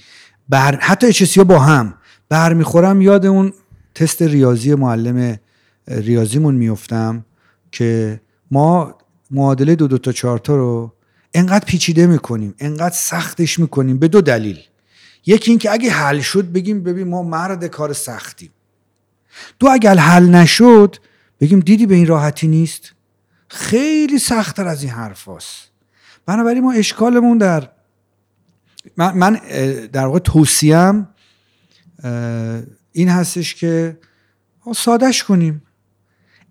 [0.49, 1.93] بر حتی اچسی ها با هم
[2.29, 3.53] برمیخورم یاد اون
[3.95, 5.39] تست ریاضی معلم
[5.87, 7.25] ریاضیمون میفتم
[7.71, 8.21] که
[8.51, 8.97] ما
[9.31, 10.93] معادله دو دو تا چهار تا رو
[11.33, 14.59] انقدر پیچیده می‌کنیم انقدر سختش می‌کنیم به دو دلیل.
[15.25, 18.49] یکی اینکه اگه حل شد بگیم ببین ما مرد کار سختیم.
[19.59, 20.95] دو اگر حل نشد
[21.39, 22.93] بگیم دیدی به این راحتی نیست؟
[23.47, 25.71] خیلی سختتر از این حرف هست.
[26.25, 27.69] بنابراین ما اشکالمون در
[28.97, 29.33] من, من
[29.93, 31.07] در واقع توصیم
[32.91, 33.97] این هستش که
[34.75, 35.63] سادش کنیم.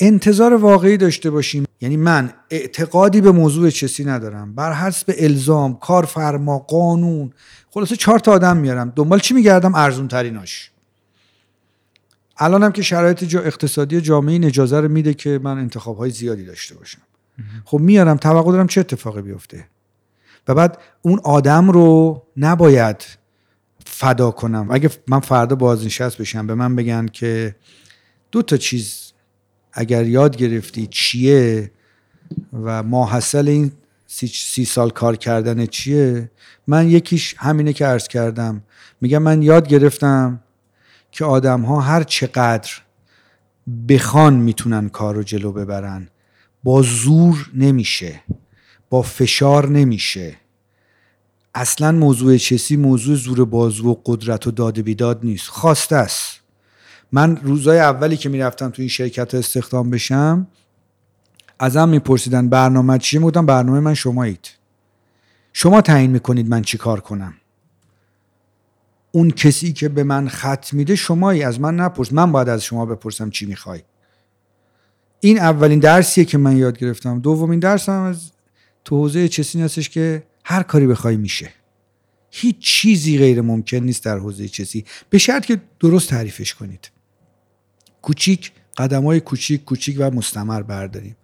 [0.00, 1.64] انتظار واقعی داشته باشیم.
[1.80, 4.54] یعنی من اعتقادی به موضوع چسی ندارم.
[4.54, 7.32] بر حسب الزام کارفرما قانون.
[7.70, 8.92] خلاصه چهار تا آدم میارم.
[8.96, 10.70] دنبال چی میگردم؟ ارزون تریناش
[12.38, 16.10] الان هم که شرایط جا اقتصادی جامعه این اجازه رو میده که من انتخاب های
[16.10, 17.00] زیادی داشته باشم.
[17.64, 18.16] خب میارم.
[18.16, 19.66] توقع دارم چه اتفاقی بیفته.
[20.48, 23.04] و بعد اون آدم رو نباید
[23.86, 24.66] فدا کنم.
[24.70, 27.56] اگه من فردا بازنشست بشم به من بگن که
[28.32, 29.12] دو تا چیز
[29.72, 31.70] اگر یاد گرفتی چیه
[32.52, 33.72] و ماحصل این
[34.06, 36.30] سی, سی سال کار کردن چیه
[36.66, 38.62] من یکیش همینه که عرض کردم.
[39.00, 40.40] میگم من یاد گرفتم
[41.10, 42.70] که آدم ها هر چقدر
[43.88, 46.08] بخوان می‌تونن کار رو جلو ببرن
[46.64, 48.20] با زور نمیشه
[48.90, 50.36] با فشار نمیشه.
[51.58, 55.48] اصلا موضوع چسی موضوع زور بازو و قدرت و داد بیداد نیست.
[55.48, 56.40] خواسته است.
[57.12, 60.46] من روزای اولی که می‌رفتم تو این شرکت استخدام بشم
[61.58, 64.48] ازم میپرسیدن برنامه چیه؟ می‌گفتم برنامه من شمایید.
[65.52, 67.34] شما تعیین می‌کنید من چی کار کنم؟
[69.12, 72.12] اون کسی که به من خط میده شمایی از من نپرس.
[72.12, 73.82] من باید از شما بپرسم چی می‌خوای.
[75.20, 77.18] این اولین درسیه که من یاد گرفتم.
[77.18, 78.30] دومین درسم از
[78.84, 81.50] تو حوزه چسی هستش که هر کاری بخوای میشه.
[82.30, 84.84] هیچ چیزی غیر ممکن نیست در حوزه چسی.
[85.10, 86.90] به شرط که درست تعریفش کنید.
[88.02, 91.16] کوچیک قدم های کوچیک کوچیک و مستمر برداریم.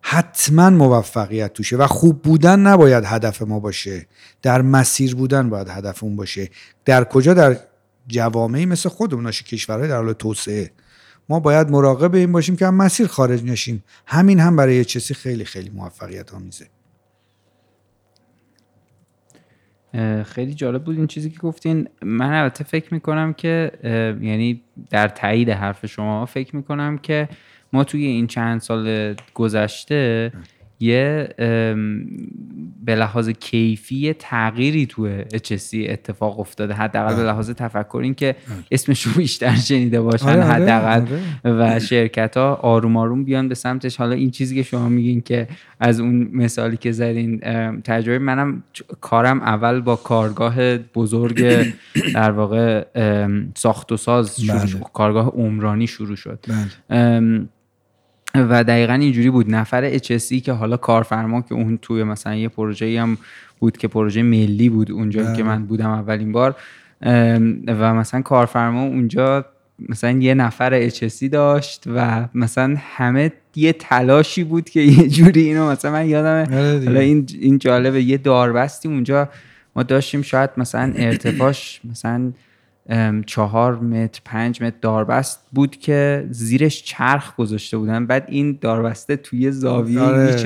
[0.00, 4.06] حتما موفقیت توشه و خوب بودن نباید هدف ما باشه.
[4.42, 6.50] در مسیر بودن باید هدف اون باشه.
[6.84, 7.56] در کجا؟ در
[8.06, 9.30] جوامعی مثل خودمون.
[9.30, 10.70] کشورهای در حال توسعه.
[11.28, 13.84] ما باید مراقب این باشیم که هم مسیر خارج نشیم.
[14.06, 16.75] همین هم برای چسی خیلی خیلی موفقیت آمیزه.
[20.24, 21.88] خیلی جالب بود این چیزی که گفتین.
[22.02, 23.72] من البته فکر می‌کنم که
[24.20, 24.60] یعنی
[24.90, 27.28] در تایید حرف شما فکر می‌کنم که
[27.72, 30.32] ما توی این چند سال گذشته
[30.80, 31.28] یه
[32.84, 36.74] به لحاظ کیفی تغییری تو HSC اتفاق افتاده.
[36.74, 38.36] حداقل به لحاظ تفکر این که
[38.70, 41.06] اسمش رو بیشتر شنیده باشن آره، آره، حداقل.
[41.44, 41.76] آره.
[41.76, 43.96] و شرکت ها آروم آروم بیان به سمتش.
[43.96, 45.48] حالا این چیزی که شما میگین که
[45.80, 47.38] از اون مثالی که زدین
[47.80, 48.62] تجربه منم
[49.00, 51.66] کارم اول با کارگاه بزرگ
[52.14, 52.84] در واقع
[53.54, 54.80] ساخت و ساز شروع بله.
[54.94, 56.44] کارگاه عمرانی شروع شد.
[56.88, 57.46] بله.
[58.42, 59.54] و دقیقا اینجوری بود.
[59.54, 63.18] نفر HSE که حالا کارفرما که اون توی مثلا یه پروژه هم
[63.58, 65.42] بود که پروژه ملی بود اونجا که بله.
[65.42, 66.56] من بودم اولین بار
[67.66, 69.44] و مثلا کارفرما اونجا
[69.88, 75.70] مثلا یه نفر HSE داشت و مثلا همه یه تلاشی بود که یه جوری اینو
[75.70, 79.28] مثلا من یادم آره حالا این این جالبه یه داربستی اونجا
[79.76, 80.22] ما داشتیم.
[80.22, 82.32] شاید مثلا ارتفاعش مثلا
[83.26, 89.50] چهار متر پنج متر داربست بود که زیرش چرخ گذاشته بودن بعد این داربسته توی
[89.50, 90.36] زاویه آره.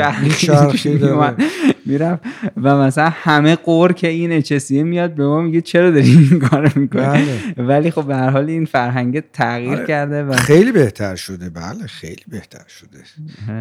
[1.86, 2.20] میرم
[2.62, 6.72] و مثلا همه قور که این اچسیه میاد به ما میگه چرا داری این کار
[6.74, 7.54] می‌کنی بله.
[7.56, 9.86] ولی خب به هر حال این فرهنگ تغییر آره.
[9.86, 12.98] کرده و خیلی بهتر شده بله خیلی بهتر شده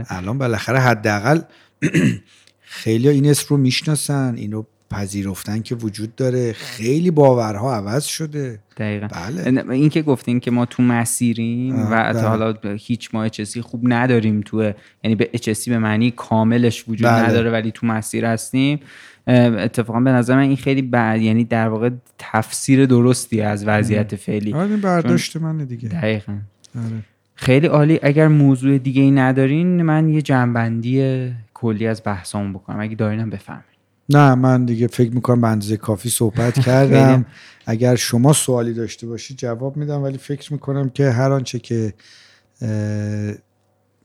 [0.09, 1.41] الان بالاخره حداقل
[2.61, 6.53] خیلی این اسم رو می‌شناسن اینو پذیرفتن که وجود داره.
[6.53, 8.59] خیلی باورها عوض شده.
[8.77, 9.07] دقیقا.
[9.07, 9.71] بله.
[9.71, 12.21] این که گفتین که ما تو مسیریم و بله.
[12.21, 14.71] حالا هیچ ما اچسی خوب نداریم تو
[15.03, 17.29] یعنی به اچسی به معنی کاملش وجود بله.
[17.29, 18.79] نداره ولی تو مسیر هستیم.
[19.27, 24.53] اتفاقا به نظر من این خیلی بعد یعنی در واقع تفسیر درستی از وضعیت فعلی.
[24.53, 25.89] آره برداشت منه دیگه.
[25.89, 26.37] دقیقا.
[26.75, 27.03] آره.
[27.35, 27.99] خیلی عالی.
[28.03, 32.79] اگر موضوع دیگه ای ندارین من یه جنبندی کلی از بحثامون بکنم.
[32.79, 33.68] اگه دارینم بفهمید
[34.09, 37.25] نه من دیگه فکر می‌کنم به اندازه کافی صحبت کردم.
[37.65, 41.93] اگر شما سوالی داشته باشید جواب میدم ولی فکر می‌کنم که هر آنچه که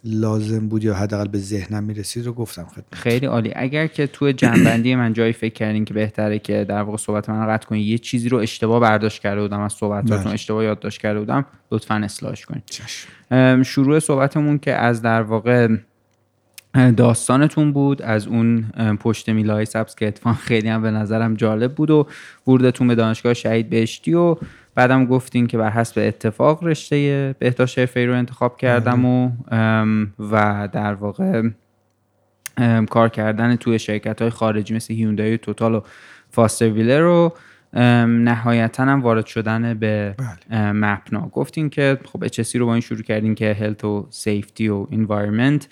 [0.05, 2.95] لازم بود یا حداقل به ذهنم می‌رسید رو گفتم خدمت.
[2.95, 3.53] خیلی عالی.
[3.57, 7.43] اگر که تو جنبندی من جایی فکر کردین که بهتره که در واقع صحبت من
[7.43, 10.33] رو قطع کنید یه چیزی رو اشتباه برداشت کرده بودم از صحبتاتون بله.
[10.33, 12.65] اشتباه یادداشت کرده بودم لطفا اصلاحش کنید
[13.63, 15.69] شروع صحبتمون که از در واقع
[16.97, 18.03] داستانتون بود.
[18.03, 18.63] از اون
[19.01, 22.07] پشت میلای سبز که اتفاق خیلی هم به نظرم جالب بود و
[22.47, 24.37] ورودتون به دانشگاه شهید بهشتی و
[24.75, 29.31] بعدم گفتین که بر حسب اتفاق رشته بهداشت حرفه‌ای رو انتخاب کردم و
[30.31, 31.43] و در واقع
[32.91, 35.81] کار کردن توی شرکت های خارجی مثل هیوندای توتال و
[36.31, 37.33] فاستر ویلر رو
[37.75, 40.73] نهایتا هم وارد شدن به بله.
[40.73, 44.87] مپنا گفتین که خب HSC رو با این شروع کردین که هلت و سیفتی و
[44.93, 45.69] انوایرمنت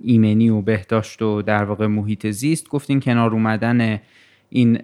[0.00, 4.00] ایمنی و بهداشت و در واقع محیط زیست گفتین کنار اومدن
[4.48, 4.78] این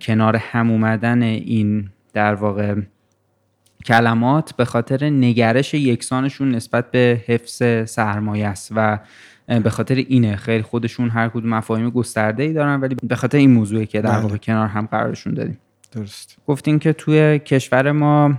[0.00, 2.74] کنار هم اومدن این در واقع
[3.86, 8.98] کلمات به خاطر نگرش یکسانشون نسبت به حفظ سرمایه است و
[9.46, 13.50] به خاطر اینه خیلی خودشون هر کدوم مفاهیم گسترده ای دارن ولی به خاطر این
[13.50, 14.22] موضوعی که در بله.
[14.22, 15.58] واقع کنار هم قرارشون دادیم
[15.92, 16.36] درست.
[16.46, 18.34] گفتیم که توی کشور ما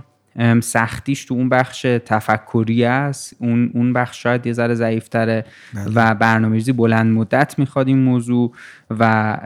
[0.60, 3.36] سختیش تو اون بخش تفکری است.
[3.38, 5.44] اون اون بخش شاید یه ذره ضعیفتره
[5.74, 5.92] بله.
[5.94, 8.52] و برنامه‌ریزی بلند مدت می‌خواد این موضوع
[8.90, 9.36] و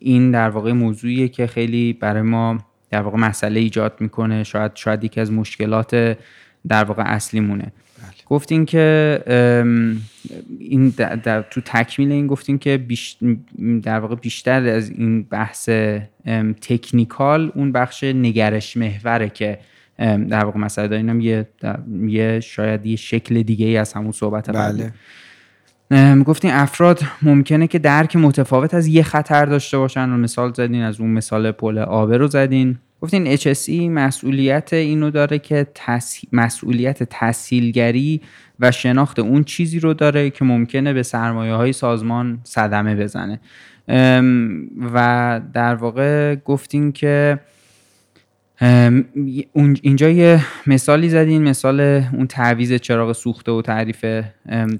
[0.00, 2.58] این در واقع موضوعیه که خیلی برای ما
[2.90, 4.44] در واقع مسئله ایجاد می‌کنه.
[4.44, 6.18] شاید شاید یکی از مشکلات
[6.68, 7.72] در واقع اصلی مونه
[8.26, 9.22] گفتین که
[10.58, 13.16] این در, در تو تکمیل این گفتین که بیش
[13.82, 15.68] در واقع بیشتر از این بحث
[16.60, 19.58] تکنیکال اون بخش نگرش محوره که
[20.28, 21.08] در واقع مسئله دارین.
[21.08, 21.48] هم یه,
[22.06, 24.92] یه شاید یه شکل دیگه ای از همون صحبت بله.
[26.24, 30.10] گفتین افراد ممکنه که درک متفاوت از یه خطر داشته باشن.
[30.10, 32.78] و مثال زدین از اون مثال پل آبه رو زدین.
[33.04, 36.20] گفتین HSE مسئولیت اینو داره که تس...
[36.32, 38.20] مسئولیت تحصیلگری
[38.60, 43.40] و شناخت اون چیزی رو داره که ممکنه به سرمایه های سازمان صدمه بزنه.
[44.94, 47.38] و در واقع گفتین که
[49.82, 54.04] اینجا یه مثالی زدین مثال اون تعویز چراغ سوخته و تعریف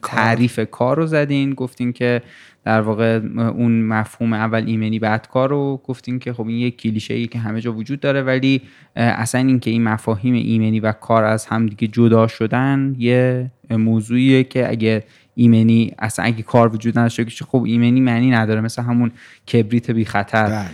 [0.03, 1.55] تعریف کار رو زدین.
[1.55, 2.23] گفتین که
[2.65, 7.15] در واقع اون مفهوم اول ایمنی بعد کار رو گفتین که خب این یک کلیشه
[7.15, 8.63] ای که همه جا وجود داره ولی
[8.97, 14.45] اصلا این که این مفاهیم ایمنی و کار از هم دیگه جدا شدن یه موضوعیه
[14.45, 18.61] که اگه ایمنی اصلا اگه کار وجود نداشته باشه خب ایمنی معنی نداره.
[18.61, 19.13] مثل همون
[19.53, 20.47] کبریت بی خطر.
[20.47, 20.69] بله.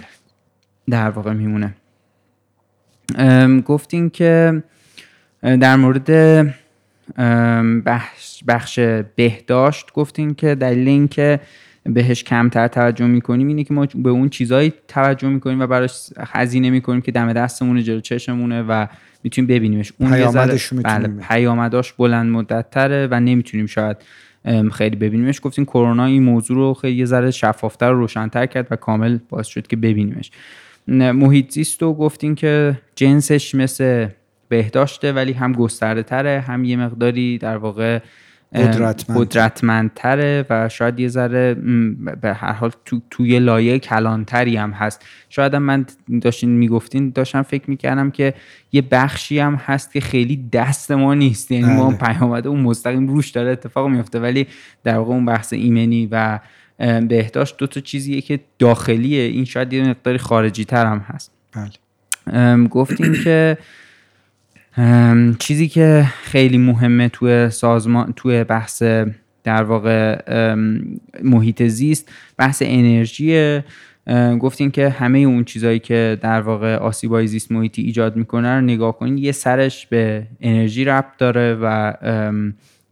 [0.90, 1.74] در واقع میمونه.
[3.66, 4.62] گفتین که
[5.42, 6.10] در مورد
[7.84, 8.78] بخش, بخش
[9.16, 11.40] بهداشت گفتین که دلیل اینکه
[11.84, 16.70] بهش کمتر توجه می‌کنیم اینه که ما به اون چیزهایی توجه می‌کنیم و براش هزینه
[16.70, 18.86] می‌کنیم که دم دستمونه جلو چشمونه و
[19.24, 19.92] می‌تونیم ببینیمش.
[19.98, 23.96] اون پیامدش بله پیامداش بلند مدت تره و نمی‌تونیم شاید
[24.72, 25.40] خیلی ببینیمش.
[25.42, 29.46] گفتیم کرونا این موضوع رو خیلی یه ذره شفافتر و روشنتر کرد و کامل باعث
[29.46, 30.30] شد که ببینیمش.
[30.90, 34.06] محیط زیست رو گفتیم که جنسش مثل
[34.48, 38.00] بهداشته ولی هم گسترده تره هم یه مقداری در واقع
[38.54, 39.18] قدرتمند.
[39.18, 41.54] قدرتمندتره و شاید یه ذره
[42.20, 45.86] به هر حال تو توی لایه کلانتری هم هست شاید هم من
[46.22, 48.34] داشتین می‌گفتین داشتم فکر می‌کردم که
[48.72, 51.98] یه بخشی هم هست که خیلی دست ما نیست یعنی ما بله.
[51.98, 54.46] پیامده اون مستقیم روش داره اتفاق میفته ولی
[54.84, 56.38] در واقع اون بحث ایمنی و
[57.08, 59.22] بهداشت دو تا چیزیه که داخلیه.
[59.22, 61.32] این شاید یه مقداری خارجی تر هم هست.
[61.52, 62.68] بله.
[62.68, 63.58] گفتیم که
[65.38, 68.82] چیزی که خیلی مهمه توی سازمان توی بحث
[69.44, 70.22] در واقع
[71.22, 73.60] محیط زیست بحث انرژی
[74.40, 78.98] گفتیم که همه اون چیزهایی که در واقع آسیبای زیست محیطی ایجاد می‌کنه رو نگاه
[78.98, 81.92] کنید یه سرش به انرژی ربط داره و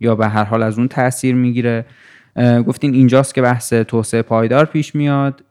[0.01, 1.85] یا به هر حال از اون تاثیر می‌گیره.
[2.67, 5.45] گفتین اینجاست که بحث توسعه پایدار پیش میاد.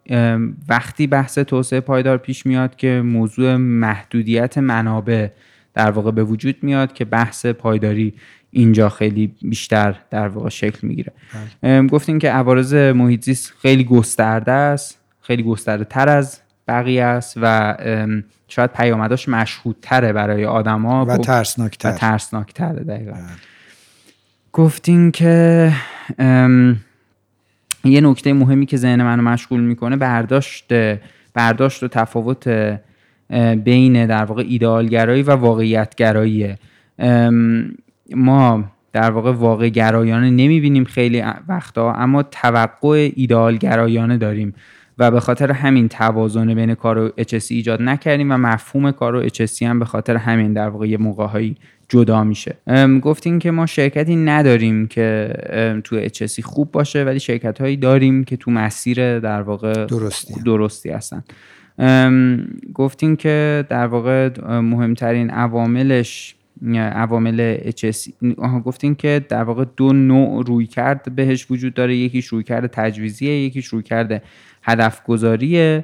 [0.70, 5.28] وقتی بحث توسعه پایدار پیش میاد که موضوع محدودیت منابع
[5.74, 8.14] در واقع به وجود میاد که بحث پایداری
[8.52, 11.12] اینجا خیلی بیشتر در واقع شکل می‌گیره.
[11.92, 17.76] گفتیم که عوارض محیط زیست خیلی گسترده است خیلی گسترده تر از بقیه است و
[18.48, 21.90] شاید پیامداش مشهودتره برای آدما و ترسناکتر.
[21.90, 23.14] و ترسناکتره دقیقا.
[24.54, 25.72] گفتیم که
[27.84, 30.74] یه نکته مهمی که ذهن منو مشغول می‌کنه برداشت
[31.34, 32.50] برداشت و تفاوت
[33.64, 36.60] بین در واقع ایدئالگرایی و واقعیتگراییه
[38.16, 38.64] ما
[38.94, 44.54] در واقع واقع گرایانه نمی‌بینیم خیلی وقتا اما توقع ایدال گرایانه داریم
[44.98, 49.30] و به خاطر همین توازن بین کار و HSC ایجاد نکردیم و مفهوم کار و
[49.30, 51.56] HSC هم به خاطر همین در واقع یه موقعهایی
[51.90, 52.58] جدا میشه.
[53.02, 55.34] گفتیم که ما شرکتی نداریم که
[55.84, 60.90] تو HSC خوب باشه ولی شرکت هایی داریم که تو مسیر در واقع درستی, درستی
[60.90, 61.24] هستن.
[62.74, 66.36] گفتیم که در واقع مهمترین عواملش
[66.76, 68.12] عوامل HSC
[68.66, 71.96] گفتیم که در واقع دو نوع روی کرد بهش وجود داره.
[71.96, 74.24] یکیش روی کرد تجویزیه یکیش روی کرد
[74.64, 75.84] هدف گذاریه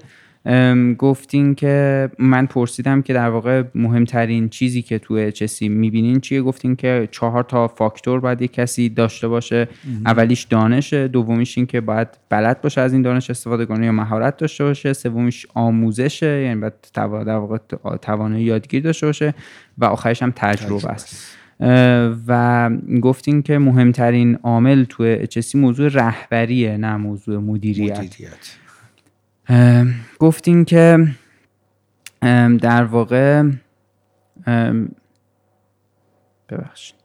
[0.98, 6.76] گفتین که من پرسیدم که در واقع مهمترین چیزی که تو HSC می‌بینین چیه؟ گفتین
[6.76, 9.68] که چهار تا فاکتور باید یک کسی داشته باشه.
[10.06, 14.38] اولیش دانشه دومیش این که باید بلد باشه از این دانش استفاده کنه یا مهارت
[14.38, 14.94] داشته باشه.
[14.94, 17.58] سومیش آموزشه یعنی باید در واقع
[18.02, 19.34] توانایی یادگیری داشته باشه.
[19.78, 21.38] و آخرش هم تجربه است.
[22.28, 22.70] و
[23.02, 28.58] گفتین که مهمترین عامل تو HSC موضوع رهبریه نه موضوع مدیریت, مدیریت.
[30.20, 31.08] گفتین که
[32.62, 33.44] در واقع
[36.50, 36.96] ببخشید.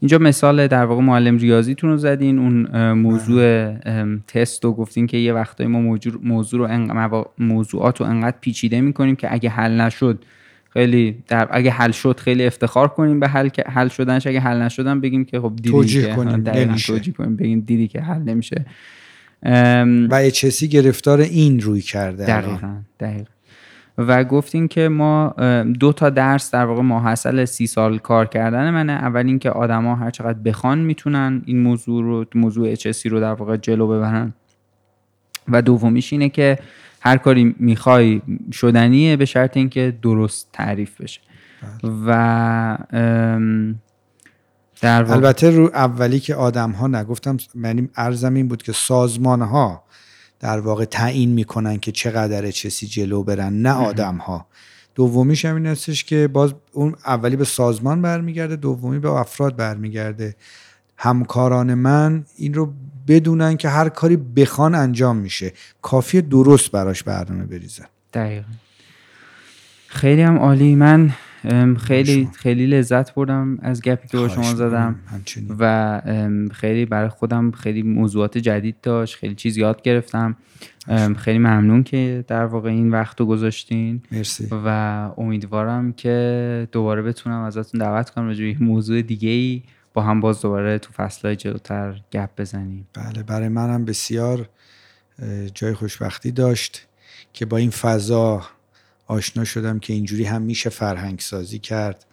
[0.00, 3.72] اینجا مثال در واقع معلم ریاضیتون رو زدین اون موضوع
[4.18, 5.80] تست رو گفتین که یه وقتایی ما
[6.22, 10.24] موضوع, رو موضوعات رو انقدر پیچیده می‌کنیم که اگه حل نشد
[10.70, 15.00] خیلی در اگه حل شد خیلی افتخار کنیم به حل حل شدنش اگه حل نشدن
[15.00, 18.64] بگیم که خب دیدی توجیه که کنیم توجیه کنیم بگیم دیدی که حل نمیشه.
[20.10, 23.30] و اچسی گرفتار این روی کرده دقیقا دقیقا.
[23.98, 25.34] و گفتیم که ما
[25.80, 28.92] دو تا درس در واقع ماحصل سی سال کار کردن منه.
[28.92, 33.56] اول اینکه آدما هر چقدر بخوان می‌تونن این موضوع رو موضوع HSC رو در واقع
[33.56, 34.32] جلو ببرن.
[35.48, 36.58] و دومیش اینه که
[37.00, 38.22] هر کاری می‌خوای
[38.52, 41.20] شدنیه به شرط اینکه درست تعریف بشه.
[41.82, 41.92] بله.
[42.06, 42.78] و
[44.80, 49.84] در البته رو اولی که آدم ها نگفتم یعنی ارزم این بود که سازمان ها
[50.40, 54.46] در واقع تعیین می‌کنن که چقدر چسی جلو برن نه آدم ها
[54.94, 60.36] دومیش هم این هستش که باز اون اولی به سازمان برمیگرده دومی به افراد برمیگرده.
[60.96, 62.72] همکاران من این رو
[63.08, 65.52] بدونن که هر کاری بخوان انجام میشه.
[65.82, 67.86] کافی درست براش برنامه بریزن.
[68.12, 68.46] دقیقا.
[69.86, 70.74] خیلی هم عالی.
[70.74, 71.10] من
[71.78, 74.98] خیلی خیلی لذت بردم از گپی که با شما زدم.
[75.58, 76.02] و
[76.52, 80.36] خیلی برای خودم خیلی موضوعات جدید داشت خیلی چیز یاد گرفتم.
[81.16, 84.02] خیلی ممنون که در واقع این وقت رو گذاشتین.
[84.12, 84.48] مرسی.
[84.50, 84.68] و
[85.16, 89.62] امیدوارم که دوباره بتونم ازتون دعوت کنم راجع موضوع دیگه ای
[89.94, 92.86] با هم باز دوباره تو فصلهای جلوتر گپ بزنیم.
[92.94, 94.48] بله برای منم بسیار
[95.54, 96.86] جای خوشبختی داشت
[97.32, 98.42] که با این فضا
[99.10, 102.06] آشنا شدم که اینجوری هم میشه فرهنگ سازی کرد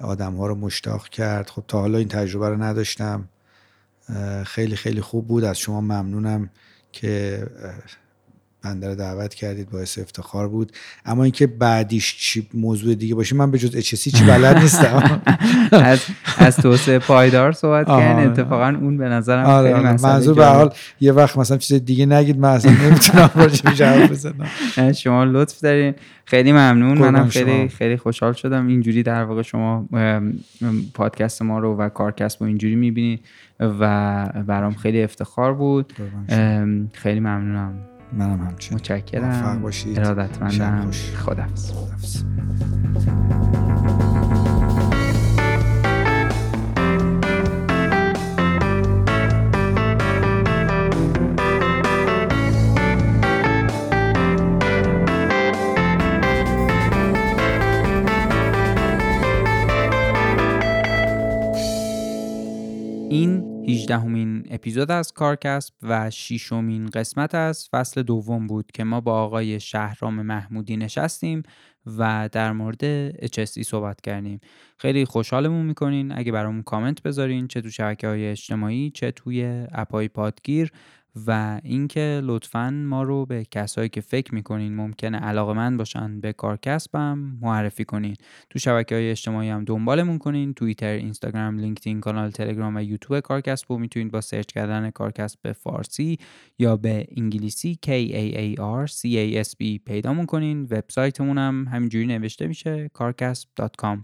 [0.00, 1.50] آدم ها رو مشتاق کرد.
[1.50, 3.28] خب تا حالا این تجربه رو نداشتم.
[4.44, 5.44] خیلی خیلی خوب بود.
[5.44, 6.50] از شما ممنونم
[6.92, 7.46] که
[8.62, 10.72] بنده دعوت کردید باعث افتخار بود.
[11.04, 15.20] اما اینکه بعدیش چی موضوع دیگه باشه من به جز اچسی چی بلد نیستم.
[15.72, 16.00] از
[16.38, 21.12] از توسعه پایدار صحبت کردن اتفاقا اون به نظرم آره خیلی منظور به حال یه
[21.12, 24.92] وقت مثلا چیز دیگه نگید من اصلا نمی‌تونم راجع جواب بزنم.
[24.92, 25.94] شما لطف دارین.
[26.24, 26.98] خیلی ممنون.
[26.98, 28.66] منم خیلی خیلی خوشحال شدم.
[28.66, 29.88] اینجوری در واقع شما
[30.94, 33.20] پادکست ما رو و کارکست رو اینجوری می‌بینید
[33.60, 35.92] و برام خیلی افتخار بود.
[36.92, 37.74] خیلی ممنونم.
[38.12, 38.78] منم همچنین.
[38.78, 39.62] متشکرم.
[39.96, 40.90] ارادتمندم.
[41.16, 41.82] خدافظ این
[63.68, 64.02] 18
[64.50, 70.22] اپیزود از کارکسب و شیشمین قسمت از فصل دوم بود که ما با آقای شهرام
[70.22, 71.42] محمودی نشستیم
[71.98, 74.40] و در مورد HSC صحبت کردیم.
[74.78, 76.12] خیلی خوشحالمون می‌کنین.
[76.12, 80.72] اگه برامون کامنت بذارین چه تو شبکه های اجتماعی چه توی اپای پادگیر
[81.26, 86.32] و اینکه لطفا ما رو به کسایی که فکر می‌کنین ممکنه علاقه من باشن به
[86.32, 88.14] کارکسبم معرفی کنین.
[88.50, 90.54] تو شبکه های اجتماعی هم دنبالمون کنین.
[90.54, 95.52] توییتر اینستاگرام لینکدین کانال تلگرام و یوتیوب کارکسب رو می‌تونید با سرچ کردن کارکسب به
[95.52, 96.18] فارسی
[96.58, 100.62] یا به انگلیسی K A A R K A S B پیدامون کنین.
[100.62, 103.98] وبسایتمون هم همینجوری نوشته میشه kaarkasb.com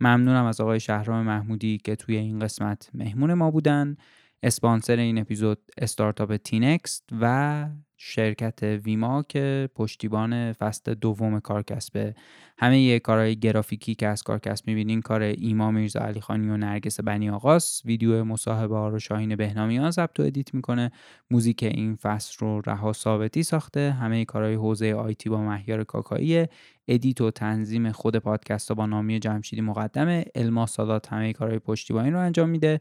[0.00, 3.96] ممنونم از آقای شهرام محمودی که توی این قسمت مهمون ما بودن.
[4.44, 7.66] اسپانسر این اپیزود استارتاپ تینکست و
[7.96, 12.14] شرکت ویما که پشتیبان فصل دوم کارکسبه
[12.58, 17.30] همه‌ی کارهای گرافیکی که از کارکسب می‌بینین کار ایما میرزا علی خانی و نرگس بنی
[17.30, 20.90] آقاس ویدیو مصاحبه ها رو شاهین بهنامیان ضبط و edit می‌کنه.
[21.30, 23.92] موزیک این فصل رو رها ثابتی ساخته.
[24.00, 26.46] همه کارهای حوزه IT با مهیار کاکایی.
[26.88, 32.18] edit و تنظیم خود پادکست با نامی جمشیدی مقدمه الما سادات همه کارهای پشتیبانی رو
[32.18, 32.78] انجام میده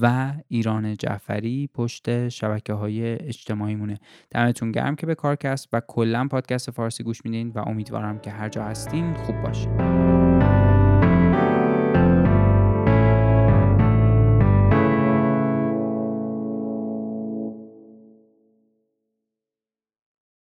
[0.00, 3.98] و ایران جعفری پشت شبکه های اجتماعی مونه
[4.30, 8.48] دمتون گرم که به کارکسب و کلا پادکست فارسی گوش میدین و امیدوارم که هر
[8.48, 10.03] جا هستین خوب باشین